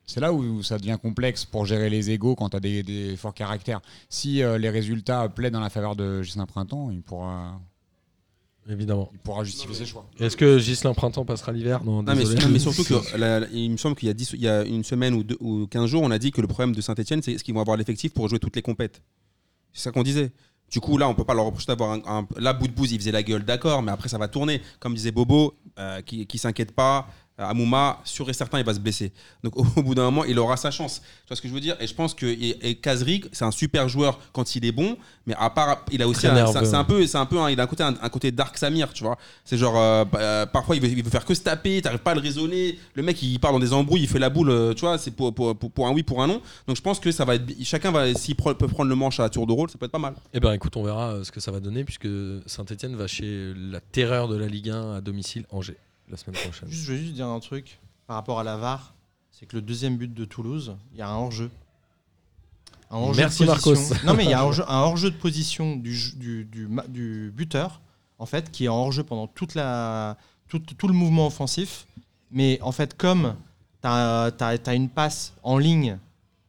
[0.05, 3.17] c'est là où ça devient complexe pour gérer les égaux quand tu as des, des
[3.17, 3.81] forts caractères.
[4.11, 7.61] Si euh, les résultats plaident dans la faveur de Gislain Printemps, il pourra,
[8.69, 9.09] Évidemment.
[9.15, 10.07] il pourra justifier ses choix.
[10.21, 12.43] Est-ce que Gislain Printemps passera l'hiver Non, Non mais, désolé.
[12.45, 14.49] non, mais surtout que la- la- il me semble qu'il y, a 10 il y
[14.49, 16.81] a une semaine ou, deux, ou 15 jours, on a dit que le problème de
[16.81, 19.01] Saint-Etienne, c'est ce qu'ils vont avoir l'effectif pour jouer toutes les compètes.
[19.73, 20.33] C'est ça qu'on disait.
[20.71, 22.93] Du coup, là, on peut pas leur reprocher d'avoir un, un- Là, bout de bouse,
[22.93, 24.61] il faisait la gueule, d'accord, mais après, ça va tourner.
[24.81, 27.09] Comme disait Bobo, euh, qui, qui s'inquiète pas,
[27.39, 29.13] Amouma, sûr et certain, il va se blesser.
[29.45, 31.01] Donc, au, au bout d'un moment, il aura sa chance.
[31.01, 31.77] Tu vois ce que je veux dire?
[31.81, 34.97] Et je pense que et, et Kazri, c'est un super joueur quand il est bon,
[35.27, 37.67] mais à part, il a aussi c'est un peu, c'est un peu, il a un
[37.67, 39.17] côté, un, un côté Dark Samir, tu vois.
[39.45, 42.01] C'est genre, euh, bah, euh, parfois, il veut, il veut faire que se taper, t'arrives
[42.01, 42.79] pas à le raisonner.
[42.95, 44.99] Le mec, il part dans des embrouilles, il fait la boule, euh, tu vois.
[44.99, 46.41] C'est pour, pour, pour, pour un oui, pour un non.
[46.67, 49.25] Donc, je pense que ça va être, chacun va, s'il peut prendre le manche à
[49.25, 50.15] la tour de rôle, ça peut être pas mal.
[50.35, 52.09] Eh ben écoute, on verra euh, ce que ça va donner puisque
[52.47, 55.77] Saint-Etienne va chez la terreur de la Ligue 1 à domicile Angers
[56.11, 56.69] la semaine prochaine.
[56.69, 58.95] Juste, je vais juste dire un truc par rapport à la VAR.
[59.31, 61.51] C'est que le deuxième but de Toulouse, il y a un hors-jeu.
[62.91, 63.45] Un Merci.
[63.45, 63.75] Marcos.
[64.05, 66.49] Non, mais il y a un hors-jeu, de position du, du,
[66.89, 67.81] du, buteur,
[68.19, 70.17] en fait, qui est en hors-jeu pendant toute la,
[70.49, 71.87] tout, tout le mouvement offensif.
[72.31, 73.37] Mais en fait, comme
[73.83, 75.99] tu as, une passe en ligne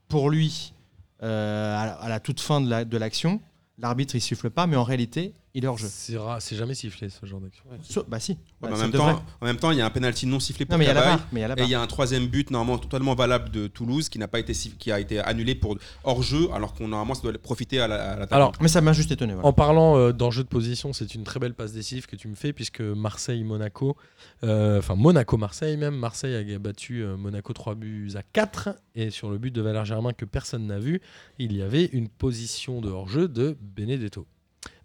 [0.07, 0.73] pour lui
[1.21, 3.41] euh, à, la, à la toute fin de la- de l'action,
[3.77, 5.87] l'arbitre il siffle pas, mais en réalité, il est hors-jeu.
[5.89, 7.63] C'est ra- c'est jamais sifflé ce genre d'action.
[7.83, 8.33] So- bah si.
[8.33, 9.13] Ouais, Bah, mais en, ça même devrait.
[9.13, 10.87] temps, en même temps, il y a un penalty non sifflé pour Non, mais il
[10.87, 11.17] y a la Cabaye.
[11.17, 11.27] VAR.
[11.31, 13.49] Mais il y a la Et il y a un troisième but normalement totalement valable
[13.49, 16.87] de Toulouse qui n'a pas été qui a été annulé pour hors jeu alors qu'on
[16.87, 18.33] normalement ça doit profiter à la, à la table.
[18.35, 19.33] Alors, Mais ça m'a juste étonné.
[19.33, 19.47] voilà.
[19.47, 22.35] En parlant euh, d'enjeu de position, c'est une très belle passe décisive que tu me
[22.35, 23.95] fais puisque Marseille-Monaco,
[24.43, 29.29] euh, enfin Monaco-Marseille même, Marseille a battu euh, Monaco 3 buts à 4 et sur
[29.29, 31.01] le but de Valère Germain que personne n'a vu,
[31.37, 34.25] il y avait une position de hors-jeu de Benedetto.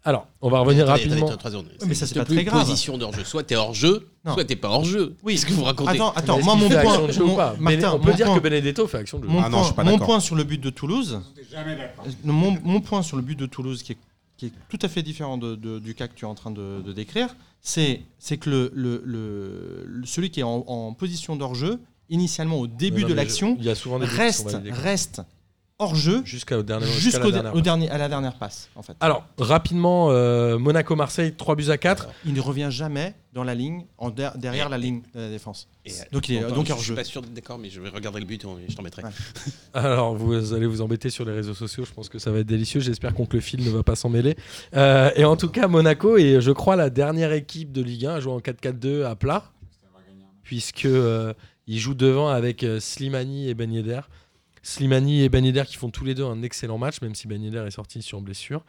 [0.07, 1.27] Alors, on va revenir Attendez, rapidement.
[1.31, 1.85] attendez, attendez, attendez.
[1.87, 2.59] mais ça, c'est pas plus très grave.
[2.63, 3.23] position de hors-jeu.
[3.23, 4.33] Soit t'es hors-jeu, Non.
[4.33, 5.15] soit t'es pas hors-jeu.
[5.23, 5.33] Oui.
[5.33, 7.35] Qu'est-ce que vous racontez Attends, attends, Mais moi mon point, action de jeu ou mon-
[7.35, 9.29] pas Martin, Bene- on peut mon dire point- que Benedetto fait action de jeu.
[9.31, 10.05] mon, Ah non, point, je suis pas mon d'accord.
[10.07, 11.19] point sur le but de Toulouse,
[12.23, 13.97] mon, mon point sur le but de Toulouse qui est,
[14.37, 16.51] qui est tout à fait différent de- de- du cas que tu es en train
[16.51, 20.93] de, de décrire, c'est c'est que le, le- le- le- celui qui est en, en
[20.93, 21.79] position d'hors-jeu,
[22.09, 24.21] initialement au début Non, de mais l'action, il y a souvent des buts qui sont
[24.21, 24.79] reste, validés, quoi.
[25.79, 27.63] Reste hors-jeu jusqu'au dernier jusqu'à jusqu'au la dernière au passe.
[27.63, 28.69] dernier, à la dernière passe.
[28.75, 28.93] En fait.
[28.99, 32.07] Alors, rapidement, euh, Monaco-Marseille, 3 buts à 4.
[32.25, 35.67] Il ne revient jamais dans la ligne, en der- derrière la ligne de la défense.
[35.85, 36.95] Et, Donc il est donc je hors suis jeu.
[36.95, 39.03] pas sûr d'être d'accord, mais je vais regarder le but et je t'en mettrai.
[39.03, 39.09] Ouais.
[39.73, 41.83] Alors, vous allez vous embêter sur les réseaux sociaux.
[41.85, 42.79] Je pense que ça va être délicieux.
[42.79, 44.37] J'espère qu'on que le fil ne va pas s'en mêler.
[44.75, 48.13] Euh, et en tout cas, Monaco est, je crois, la dernière équipe de Ligue 1
[48.15, 49.43] à jouer en 4-4-2 à plat,
[50.43, 51.33] puisque euh,
[51.67, 54.01] ils jouent devant avec euh, Slimani et Ben Yedder.
[54.65, 57.39] Slimani et Ben Yedder qui font tous les deux un excellent match, même si Ben
[57.39, 58.65] Yedder est sorti sur blessure.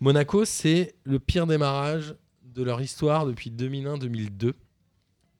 [0.00, 4.54] Monaco, c'est le pire démarrage de leur histoire depuis 2001-2002.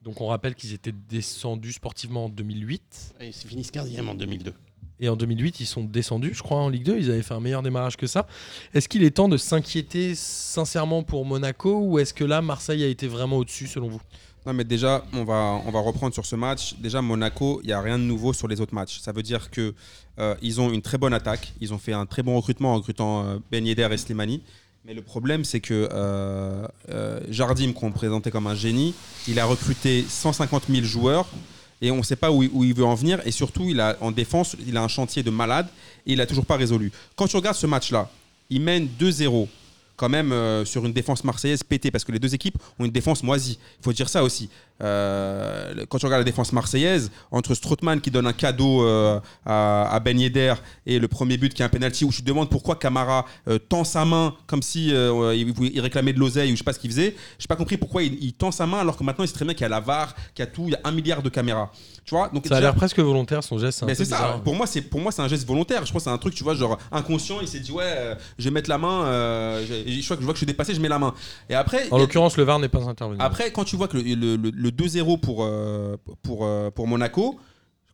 [0.03, 3.17] Donc on rappelle qu'ils étaient descendus sportivement en 2008.
[3.21, 4.55] Et Ils finissent 15e en 2002.
[5.01, 6.99] Et en 2008, ils sont descendus, je crois, en Ligue 2.
[6.99, 8.29] Ils avaient fait un meilleur démarrage que ça.
[8.75, 12.87] Est-ce qu'il est temps de s'inquiéter sincèrement pour Monaco ou est-ce que là, Marseille a
[12.87, 14.01] été vraiment au-dessus selon vous?
[14.47, 16.77] Non, mais déjà, on va, reprendre sur ce match.
[16.79, 19.01] Déjà, Monaco, il n'y a rien de nouveau sur les autres matchs.
[19.01, 19.75] Ça veut dire que
[20.21, 21.53] euh, ils ont une très bonne attaque.
[21.61, 24.41] Ils ont fait un très bon recrutement en recrutant euh, Ben Yedder et Slimani.
[24.85, 28.95] Mais le problème, c'est que euh, euh, Jardim, qu'on présentait comme un génie,
[29.27, 31.27] il a recruté 150 000 joueurs
[31.83, 33.21] et on ne sait pas où, il- où il veut en venir.
[33.27, 35.67] Et surtout, il a, en défense, il a un chantier de malade
[36.07, 36.93] et il n'a toujours pas résolu.
[37.17, 38.09] Quand tu regardes ce match-là,
[38.49, 39.49] il mène 2-0
[39.97, 42.91] quand même euh, sur une défense marseillaise pétée parce que les deux équipes ont une
[42.91, 43.59] défense moisie.
[43.81, 44.49] Il faut dire ça aussi.
[44.83, 49.89] Euh, quand tu regardes la défense marseillaise, entre Strootman qui donne un cadeau euh, à,
[49.95, 50.55] à Ben Yedder
[50.87, 53.59] et le premier but qui est un penalty où je te demande pourquoi Camara euh,
[53.59, 56.79] tend sa main comme si il, il réclamait de l'oseille ou je sais pas ce
[56.79, 57.17] qu'il faisait.
[57.39, 59.45] J'ai pas compris pourquoi il, il tend sa main alors que maintenant il sait très
[59.45, 61.23] bien qu'il y a la VAR, qu'il y a tout, il y a un milliard
[61.23, 61.71] de caméras.
[62.05, 63.83] Tu vois Donc Ça a l'air presque volontaire son geste.
[63.85, 64.41] mais c'est ça.
[64.45, 65.85] Pour moi, c'est pour moi c'est un geste volontaire.
[65.85, 67.39] Je crois c'est un truc, tu vois, genre inconscient.
[67.41, 69.07] Il s'est dit ouais, je vais mettre la main.
[69.63, 71.15] je, je vois que je vois que je suis dépassé, je mets la main.
[71.51, 73.19] Et après, En l'occurrence, le VAR n'est pas intervenu.
[73.21, 74.03] après quand tu vois que le,
[74.37, 77.39] le- le- le 2-0 pour euh, pour euh, pour Monaco.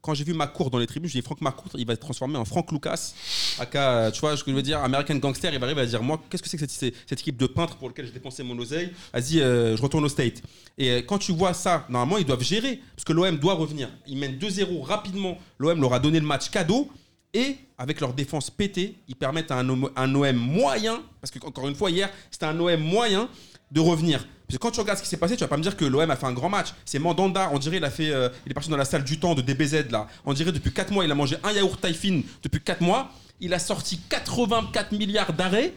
[0.00, 2.36] Quand j'ai vu McCourt dans les tribunes, je dis Franck McCourt, il va être transformé
[2.36, 3.12] en Franck Lucas.
[3.60, 6.02] Aka, tu vois ce que je veux dire American Gangster, il va arriver à dire
[6.02, 8.58] Moi, qu'est-ce que c'est que cette, cette équipe de peintres pour laquelle j'ai dépensé mon
[8.58, 8.90] oseille?
[9.12, 10.42] Vas-y, euh, je retourne au State.
[10.76, 12.80] Et quand tu vois ça, normalement, ils doivent gérer.
[12.96, 13.90] Parce que l'OM doit revenir.
[14.08, 15.38] Ils mènent 2-0 rapidement.
[15.58, 16.90] L'OM leur a donné le match cadeau.
[17.34, 21.74] Et avec leur défense pétée, ils permettent à un, OM moyen, parce que encore une
[21.74, 23.28] fois, hier, c'était un OM moyen,
[23.72, 24.18] de revenir.
[24.46, 25.84] Parce que quand tu regardes ce qui s'est passé, tu vas pas me dire que
[25.84, 26.68] l'OM a fait un grand match.
[26.84, 29.18] C'est Mandanda, on dirait il a fait, euh, il est parti dans la salle du
[29.18, 30.06] temps de DBZ là.
[30.26, 33.10] On dirait depuis 4 mois, il a mangé un yaourt Taifin depuis 4 mois.
[33.40, 35.72] Il a sorti 84 milliards d'arrêts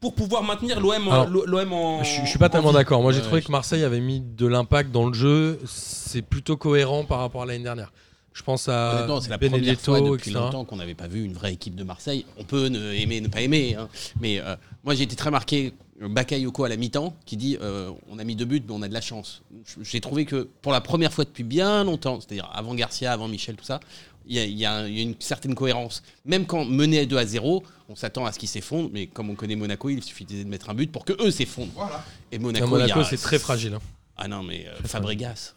[0.00, 2.02] pour pouvoir maintenir l'OM en- Alors, l'OM en.
[2.04, 3.00] Je, je suis pas en tellement d'accord.
[3.02, 5.58] Moi, j'ai trouvé que Marseille avait mis de l'impact dans le jeu.
[5.66, 7.92] C'est plutôt cohérent par rapport à l'année dernière.
[8.32, 10.44] Je pense à c'est la première fois depuis etc.
[10.44, 12.24] longtemps qu'on n'avait pas vu une vraie équipe de Marseille.
[12.38, 13.88] On peut ne aimer, ne pas aimer, hein.
[14.20, 15.74] mais euh, moi j'ai été très marqué.
[16.08, 18.88] Bakayoko à la mi-temps qui dit euh, on a mis deux buts mais on a
[18.88, 19.42] de la chance.
[19.82, 23.56] J'ai trouvé que pour la première fois depuis bien longtemps, c'est-à-dire avant Garcia, avant Michel,
[23.56, 23.80] tout ça,
[24.26, 26.02] il y, a- y y une certaine cohérence.
[26.24, 29.34] Même quand mené 2 à 0, on s'attend à ce qu'ils s'effondrent, mais comme on
[29.34, 31.72] connaît Monaco, il suffisait de mettre un but pour que eux s'effondrent.
[31.74, 32.04] Voilà.
[32.32, 33.74] Et À Monaco, c'est très fragile.
[33.74, 33.80] hein.
[34.16, 35.54] Ah non, mais euh, Fabregas,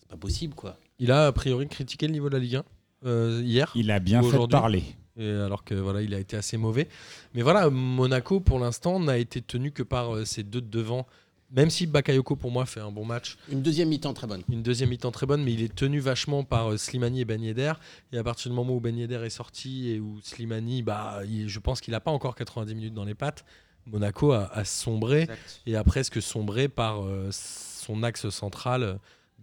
[0.00, 0.76] c'est pas possible quoi.
[0.98, 2.64] Il a a priori critiqué le niveau de la Ligue 1
[3.06, 3.72] euh, hier.
[3.74, 4.82] Il a bien fait parler.
[5.18, 6.88] Et alors que voilà, il a été assez mauvais.
[7.34, 11.06] Mais voilà, Monaco pour l'instant n'a été tenu que par euh, ces deux de devant.
[11.54, 14.42] Même si Bakayoko pour moi fait un bon match, Une deuxième mi-temps très bonne.
[14.48, 17.42] une deuxième mi-temps très bonne, mais il est tenu vachement par euh, Slimani et Ben
[17.42, 17.74] Yedder.
[18.10, 21.50] Et à partir du moment où Ben Yedder est sorti et où Slimani, bah, il-
[21.50, 23.44] je pense qu'il n'a pas encore 90 minutes dans les pattes.
[23.84, 25.26] Monaco a, a sombré
[25.66, 28.94] et a presque sombré par euh, son axe central, euh,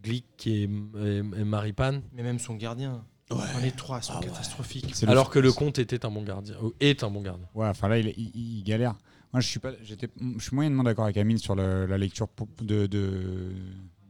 [0.01, 0.67] Glick et, et,
[1.17, 2.01] et Maripane.
[2.13, 3.03] Mais même son gardien.
[3.32, 3.61] Ouais.
[3.61, 4.25] Les trois sont Ah ouais.
[4.27, 4.99] catastrophiques.
[5.01, 7.47] Le- Alors que le compte était un bon gardien, ou est un bon gardien.
[7.53, 8.95] Ouais, enfin là, il, il- il galère.
[9.32, 12.27] Moi, je suis pas, j'étais, je suis moyennement d'accord avec Amine sur le- la lecture
[12.61, 12.88] de,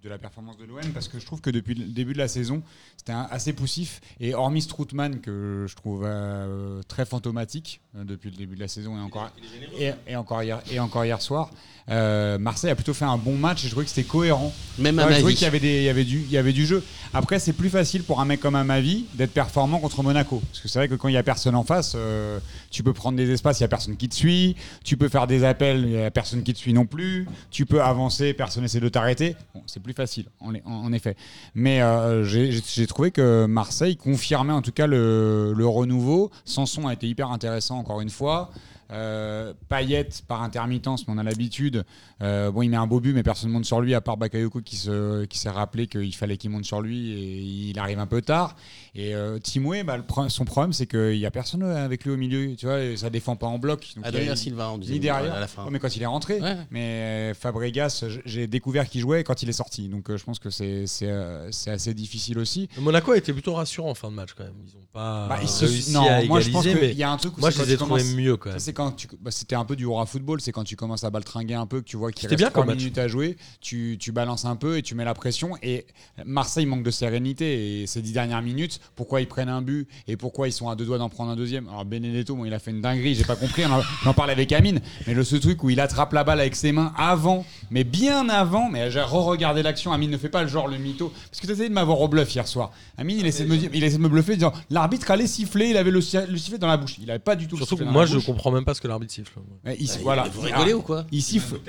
[0.04, 2.28] de la performance de l'OM parce que je trouve que depuis le début de la
[2.28, 2.62] saison,
[2.98, 4.02] c'était un- assez poussif.
[4.20, 8.68] Et hormis Strootman, que je trouve euh, très fantomatique euh, depuis le début de la
[8.68, 9.30] saison et encore,
[9.78, 11.50] et, et encore, hier, et encore hier soir,
[11.90, 14.54] euh, Marseille a plutôt fait un bon match et je trouvais que c'était cohérent.
[14.78, 16.38] Même à Ouais, je trouvais qu'il y avait, des, il y, avait du, il y
[16.38, 16.84] avait du jeu.
[17.14, 20.42] Après, c'est plus facile pour un mec comme Amavi d'être performant contre Monaco.
[20.52, 22.40] Parce que c'est vrai que quand il n'y a personne en face, euh,
[22.70, 24.56] tu peux prendre des espaces, il n'y a personne qui te suit.
[24.84, 27.28] Tu peux faire des appels, il n'y a personne qui te suit non plus.
[27.52, 29.36] Tu peux avancer, personne essaie de t'arrêter.
[29.54, 31.16] Bon, c'est plus facile, en, effet.
[31.56, 36.32] Mais euh, j'ai trouvé que Marseille confirmait en tout cas le, le renouveau.
[36.46, 38.52] Sanson a été hyper intéressant, encore une fois.
[38.92, 41.84] Euh, Payet par intermittence, mais on a l'habitude.
[42.22, 44.18] Euh, bon, il met un beau but, mais personne ne monte sur lui à part
[44.18, 47.38] Bakayoko qui se, qui s'est rappelé qu'il fallait qu'il monte sur lui et
[47.70, 48.56] il arrive un peu tard.
[48.96, 49.98] Et euh, Timoué, bah,
[50.30, 52.56] son problème, c'est qu'il n'y a personne avec lui au milieu.
[52.56, 53.88] Tu vois, et ça défend pas en bloc.
[53.96, 55.34] Donc, Adrien Silva en ni deuxième derrière.
[55.36, 55.64] à la fin.
[55.66, 56.40] Ouais, mais quand il est rentré.
[56.42, 56.58] Ouais.
[56.72, 59.88] Mais euh, Fabregas, j'ai découvert qu'il jouait quand il est sorti.
[59.88, 62.68] Donc euh, je pense que c'est c'est, euh, c'est assez difficile aussi.
[62.80, 64.54] Monaco a été plutôt rassurant en fin de match quand même.
[64.68, 67.04] Ils n'ont pas Bah, ils se- réussi non, à moi je pense égaliser, qu'il y
[67.04, 68.60] a un truc où moi je les ai trouvés mieux quand Ça, même.
[68.60, 71.10] c'est quand tu, bah, c'était un peu du Aura football, c'est quand tu commences à
[71.10, 72.78] baltringuer un peu, que tu vois qu'il reste bien 3 comme match.
[72.82, 75.52] minutes à jouer, tu, tu balances un peu et tu mets la pression.
[75.62, 75.86] Et
[76.26, 77.82] Marseille manque de sérénité.
[77.82, 80.76] Et ces 10 dernières minutes, pourquoi ils prennent un but et pourquoi ils sont à
[80.76, 81.68] deux doigts d'en prendre un deuxième?
[81.68, 84.14] Alors Benedetto, bon, il a fait une dinguerie, j'ai pas compris, on en, on en
[84.14, 86.94] parlait avec Amine, mais le, ce truc où il attrape la balle avec ses mains
[86.98, 90.78] avant, mais bien avant, mais j'ai re-regardé l'action, Amine ne fait pas le genre le
[90.78, 92.72] mytho, parce que tu essayé de m'avoir au bluff hier soir.
[92.98, 95.28] Amine, il essaie de me, dire- il essaie de me bluffer en disant l'arbitre allait
[95.28, 96.96] siffler, il avait le, le sifflet dans la bouche.
[97.02, 98.26] Il avait pas du tout le Surtout que sifflet dans moi la je bouche.
[98.26, 99.40] comprends même pas ce que l'arbitre siffle.
[99.66, 100.24] Ouais, il- Bah, voilà.
[100.34, 101.60] Vous rigolez Ah, ou quoi Il siffle.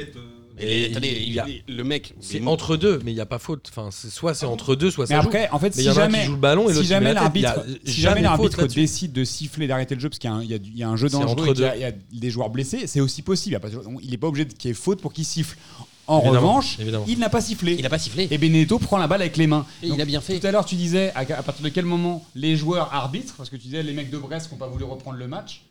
[0.57, 2.15] Mais Et attendez, il y a- il- le mec.
[2.21, 3.69] C'est mais- entre deux, mais il n'y a pas faute.
[3.71, 5.29] Enfin, c'est- soit c'est entre deux, soit Mais ça joue.
[5.29, 6.69] après, en fait, Mais si il y en a un jamais, qui joue le ballon
[6.69, 8.61] et si jamais met la tête, il y a l'arbitre, si jamais jamais faute l'arbitre
[8.61, 8.81] là-dessus.
[8.81, 10.71] décide de siffler, d'arrêter le jeu parce qu'il y a un, il y a du-
[10.71, 11.77] il y a un jeu C'est dangereux entre et qu'il y a- deux.
[11.79, 13.53] il y, a des joueurs blessés, c'est aussi possible.
[13.53, 13.69] Il y a pas-
[14.03, 15.57] Il n'est pas obligé de- qu'il y ait faute pour qu'il siffle.
[16.07, 17.05] En Évidemment, revanche, évidemment.
[17.07, 17.77] il n'a pas sifflé.
[17.79, 18.27] Il a pas sifflé.
[18.33, 19.65] Et Benedetto prend la balle avec les mains.
[19.83, 20.41] Et il a bien fait.
[20.41, 23.49] Tout à l'heure, tu disais à, à partir de quel moment les joueurs arbitrent, parce
[23.49, 25.63] que tu disais les mecs de Brest qui n'ont pas voulu reprendre le match.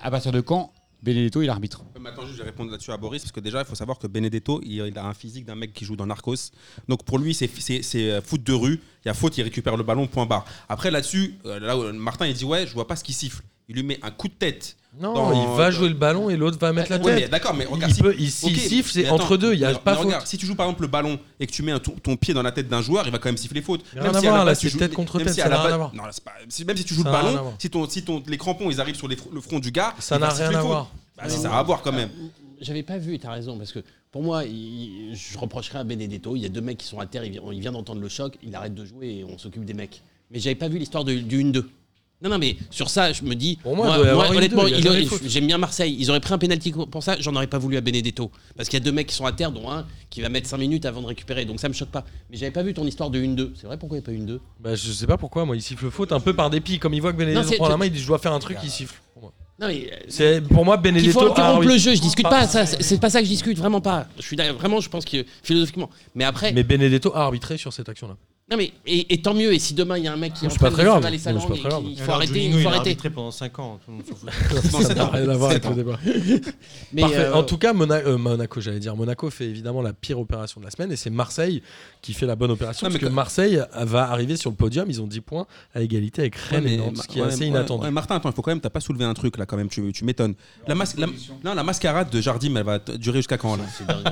[0.00, 0.70] À partir de quand
[1.02, 3.64] Benedetto il arbitre Maintenant, juste, je vais répondre là-dessus à Boris, parce que déjà, il
[3.66, 6.50] faut savoir que Benedetto, il, a un physique d'un mec qui joue dans Narcos.
[6.88, 8.80] Donc pour lui, c'est- c'est c'est, euh, foot de rue.
[9.04, 10.44] Il y a faute, il récupère le ballon, point barre.
[10.68, 13.42] Après, là-dessus, euh, là Martin, il dit Ouais, je vois pas ce qu'il siffle.
[13.68, 16.28] Il lui met un coup de tête Non, Dans- il va dans- jouer le ballon
[16.28, 17.30] et l'autre va mettre la Ouais, tête.
[17.30, 17.92] d'accord, mais Il- regarde.
[17.96, 20.06] il peut- il- siffle, c'est entre deux, il y a mais- pas mais faute.
[20.06, 22.16] regarde, si tu joues par exemple le ballon et que tu mets un- ton, ton
[22.16, 23.82] pied dans la tête d'un joueur, il va quand même siffler faute.
[23.92, 25.74] Rien Même à si à voir, là, c'est tête contre tête, si ça n'a rien
[25.74, 25.94] à voir.
[25.94, 28.02] Non, là, c'est pas- si- même si tu joues Ça le ballon, si, ton, si
[28.02, 30.54] ton, les crampons ils arrivent sur les fr- le front du gars, Ça n'a rien
[30.54, 30.90] à voir.
[31.16, 32.10] Bah, si, ça a à voir quand même.
[32.60, 33.78] J'avais pas vu, t'as raison, parce que
[34.10, 36.34] pour moi, il- je reprocherais à Benedetto.
[36.34, 38.52] Il y a deux mecs qui sont à terre, il vient, d'entendre le choc, il
[38.56, 40.02] arrête de jouer et on s'occupe des mecs.
[40.32, 41.68] Mais j'avais pas vu l'histoire de- du 1-2.
[42.20, 43.58] Non, non, mais sur ça, je me dis.
[43.62, 45.22] Pour moi, il une honnêtement, deux, il il aurait- faute.
[45.26, 45.94] j'aime bien Marseille.
[45.98, 48.32] Ils auraient pris un pénalty pour ça, j'en aurais pas voulu à Benedetto.
[48.56, 50.48] Parce qu'il y a deux mecs qui sont à terre, dont un qui va mettre
[50.48, 51.44] 5 minutes avant de récupérer.
[51.44, 52.04] Donc ça me choque pas.
[52.30, 53.52] Mais j'avais pas vu ton histoire de 1-2.
[53.54, 55.62] C'est vrai, pourquoi il n'y a pas 1-2 Bah, je sais pas pourquoi, moi, il
[55.62, 56.80] siffle faute un peu par dépit.
[56.80, 58.40] Comme il voit que Benedetto Non, prend la main, il dit Je dois faire un
[58.40, 58.96] truc, il siffle.
[59.14, 59.32] pour moi.
[59.60, 59.88] Non, mais.
[59.92, 61.12] euh, C'est Pour moi, Benedetto.
[61.12, 62.30] faut interrompre arbitre- le jeu, je discute Ah.
[62.30, 64.08] pas, ça, c'est pas ça que je discute, vraiment pas.
[64.16, 65.88] Je suis d'accord- vraiment, je pense que philosophiquement.
[66.16, 68.16] Mais après, Mais Benedetto a arbitré sur cette action-là.
[68.50, 69.52] Non mais et, et tant mieux.
[69.52, 70.88] Et si demain il y a un mec qui est en pas train très de
[70.88, 71.02] grave.
[71.02, 71.82] faire les sa Non, c'est langue pas et très grave.
[71.84, 72.90] qu'il faut Alors, arrêter, Juninho, il il faut a arrêter.
[72.90, 73.78] arbitré pendant 5 ans.
[73.84, 74.28] tout le monde s'en fout.
[74.72, 75.98] Non, Ça c'est n'a rien à voir avec le débat.
[76.92, 77.16] Mais Parfait.
[77.18, 80.60] euh, En tout cas, Mona- euh, Monaco, j'allais dire, Monaco fait évidemment la pire opération
[80.60, 81.62] de la semaine et c'est Marseille
[82.02, 84.56] qui fait la bonne opération Non, mais parce que que- Marseille va arriver sur le
[84.56, 84.88] podium.
[84.88, 87.22] Ils ont 10 points à égalité avec Rennes Ouais, et mais Nantes, ce qui est
[87.22, 87.84] assez ouais, inattendu.
[87.84, 89.68] ouais, Martin, attends, il faut quand même, t'as pas soulevé un truc là quand même,
[89.68, 90.34] tu, tu m'étonnes.
[90.66, 91.06] La, mas- la-
[91.44, 93.64] non, la mascarade de Jardim, elle va t- durer jusqu'à quand là?
[93.76, 94.04] C'est dingue.
[94.04, 94.10] Non,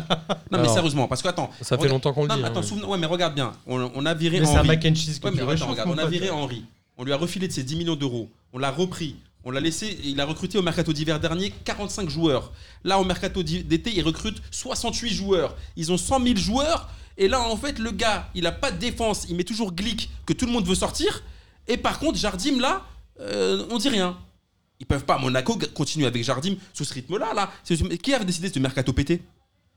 [0.53, 1.51] mais Alors, sérieusement, parce que attends.
[1.62, 2.43] Ça fait longtemps qu'on le Non, dit.
[2.43, 2.62] mais attends, hein.
[2.62, 4.68] souvenez- ouais, mais regarde bien, on, on a viré Mais c'est un Henry.
[4.68, 6.11] mac and cheese que Ouais, mais tu attends, réchauffes, regarde, mon on a pote.
[6.11, 6.64] viré Henry.
[6.99, 8.31] On lui a refilé de ses 10 millions d'euros.
[8.53, 9.16] On l'a repris.
[9.45, 9.99] On l'a laissé.
[10.05, 12.53] Il a recruté au mercato d'hiver dernier 45 joueurs.
[12.85, 15.57] Là, au mercato d'été, il recrute 68 joueurs.
[15.77, 16.89] Ils ont 100 000 joueurs.
[17.18, 19.27] Et là, en fait, le gars, il a pas de défense.
[19.29, 21.22] Il met toujours Glick que tout le monde veut sortir.
[21.68, 22.85] Et par contre, Jardim, là,
[23.20, 24.18] euh, on dit rien.
[24.81, 27.33] Ils peuvent pas, Monaco, continuer avec Jardim sous ce rythme-là.
[27.35, 27.51] Là.
[27.64, 29.22] C'est- Qui a décidé de ce mercato pété?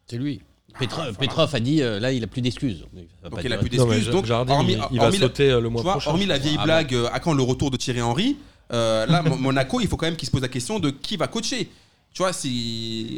[0.08, 0.42] C'est lui.
[0.78, 2.86] Petrov, Petrov a dit euh, là il a plus d'excuses.
[3.24, 4.10] Donc il a plus d'excuses.
[4.10, 6.12] Donc, Jardim, hormis- il, il va hormis sauter le mois vois, prochain.
[6.12, 8.38] hormis la vieille Ah, blague, euh, à quand le retour de Thierry Henry
[8.72, 11.18] euh, Là, Mo- Monaco, il faut quand même qu'il se pose la question de qui
[11.18, 11.70] va coacher.
[12.14, 12.50] Tu vois, c'est.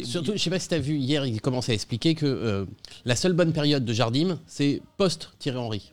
[0.04, 2.66] Surtout, je sais pas si tu as vu hier, il commençait à expliquer que euh,
[3.06, 5.92] la seule bonne période de Jardim, c'est post-Thierry Henry.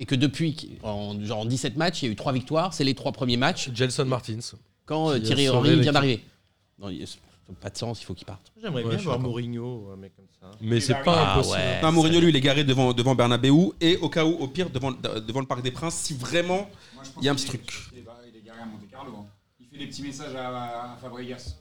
[0.00, 2.84] Et que depuis, en, genre en 17 matchs, il y a eu 3 victoires, c'est
[2.84, 4.40] les 3 premiers matchs Gelson Martins.
[4.84, 6.20] quand euh, Thierry Henry vient d'arriver.
[7.60, 8.52] Pas de sens, il faut qu'il parte.
[8.60, 9.20] J'aimerais Ouais, bien voir.
[9.20, 10.56] Mourinho, un mec comme ça.
[10.60, 11.56] Mais c'est pas impossible.
[11.58, 11.82] Ah ouais.
[11.82, 14.70] Non, Mourinho, lui, il est garé devant, devant Bernabeu et au cas où, au pire,
[14.70, 16.68] devant, devant le Parc des Princes, si vraiment.
[16.94, 17.70] Moi, Il y a un petit est- truc.
[17.92, 19.12] Il est, il est garé à Monte Carlo.
[19.18, 19.26] hein.
[19.60, 21.56] Il fait des petits messages à, à Fabregas.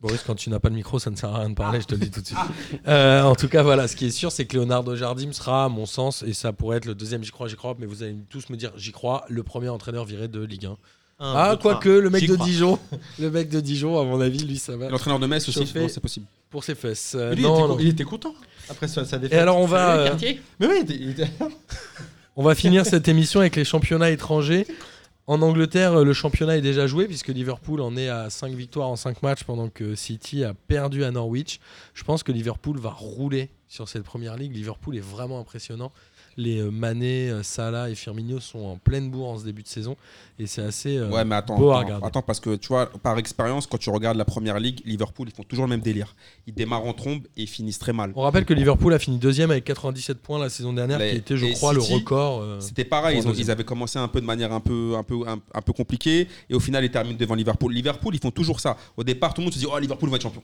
[0.00, 1.86] Boris, quand tu n'as pas de micro, ça ne sert à rien de parler, je
[1.86, 2.38] te le dis tout de suite.
[2.86, 5.68] Euh, en tout cas, voilà, ce qui est sûr, c'est que Leonardo Jardim sera, à
[5.68, 8.14] mon sens, et ça pourrait être le deuxième, j'y crois, j'y crois, mais vous allez
[8.30, 10.76] tous me dire, j'y crois, le premier entraîneur viré de Ligue 1.
[11.20, 12.46] Un, ah, quoique, le mec de crois.
[12.46, 12.78] Dijon,
[13.18, 15.88] le mec de Dijon, à mon avis, lui, ça va L'entraîneur de Metz aussi, bon,
[15.88, 16.26] c'est possible.
[16.48, 17.14] pour ses fesses.
[17.18, 17.74] Euh, lui, non, il, était, non.
[17.74, 18.34] con- il était content
[18.68, 19.36] après sa, sa défaite.
[19.36, 20.16] Et alors, on va, euh,
[20.60, 21.28] Mais oui, il était-
[22.36, 24.66] on va finir cette émission avec les championnats étrangers.
[25.26, 28.96] En Angleterre, le championnat est déjà joué puisque Liverpool en est à 5 victoires en
[28.96, 31.60] 5 matchs pendant que City a perdu à Norwich.
[31.92, 34.54] Je pense que Liverpool va rouler sur cette première ligue.
[34.54, 35.92] Liverpool est vraiment impressionnant.
[36.40, 39.68] Les euh, Mané, euh, Salah et Firmino sont en pleine bourre en ce début de
[39.68, 39.96] saison
[40.38, 42.06] et c'est assez euh, Ouais, mais attends, beau à attends, regarder.
[42.06, 45.34] attends, parce que tu vois, par expérience, quand tu regardes la première ligue, Liverpool, ils
[45.34, 46.14] font toujours le même délire.
[46.46, 48.12] Ils démarrent en trombe et ils finissent très mal.
[48.14, 51.16] On rappelle que Liverpool a fini deuxième avec 97 points la saison dernière, Les- qui
[51.16, 52.40] était, je crois, City, le record.
[52.40, 55.16] euh, C'était pareil, ils, ont- avaient commencé un peu de manière un peu, un, peu,
[55.26, 57.72] un, un peu compliquée et au final ils terminent devant Liverpool.
[57.74, 58.76] Liverpool, ils font toujours ça.
[58.96, 60.42] Au départ, tout le monde se dit Oh, Liverpool va être champion.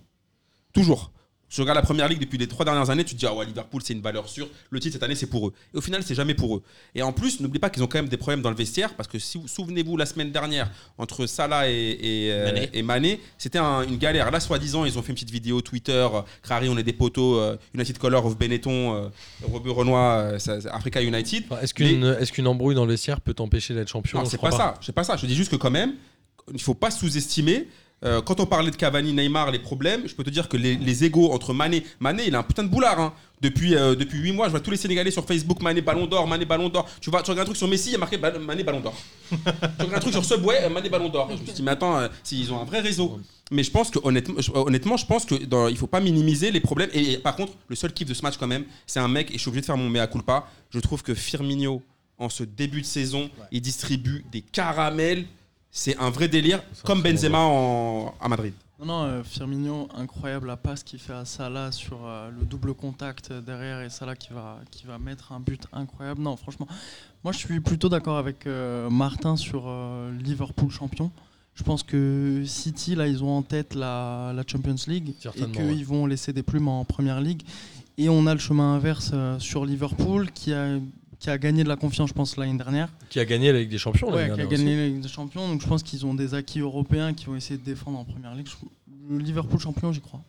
[0.72, 1.12] Toujours.
[1.54, 3.46] Je regarde la première ligue depuis les trois dernières années, tu te dis Ah ouais,
[3.46, 5.52] Liverpool c'est une valeur sûre, le titre cette année c'est pour eux.
[5.72, 6.62] Et au final, c'est jamais pour eux.
[6.96, 9.08] Et en plus, n'oublie pas qu'ils ont quand même des problèmes dans le vestiaire parce
[9.08, 12.70] que si vous souvenez-vous, la semaine dernière, entre Salah et, et, euh, Mané.
[12.72, 14.30] et Mané, c'était un- une galère.
[14.32, 17.38] Là, soi-disant, ils ont fait une petite vidéo Twitter euh, Crary, on est des poteaux,
[17.38, 19.08] euh, United Color of Benetton, euh,
[19.44, 21.44] Robert Renoir, euh, Africa United.
[21.62, 22.02] Est-ce qu'une
[22.46, 24.74] est embrouille dans le vestiaire peut t'empêcher d'être champion Non, c'est pas, ça.
[24.80, 25.16] C'est pas ça.
[25.16, 25.94] Je dis juste que quand même,
[26.52, 27.68] il faut pas sous-estimer.
[28.04, 30.76] Euh, quand on parlait de Cavani, Neymar, les problèmes, je peux te dire que les,
[30.76, 33.00] les égaux entre Mané, Mané, il a un putain de boulard.
[33.00, 33.12] hein.
[33.40, 36.26] Depuis, euh, depuis 8 mois, je vois tous les Sénégalais sur Facebook, Mané Ballon d'Or,
[36.26, 36.88] Mané Ballon d'Or.
[37.00, 38.94] Tu, vois, tu regardes un truc sur Messi, il y a marqué Mané Ballon d'Or.
[39.30, 39.36] tu
[39.80, 41.28] regardes un truc sur Subway, euh, Mané Ballon d'Or.
[41.30, 43.20] Je me suis dit, mais attends, euh, s'ils ont un vrai réseau.
[43.50, 46.50] Mais je pense que honnêtement, je, honnêtement, je pense que dans- il faut pas minimiser
[46.50, 46.88] les problèmes.
[46.94, 49.30] Et, et par contre, le seul kiff de ce match quand même, c'est un mec
[49.30, 50.46] et je suis obligé de faire mon mea culpa.
[50.70, 51.82] Je trouve que Firmino,
[52.18, 55.26] en ce début de saison, il distribue des caramels.
[55.76, 58.54] C'est un vrai délire, comme Benzema en- à Madrid.
[58.78, 62.74] Non, non, euh, Firmino, incroyable la passe qu'il fait à Salah sur euh, le double
[62.74, 66.20] contact derrière et Salah qui va, qui va mettre un but incroyable.
[66.22, 66.68] Non, franchement,
[67.24, 71.10] moi je suis plutôt d'accord avec euh, Martin sur euh, Liverpool champion.
[71.56, 75.62] Je pense que City, là, ils ont en tête la, la Champions League et qu'ils
[75.64, 75.82] ouais.
[75.82, 77.42] vont laisser des plumes en Première Ligue.
[77.98, 80.78] Et on a le chemin inverse euh, sur Liverpool qui, a,
[81.24, 82.88] qui a gagné de la confiance, je pense, l'année dernière.
[83.08, 84.76] Qui a gagné la Ligue des Champions Ouais, l'année qui a gagné aussi.
[84.76, 85.48] la Ligue des Champions.
[85.48, 88.34] Donc je pense qu'ils ont des acquis européens qui vont essayer de défendre en première
[88.34, 88.46] ligue.
[88.48, 88.66] Je-
[89.14, 90.20] Le Liverpool champion, j'y crois.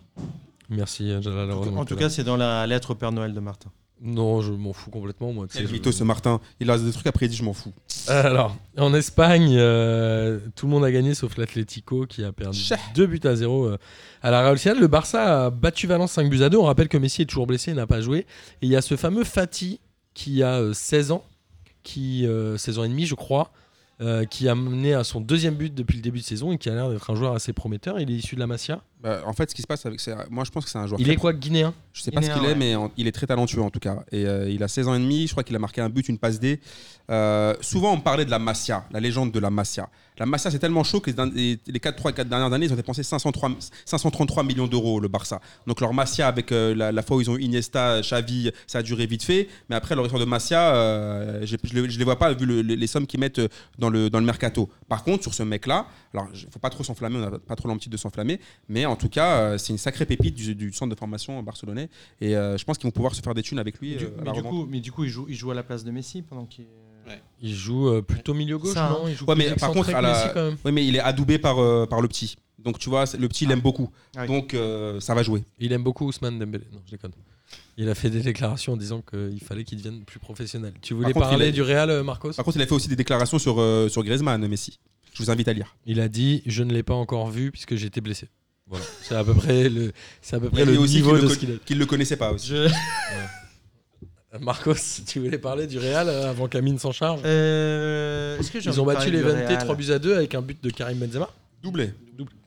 [0.69, 1.51] Merci, Jalal.
[1.51, 3.69] En tout- cas, c'est dans la lettre au Père Noël de Martin.
[4.01, 5.47] Non, je m'en fous complètement, moi.
[5.51, 6.41] Quel je- mytho ce Martin.
[6.59, 7.71] Il a des trucs après, il dit je m'en fous.
[8.09, 12.59] Alors, en Espagne, euh, tout le monde a gagné sauf l'Atlético qui a perdu
[12.93, 13.77] 2 buts à 0 euh,
[14.21, 14.77] à la Real Sociedad.
[14.79, 16.57] Le Barça a battu Valence 5 buts à 2.
[16.57, 18.19] On rappelle que Messi est toujours blessé et n'a pas joué.
[18.61, 19.79] Et il y a ce fameux Fati
[20.15, 21.23] qui a euh, 16 ans,
[21.83, 23.51] qui, euh, 16 ans et demi, je crois,
[24.01, 26.67] euh, qui a mené à son deuxième but depuis le début de saison et qui
[26.69, 27.97] a l'air d'être un joueur assez prometteur.
[27.99, 28.81] Il est issu de la Masia.
[29.01, 30.01] Bah, en fait, ce qui se passe avec.
[30.29, 30.99] Moi, je pense que c'est un joueur.
[30.99, 33.27] Il est quoi, guinéen Je sais pas ce qu'il est, mais en- il est très
[33.27, 34.03] talentueux en tout cas.
[34.11, 35.27] Et euh, il a 16 ans et demi.
[35.27, 36.59] Je crois qu'il a marqué un but, une passe D.
[37.09, 39.89] Euh, souvent, on parlait de la Masia, la légende de la Masia.
[40.17, 42.75] La Masia, c'est tellement chaud que les, les 4, 3 4 dernières années, ils ont
[42.77, 43.51] dépensé 503,
[43.85, 45.41] 533 millions d'euros, le Barça.
[45.67, 48.83] Donc, leur Masia, avec euh, la, la fois où ils ont Iniesta, Xavi, ça a
[48.83, 49.47] duré vite fait.
[49.69, 52.75] Mais après, leur histoire de Masia, euh, je ne les vois pas vu le- le-
[52.75, 53.41] les sommes qu'ils mettent
[53.77, 54.69] dans le, dans le mercato.
[54.87, 57.67] Par contre, sur ce mec-là, alors, il faut pas trop s'enflammer, on n'a pas trop
[57.67, 58.39] l'habitude de s'enflammer.
[58.69, 61.89] Mais en tout cas, euh, c'est une sacrée pépite du, du centre de formation barcelonais.
[62.21, 63.95] Et euh, je pense qu'ils vont pouvoir se faire des thunes avec lui.
[63.97, 64.09] Du, euh,
[64.49, 66.65] coup, mais du coup, il joue, il joue à la place de Messi pendant qu'il.
[67.47, 68.97] Il joue euh, plutôt milieu gauche, Ça, hein.
[69.01, 69.07] non?
[69.07, 70.57] Il joue Ouais, plus mais par contre, à la- Messi, quand même.
[70.65, 72.35] Oui, mais il est adoubé par, euh, par le petit.
[72.57, 73.53] Donc tu vois, le petit, il Ah.
[73.53, 73.91] aime beaucoup.
[74.17, 74.25] Ouais.
[74.25, 75.43] Donc euh, ça va jouer.
[75.59, 76.65] Il aime beaucoup Ousmane Dembélé.
[76.73, 77.11] Non, je déconne.
[77.77, 80.73] Il a fait des déclarations en disant qu'il fallait qu'il devienne plus professionnel.
[80.81, 82.33] Tu voulais contre, parler a- du Real, Marcos?
[82.33, 84.79] Par contre, il a fait aussi des déclarations sur, euh, sur Griezmann, Messi.
[85.13, 85.75] Je vous invite à lire.
[85.85, 88.27] Il a dit Je ne l'ai pas encore vu puisque j'étais blessé.
[88.67, 88.83] Voilà.
[89.03, 89.91] C'est à peu près le,
[90.23, 91.75] c'est à peu Il près a dit le aussi niveau qu'il de le ce qu'il
[91.77, 92.47] ne le connaissait pas aussi.
[92.47, 92.67] Je-
[94.39, 94.73] Marcos,
[95.07, 99.11] tu voulais parler du Real euh, avant qu'Amine s'en charge Euh, que Ils ont battu
[99.11, 101.29] les du Venté Real 3 buts à 2 avec un but de Karim Benzema.
[101.63, 101.91] Doublé.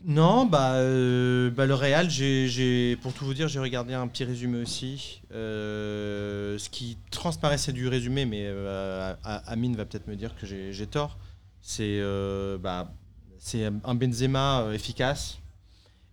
[0.06, 4.24] Non, bah, euh, bah, le Real, j'ai, pour tout vous dire, j'ai regardé un petit
[4.24, 5.20] résumé aussi.
[5.35, 10.47] Euh, ce qui transparaissait du résumé, mais euh, A- Amine va peut-être me dire que
[10.47, 11.19] j'ai, tort.
[11.60, 12.93] C'est, euh, bah,
[13.39, 15.39] c'est un Benzema euh, efficace.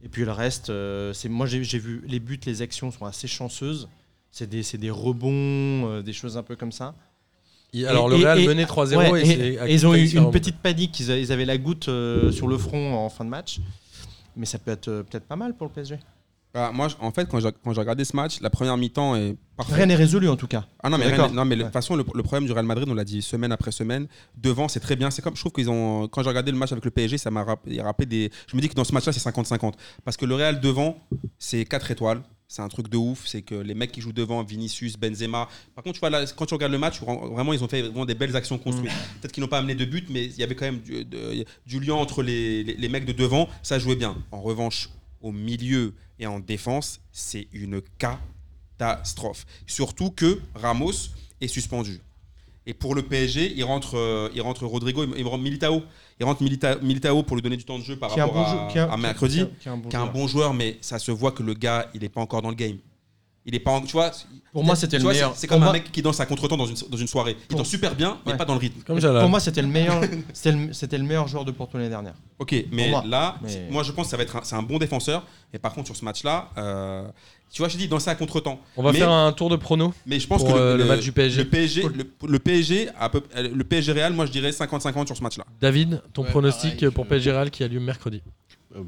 [0.03, 3.27] Et puis le reste, euh, c'est moi j'ai vu les buts, les actions sont assez
[3.27, 3.87] chanceuses.
[4.37, 5.31] C'est des, c'est des rebonds,
[5.89, 6.93] euh, des choses un peu comme ça.
[7.87, 10.29] Alors Et- le Real menait 3-0 Ouais, et, et- c'est- et ils ont eu une
[10.29, 10.99] petite panique.
[10.99, 13.59] Ils, a- ils avaient la goutte euh, sur le front en fin de match.
[14.35, 15.97] Mais ça peut être euh, peut-être pas mal pour le PSG.
[16.53, 19.37] Bah, moi, en fait, quand j'ai quand j'ai regardé ce match, la première mi-temps est
[19.55, 19.75] parfaite.
[19.75, 20.65] Rien n'est résolu en tout cas.
[20.83, 22.87] Ah non mais, rien- non, mais de toute façon le, le problème du Real Madrid
[22.89, 24.07] on l'a dit semaine après semaine
[24.37, 26.71] devant c'est très bien c'est comme je trouve qu'ils ont quand j'ai regardé le match
[26.73, 29.05] avec le PSG ça m'a rappelé, rappelé des je me dis que dans ce match
[29.05, 29.73] là c'est 50-50
[30.05, 30.97] parce que le Real devant
[31.39, 34.43] c'est 4 étoiles c'est un truc de ouf c'est que les mecs qui jouent devant
[34.43, 37.67] Vinicius Benzema par contre tu vois là quand tu regardes le match vraiment ils ont
[37.67, 39.19] fait vraiment des belles actions construites Mm.
[39.21, 41.45] peut-être qu'ils n'ont pas amené de but mais il y avait quand même du, de-
[41.65, 44.89] du lien entre les, les- les mecs de devant ça jouait bien en revanche
[45.21, 47.81] au milieu et en défense c'est une
[48.77, 50.91] catastrophe Surtout que Ramos
[51.41, 51.99] est suspendu.
[52.67, 55.83] Et pour le PSG, il rentre, euh, il rentre Rodrigo, il, il rentre Militao.
[56.19, 58.41] Il rentre Milita- Militao pour lui donner du temps de jeu par Qui rapport bon
[58.43, 59.45] à, jeu- qui est un- à mercredi.
[59.59, 62.01] qui est un bon un bon joueur, mais ça se voit que le gars, il
[62.01, 62.77] n'est pas encore dans le game.
[63.47, 64.09] Il est pas, en- tu vois.
[64.51, 65.33] Pour moi, c'était le vois, meilleur.
[65.35, 67.05] C'est c'est Pour comme un moi- mec qui danse à contre-temps dans une, dans une
[67.07, 67.37] soirée.
[67.39, 68.37] Il Pour- danse super bien, mais Ouais.
[68.37, 68.81] pas dans le rythme.
[68.81, 68.99] Comme.
[68.99, 70.01] Pour moi, c'était le meilleur.
[70.33, 72.15] c'était le, le meilleur joueur de Porto l'année dernière.
[72.39, 73.03] Ok, mais moi.
[73.05, 75.25] là, Mais- moi je pense que ça va être un, c'est un bon défenseur.
[75.53, 77.07] Et par contre, sur ce match-là, euh,
[77.51, 78.59] tu vois, je dis danser à contre-temps.
[78.77, 79.93] On va Mais- faire un tour de prono.
[80.07, 81.43] Mais je pense Pour, que le, euh, le match du PSG.
[81.43, 85.05] Le PSG, le, le PSG, à peu- euh, le PSG Real, moi je dirais 50-50
[85.05, 85.45] sur ce match-là.
[85.61, 88.23] David, ton Ouais, pronostic pareil, pour PSG Real qui a lieu mercredi?
[88.75, 88.79] Euh,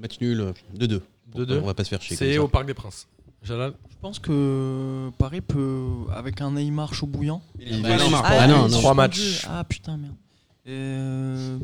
[0.00, 1.02] match nul, euh, 2-2.
[1.36, 1.60] 2-2.
[1.62, 2.16] On va pas se faire chier.
[2.16, 2.48] C'est comme au.
[2.48, 3.06] Parc des Princes.
[3.46, 7.40] Jalal Je pense que Paris peut, avec un Neymar chaud bouillant.
[7.60, 8.22] Il est non, Neymar.
[8.24, 8.78] Ah, non, non.
[8.78, 9.46] Trois matchs.
[9.48, 10.14] Ah putain, merde.
[10.68, 11.58] Euh...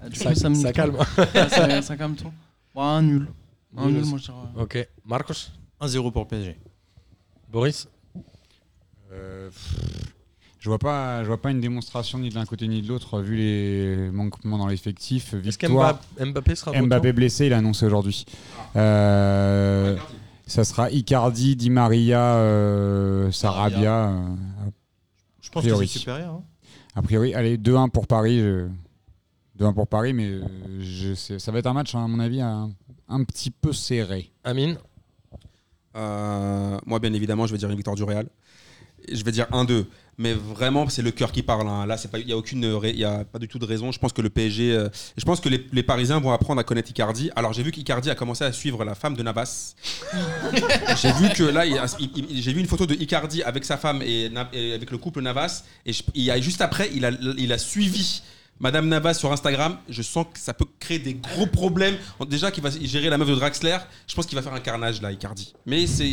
[0.00, 0.96] ah, Ça, coup, ça me ça nique calme.
[0.98, 2.32] Ah, ça, ça calme tout.
[2.74, 3.28] Ouais, un nul.
[3.76, 4.36] Un Nul nul, moi je dirais.
[4.56, 4.88] Ok.
[5.04, 5.50] Marcos
[5.80, 6.56] 1-0 pour le PSG.
[7.52, 7.86] Boris
[9.12, 10.12] Euh, pff,
[10.58, 13.20] je vois pas, je vois pas une démonstration ni de l'un côté ni de l'autre
[13.20, 15.34] vu les manquements dans l'effectif.
[15.44, 18.24] Est-ce qu'Mbappé Mbappé sera Mbappé blessé, il a annoncé aujourd'hui.
[18.76, 19.96] Euh,
[20.48, 24.08] ça sera Icardi, Di Maria, euh, Sarabia.
[24.10, 24.26] euh,
[25.40, 25.86] Je pense priori.
[25.86, 26.34] que c'est supérieur.
[26.34, 26.42] hein.
[26.96, 28.40] a priori, allez, 2-1 pour Paris.
[28.40, 28.66] je-
[29.56, 30.42] 2-1 pour Paris, mais euh,
[30.80, 32.70] je sais- ça va être un match, hein, à mon avis, un,
[33.08, 34.30] un petit peu serré.
[34.44, 34.76] Amine?
[35.96, 38.28] Euh, moi, bien évidemment, je vais dire une victoire du Real.
[39.10, 39.84] Et Je vais dire 1-2.
[40.20, 41.68] Mais vraiment, c'est le cœur qui parle.
[41.68, 41.86] hein.
[41.86, 43.92] Là, c'est pas- il n'y a, aucune il y a pas du tout de raison.
[43.92, 44.72] Je pense que le PSG.
[44.72, 47.30] euh, je pense que les, les Parisiens vont apprendre à connaître Icardi.
[47.36, 49.76] Alors, j'ai vu qu'Icardi a commencé à suivre la femme de Navas.
[51.00, 51.64] j'ai vu que là,
[52.34, 55.62] j'ai vu une photo de Icardi avec sa femme et, et avec le couple Navas.
[55.86, 58.22] Et, je- il y a, juste après, il a, il a suivi
[58.60, 61.94] Madame Navas sur Instagram, je sens que ça peut créer des gros problèmes.
[62.28, 65.00] Déjà qu'il va gérer la meuf de Draxler, je pense qu'il va faire un carnage
[65.00, 65.54] là, Icardi.
[65.64, 66.08] Mais c'est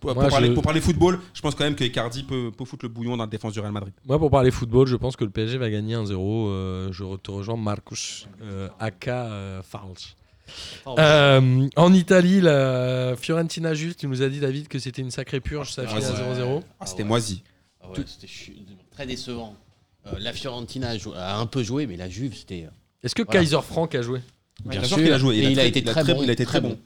[0.00, 2.50] pour, pour Moi, parler, je- pour parler football, je pense quand même que Icardi peut,
[2.56, 3.92] peut foutre le bouillon dans la défense du Real Madrid.
[4.06, 6.48] Moi, pour parler football, je pense que le PSG va gagner 1-0.
[6.48, 10.16] Euh, je te rejoins Marcus, euh, aka euh, Falch.
[10.98, 15.40] Euh, en Italie, la Fiorentina juste, tu nous as dit David que c'était une sacrée
[15.40, 16.34] purge, ça a fini à Ouais.
[16.38, 16.62] 0-0.
[16.80, 17.08] Ah, c'était ouais.
[17.08, 17.42] moisi.
[17.82, 18.54] Ah ouais, c'était chu-
[18.90, 19.54] très décevant.
[20.06, 22.64] Euh, la Fiorentina a, jou- a un peu joué, mais la Juve, c'était.
[22.66, 22.70] euh,
[23.02, 23.40] Est-ce que Voilà.
[23.40, 24.20] Kaiser Frank a joué?
[24.64, 25.36] Bien sûr qu'il a joué.
[25.38, 26.22] Et Il a été très bon.
[26.22, 26.78] il a été très bon.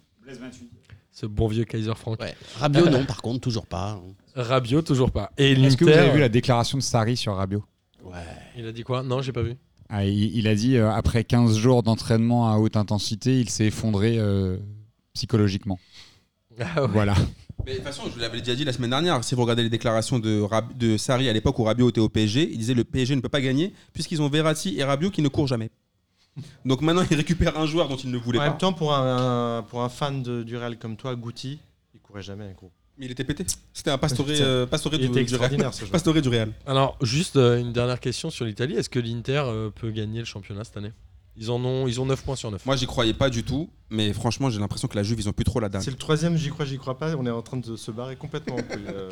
[1.10, 2.20] Ce bon vieux Kaiser Frank.
[2.20, 2.34] Ouais.
[2.58, 4.00] Rabiot, non, par contre, toujours pas.
[4.36, 5.30] Rabiot, toujours pas.
[5.36, 7.64] Et Est-ce que vous avez vu la déclaration de Sarri sur Rabiot?
[8.04, 8.14] Ouais.
[8.56, 9.02] il a dit quoi?
[9.02, 9.56] Non, j'ai pas vu.
[9.88, 13.66] Ah, il, il a dit euh, après 15 jours d'entraînement à haute intensité, il s'est
[13.66, 14.58] effondré euh,
[15.14, 15.78] psychologiquement.
[16.60, 16.88] Ah ouais.
[16.92, 17.14] Voilà.
[17.66, 19.62] Mais de toute façon, je vous l'avais déjà dit la semaine dernière, si vous regardez
[19.62, 22.74] les déclarations de, Rab- de Sarri à l'époque où Rabiot était au PSG, il disait
[22.74, 25.70] le PSG ne peut pas gagner puisqu'ils ont Verratti et Rabiot qui ne courent jamais.
[26.64, 28.48] Donc maintenant, il récupère un joueur dont il ne voulait En pas.
[28.50, 31.58] même temps, pour un, pour un fan de, du Real comme toi, Guti,
[31.94, 32.70] il courait jamais, gros.
[32.96, 33.44] Mais il était pété.
[33.72, 34.24] C'était un Putain.
[34.28, 35.52] euh, Pastore Il du, était du Real.
[35.52, 36.52] extraordinaire du Real.
[36.66, 38.74] Alors, juste euh, une dernière question sur l'Italie.
[38.74, 40.92] Est-ce que l'Inter euh, peut gagner le championnat cette année?
[41.38, 42.64] Ils, en ont, ils ont 9 points sur 9.
[42.66, 45.32] Moi, j'y croyais pas du tout, mais franchement, j'ai l'impression que la Juve, ils ont
[45.32, 45.82] plus trop la dalle.
[45.82, 47.14] C'est le troisième, j'y crois, j'y crois pas.
[47.16, 48.56] On est en train de se barrer complètement.
[48.88, 49.10] Euh,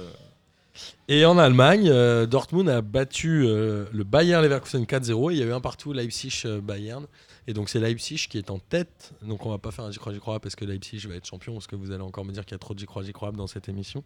[1.08, 5.32] Et en Allemagne, euh, Dortmund a battu euh, le Bayern Leverkusen 4-0.
[5.32, 7.06] Il y a eu un partout Leipzig-Bayern.
[7.48, 9.12] Et donc c'est Leipzig qui est en tête.
[9.22, 11.26] Donc on va pas faire un j'y crois, j'y crois parce que Leipzig va être
[11.26, 11.52] champion.
[11.52, 13.12] Parce que vous allez encore me dire qu'il y a trop de j'y crois, j'y
[13.12, 14.02] crois dans cette émission.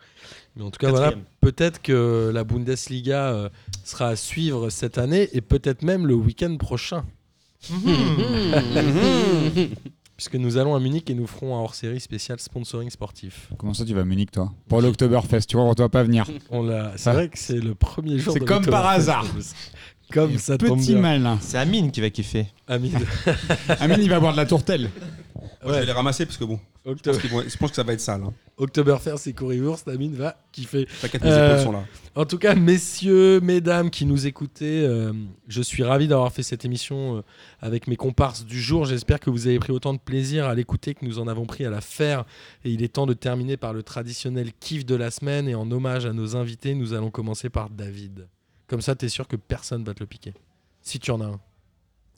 [0.57, 3.49] Mais en tout cas, voilà, peut-être que la Bundesliga euh,
[3.85, 7.05] sera à suivre cette année et peut-être même le week-end prochain.
[10.17, 13.49] Puisque nous allons à Munich et nous ferons un hors-série spécial sponsoring sportif.
[13.57, 16.27] Comment ça, tu vas à Munich, toi Pour l'Oktoberfest, tu vois, on doit pas venir.
[16.51, 16.93] On l'a.
[16.97, 17.15] C'est Ah.
[17.15, 18.35] vrai que c'est le premier jour.
[18.35, 19.25] C'est de comme par hasard.
[20.13, 21.01] Comme ça tombe Petit bien.
[21.01, 21.39] malin.
[21.41, 22.47] C'est Amine qui va kiffer.
[22.67, 22.99] Amine.
[23.81, 24.91] Amine, il va boire de la tourtelle.
[25.65, 27.83] Je vais les ramasser parce que bon, je pense, qu'ils vont- je pense que ça
[27.83, 28.23] va être sale.
[28.25, 28.33] Hein.
[28.57, 30.87] Oktoberfest et Currywurst, Amine va kiffer.
[31.03, 31.85] T'inquiète, mes Euh, épaules sont là.
[32.15, 35.13] En tout cas, messieurs, mesdames qui nous écoutez, euh,
[35.49, 37.23] je suis ravi d'avoir fait cette émission euh,
[37.61, 38.85] avec mes comparses du jour.
[38.87, 41.65] J'espère que vous avez pris autant de plaisir à l'écouter que nous en avons pris
[41.67, 42.25] à la faire.
[42.65, 45.47] Et il est temps de terminer par le traditionnel kiff de la semaine.
[45.49, 48.29] Et en hommage à nos invités, nous allons commencer par David.
[48.71, 50.33] Comme ça, tu es sûr que personne va te le piquer.
[50.81, 51.41] Si tu en as un.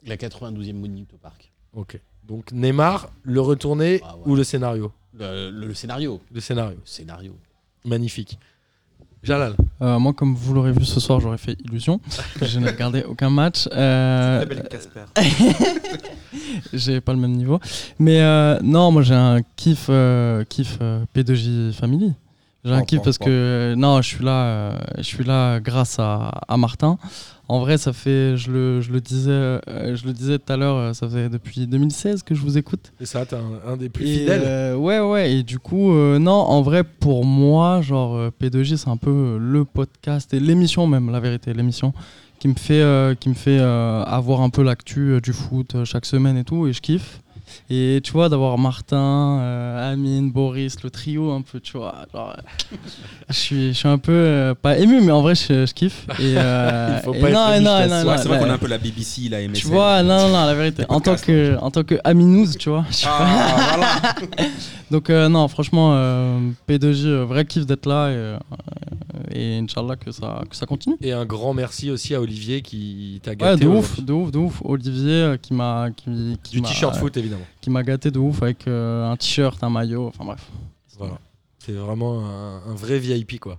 [0.06, 1.50] La 92e minute au parc.
[1.72, 1.98] Ok.
[2.28, 4.22] Donc Neymar, le retourné Ah ouais.
[4.26, 4.92] ou le scénario?
[5.18, 6.20] Le, le- le scénario.
[6.30, 6.76] Le scénario.
[6.76, 7.34] Le scénario.
[7.86, 8.38] Magnifique.
[9.22, 9.56] Jalal.
[9.80, 12.00] Euh, moi, comme vous l'aurez vu ce soir, j'aurais fait illusion.
[12.42, 13.66] Je n'ai regardé aucun match.
[13.72, 15.04] Euh, Casper.
[16.74, 17.60] j'ai pas le même niveau.
[17.98, 22.12] Mais euh, non, moi j'ai un kiff, euh, kiff euh, P2J Family.
[22.64, 26.56] J'ai un kiff parce que non, je suis là, je suis là grâce à, à
[26.56, 26.96] Martin.
[27.48, 30.56] En vrai, ça fait, je le, je le disais, euh, je le disais tout à
[30.56, 32.92] l'heure, euh, ça fait depuis 2016 que je vous écoute.
[33.00, 34.42] C'est ça, t'es un, un des plus Et, fidèles.
[34.44, 35.32] euh, ouais, ouais.
[35.34, 39.38] Et du coup, euh, non, en vrai, pour moi, genre euh, P2J, c'est un peu
[39.40, 41.92] le podcast et l'émission même, la vérité, l'émission
[42.38, 46.36] qui me fait, euh, qui me fait avoir un peu l'actu du foot chaque semaine
[46.38, 47.20] et tout, et je kiffe.
[47.70, 51.94] Et tu vois, d'avoir Martin, euh, Amine, Boris, le trio un peu, tu vois.
[52.12, 52.76] genre, euh,
[53.28, 56.06] je, suis, je suis un peu, euh, pas ému, mais en vrai, je, je kiffe.
[56.18, 58.38] Et, euh, Il faut et pas être non, ému, non, non, non, Ouais, c'est vrai
[58.38, 59.52] qu'on a un peu la BBC, la MSN.
[59.54, 60.84] tu vois, non, non, non, la vérité.
[60.88, 62.84] En tant que, en tant que Aminouz, tu vois.
[63.06, 64.48] Ah, voilà.
[64.90, 66.38] Donc euh, non, franchement, euh,
[66.68, 68.38] P2J, euh, vrai kiff d'être là et, euh,
[69.34, 70.96] et Inch'Allah que ça, que ça continue.
[71.00, 73.64] Et un grand merci aussi à Olivier qui t'a Ouais, gâté.
[73.64, 73.78] de aujourd'hui.
[73.78, 74.60] ouf, de ouf, de ouf.
[74.64, 77.41] Olivier euh, qui m'a qui, qui Du t-shirt foot, évidemment.
[77.60, 80.48] Qui m'a gâté de ouf avec euh, un t-shirt, un maillot, enfin bref.
[80.98, 81.18] Voilà.
[81.58, 83.58] C'est vraiment un, un vrai VIP, quoi.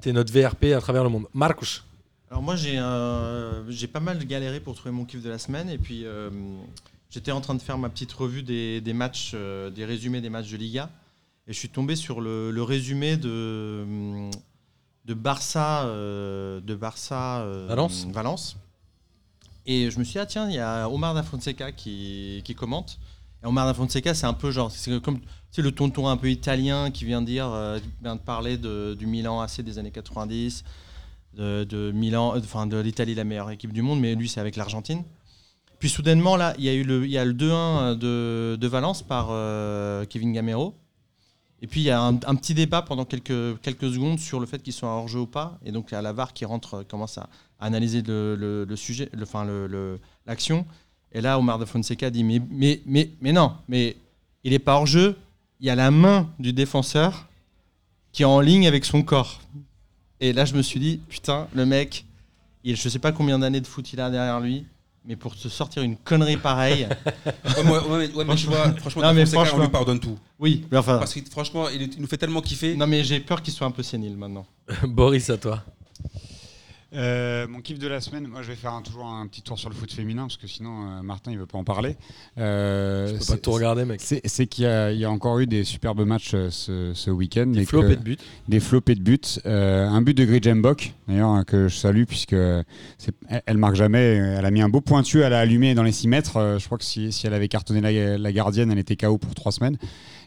[0.00, 1.26] T'es notre VRP à travers le monde.
[1.34, 1.84] Marcus.
[2.30, 5.70] Alors moi j'ai euh, j'ai pas mal galéré pour trouver mon kiff de la semaine
[5.70, 6.28] et puis euh,
[7.08, 10.28] j'étais en train de faire ma petite revue des, des matchs, euh, des résumés des
[10.28, 10.90] matchs de Liga
[11.46, 14.28] et je suis tombé sur le, le résumé de
[15.06, 18.06] de Barça euh, de Barça euh, Valence.
[18.12, 18.56] Valence
[19.68, 22.54] et je me suis dit ah tiens il y a Omar da Fonseca qui, qui
[22.56, 22.98] commente
[23.44, 25.20] et Omar da Fonseca c'est un peu genre c'est comme
[25.52, 29.06] c'est le tonton un peu italien qui vient dire euh, vient de parler de, du
[29.06, 30.64] Milan AC des années 90
[31.38, 34.40] de, de Milan, euh, enfin de l'Italie, la meilleure équipe du monde, mais lui c'est
[34.40, 35.04] avec l'Argentine.
[35.78, 40.04] Puis soudainement là, il y a eu le, le 2-1 de, de Valence par euh,
[40.06, 40.74] Kevin Gamero.
[41.60, 44.62] Et puis il y a un, petit débat pendant quelques, quelques secondes sur le fait
[44.62, 45.58] qu'ils sont hors jeu ou pas.
[45.64, 47.28] Et donc il y a la VAR qui rentre, euh, commence à
[47.60, 50.66] analyser le, le- le sujet, le- enfin le- le- l'action.
[51.12, 53.96] Et là, Omar de Fonseca dit mais, mais, mais, mais non, mais
[54.44, 55.16] il est pas hors jeu.
[55.60, 57.26] Il y a la main du défenseur
[58.12, 59.40] qui est en ligne avec son corps.
[60.20, 62.04] Et là, je me suis dit, putain, le mec,
[62.64, 64.64] il, je sais pas combien d'années de foot il a derrière lui.
[65.04, 66.86] Mais pour te sortir une connerie pareille.
[67.56, 69.70] Ouais, moi- ouais, mais- ouais, mais tu vois, franchement, Non, mais Fonseca, on franchement- lui
[69.72, 70.18] pardonne tout.
[70.38, 70.98] oui, mais enfin.
[70.98, 72.76] Parce que franchement, il, est- il nous fait tellement kiffer.
[72.76, 74.46] Non, mais j'ai peur qu'il soit un peu sénile maintenant.
[74.86, 75.64] Boris, à toi.
[76.94, 79.58] Euh, mon kiff de la semaine, moi je vais faire un- toujours un petit tour
[79.58, 81.96] sur le foot féminin parce que sinon euh, Martin il veut pas en parler.
[82.38, 84.00] Euh, Je peux pas tout regarder, mec.
[84.00, 87.10] C'est qu'il y, a- il y a encore eu des superbes matchs euh, ce, ce
[87.10, 87.52] week-end.
[87.52, 88.20] et que- Flopé de but.
[88.48, 89.18] des flopés de buts.
[89.44, 92.64] Euh, un but de Gridjembok, d'ailleurs, hein, que je salue, puisque elle,
[93.44, 93.98] elle marque jamais.
[94.16, 96.38] Elle a mis un beau pointu, elle a allumé dans les 6 mètres.
[96.38, 99.18] Euh, je crois que si, si elle avait cartonné la, la gardienne, elle était KO
[99.18, 99.76] pour 3 semaines.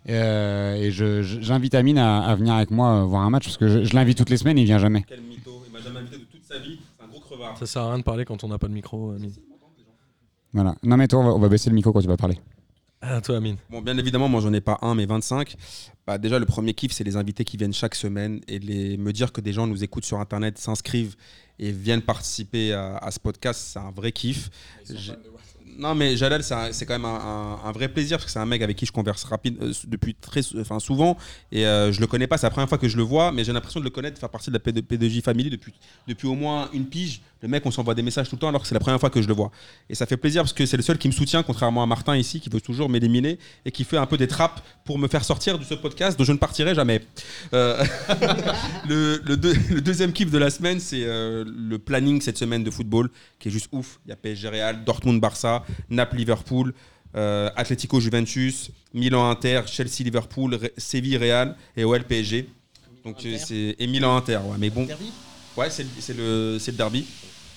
[0.09, 3.83] Euh, et j'invite Amine à, à venir avec moi voir un match, parce que je,
[3.83, 5.03] je l'invite toutes les semaines, il vient jamais.
[5.07, 7.57] Quel mytho, il m'a jamais invité de toute sa vie, c'est un gros crevard.
[7.57, 9.33] Ça sert à rien de parler quand on n'a pas de micro, Amine.
[10.53, 10.75] Voilà.
[10.83, 12.37] Non, mais toi, on va, on va baisser le micro quand tu vas parler.
[12.99, 13.57] À toi, Amine.
[13.69, 15.55] Bon, bien évidemment, moi j'en ai pas un, mais 25.
[16.05, 19.11] Bah, déjà, le premier kiff, c'est les invités qui viennent chaque semaine et les, me
[19.13, 21.15] dire que des gens nous écoutent sur Internet, s'inscrivent
[21.57, 24.49] et viennent participer à, à ce podcast, c'est un vrai kiff.
[24.89, 25.13] J'ai-
[25.77, 28.77] Non, mais Jalal, c'est quand même un, vrai plaisir parce que c'est un mec avec
[28.77, 31.17] qui je converse rapide, euh, depuis très, enfin, souvent
[31.51, 32.37] et euh, je le connais pas.
[32.37, 34.29] C'est la première fois que je le vois, mais j'ai l'impression de le connaître, faire
[34.29, 35.73] partie de la P2- P2J Family depuis,
[36.07, 37.21] depuis au moins une pige.
[37.41, 39.09] Le mec, on s'envoie des messages tout le temps alors que c'est la première fois
[39.09, 39.51] que je le vois.
[39.89, 42.15] Et ça fait plaisir parce que c'est le seul qui me soutient, contrairement à Martin
[42.15, 45.23] ici, qui veut toujours m'éliminer et qui fait un peu des trappes pour me faire
[45.25, 47.01] sortir de ce podcast dont je ne partirai jamais.
[47.53, 47.83] Euh,
[48.87, 52.63] le, le deux- le deuxième kiff de la semaine, c'est euh, le planning cette semaine
[52.63, 53.09] de football
[53.39, 53.99] qui est juste ouf.
[54.05, 56.73] Il y a PSG Real, Dortmund Barça, Naples Liverpool,
[57.15, 62.47] euh, Atlético Juventus, Milan Inter, Chelsea Liverpool, Séville Real et OL PSG.
[63.03, 64.57] Donc c'est et Milan Inter, ouais.
[64.59, 64.87] Mais bon,
[65.57, 65.83] ouais, c'est
[66.15, 67.05] le- le derby.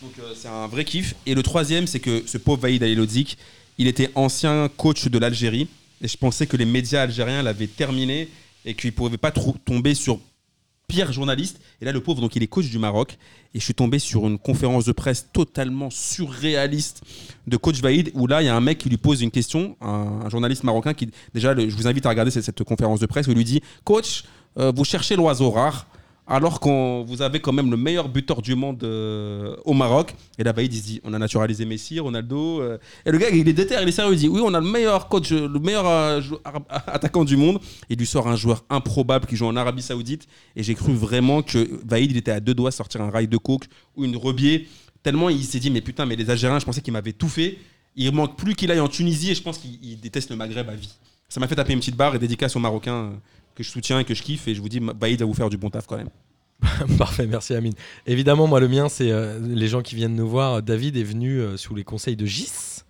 [0.02, 1.14] Donc euh, c'est un vrai kiff.
[1.26, 3.38] Et le troisième, c'est que ce pauvre Vaïd Alilodzic,
[3.78, 5.68] il était ancien coach de l'Algérie.
[6.02, 8.28] Et je pensais que les médias algériens l'avaient terminé
[8.64, 10.18] et qu'il ne pouvait pas tomber sur
[10.86, 11.60] pire journaliste.
[11.80, 13.16] Et là, le pauvre, donc il est coach du Maroc.
[13.54, 17.02] Et je suis tombé sur une conférence de presse totalement surréaliste
[17.46, 19.76] de coach Vaïd, où là, il y a un mec qui lui pose une question,
[19.80, 23.06] un, un journaliste marocain qui, déjà, je vous invite à regarder cette, cette conférence de
[23.06, 24.24] presse, où il lui dit Coach,
[24.58, 25.86] euh, vous cherchez l'oiseau rare.
[26.26, 30.14] Alors que vous avez quand même le meilleur buteur du monde euh, au Maroc.
[30.38, 32.62] Et là, il dit on a naturalisé Messi, Ronaldo.
[32.62, 32.78] euh.
[33.04, 34.14] Et le gars, il est déter, il est sérieux.
[34.14, 36.22] Il dit oui, on a le meilleur coach, le meilleur euh,
[36.68, 37.60] attaquant du monde.
[37.90, 40.26] Il lui sort un joueur improbable qui joue en Arabie Saoudite.
[40.56, 43.28] Et j'ai cru vraiment que Vaïd, il était à deux doigts de sortir un rail
[43.28, 44.66] de coke ou une rebier.
[45.02, 47.58] Tellement il s'est dit mais putain, mais les Algériens, je pensais qu'ils m'avaient tout fait.
[47.96, 50.70] Il manque plus qu'il aille en Tunisie et je pense qu'il il déteste le Maghreb
[50.70, 50.94] à vie.
[51.28, 53.12] Ça m'a fait taper une petite barre et dédicace aux Marocains
[53.54, 54.48] que je soutiens et que je kiffe.
[54.48, 56.10] Et je vous dis, Vaïd va vous faire du bon taf quand même.
[56.98, 57.74] Parfait, merci Amine.
[58.06, 60.62] Évidemment, moi, le mien, c'est euh, les gens qui viennent nous voir.
[60.62, 62.82] David est venu euh, sous les conseils de Gis.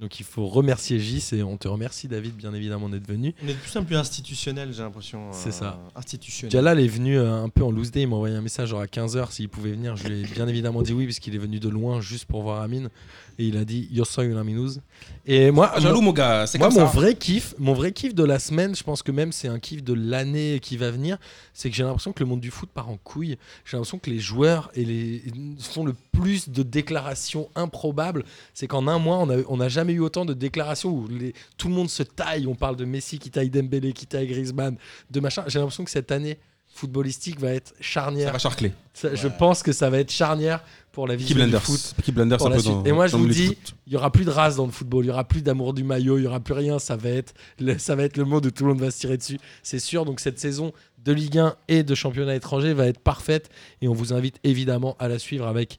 [0.00, 3.32] Donc, il faut remercier Gis et on te remercie, David, bien évidemment, d'être venu.
[3.42, 5.32] On est de plus en plus institutionnel, j'ai l'impression.
[5.32, 5.78] C'est ça.
[5.94, 6.50] Institutionnel.
[6.50, 8.02] Jalal est venu euh, un peu en loose day.
[8.02, 9.96] Il m'a envoyé un message genre à 15h s'il pouvait venir.
[9.96, 12.60] Je lui ai bien évidemment dit oui, puisqu'il est venu de loin juste pour voir
[12.60, 12.90] Amine.
[13.38, 14.80] Et il a dit Yo soy un Aminouz.
[15.26, 16.92] Et moi, Ah, jaloux, mon gars, c'est Moi, comme mon ça.
[16.92, 19.82] vrai kiff, mon vrai kiff de la semaine, je pense que même c'est un kiff
[19.82, 21.18] de l'année qui va venir,
[21.52, 23.36] c'est que j'ai l'impression que le monde du foot part en couille.
[23.64, 25.22] J'ai l'impression que les joueurs et les
[25.58, 28.24] font le plus de déclarations improbables.
[28.54, 31.34] C'est qu'en un mois, on a- on n'a jamais eu autant de déclarations où les-
[31.56, 32.46] tout le monde se taille.
[32.46, 34.76] On parle de Messi qui taille Dembélé, qui taille Griezmann,
[35.10, 35.44] de machin.
[35.48, 36.38] J'ai l'impression que cette année
[36.72, 38.32] footballistique va être Ça charnière.
[38.32, 38.72] va charcler.
[38.92, 40.62] Ça- Je pense que ça va être charnière
[40.94, 41.94] pour la vision du foot.
[41.96, 42.74] Peaky Blinders, pour un la peu suite.
[42.74, 43.56] dans- Et moi, je vous dis,
[43.86, 45.84] il y aura plus de race dans le football, il y aura plus d'amour du
[45.84, 46.78] maillot, il y aura plus rien.
[46.78, 49.00] Ça va être le, ça va être le mot de tout le monde va se
[49.00, 50.04] tirer dessus, c'est sûr.
[50.04, 50.72] Donc cette saison
[51.04, 53.50] de Ligue 1 et de championnat étranger va être parfaite
[53.82, 55.78] et on vous invite évidemment à la suivre avec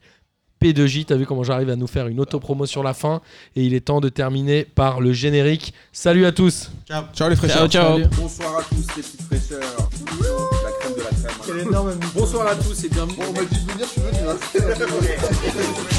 [0.62, 1.06] P2J.
[1.06, 3.20] T'as vu comment j'arrive à nous faire une autopromo sur la fin
[3.56, 5.74] et il est temps de terminer par le générique.
[5.92, 6.70] Salut à tous.
[6.86, 7.68] Ciao les fraîcheurs.
[7.68, 8.08] Ciao, ciao.
[8.16, 9.90] Bonsoir à tous les petites fraîcheurs.
[12.14, 13.16] Bonsoir à tous et bienvenue.
[13.16, 15.95] Bon, on m'a dit de venir, tu veux, tu vas.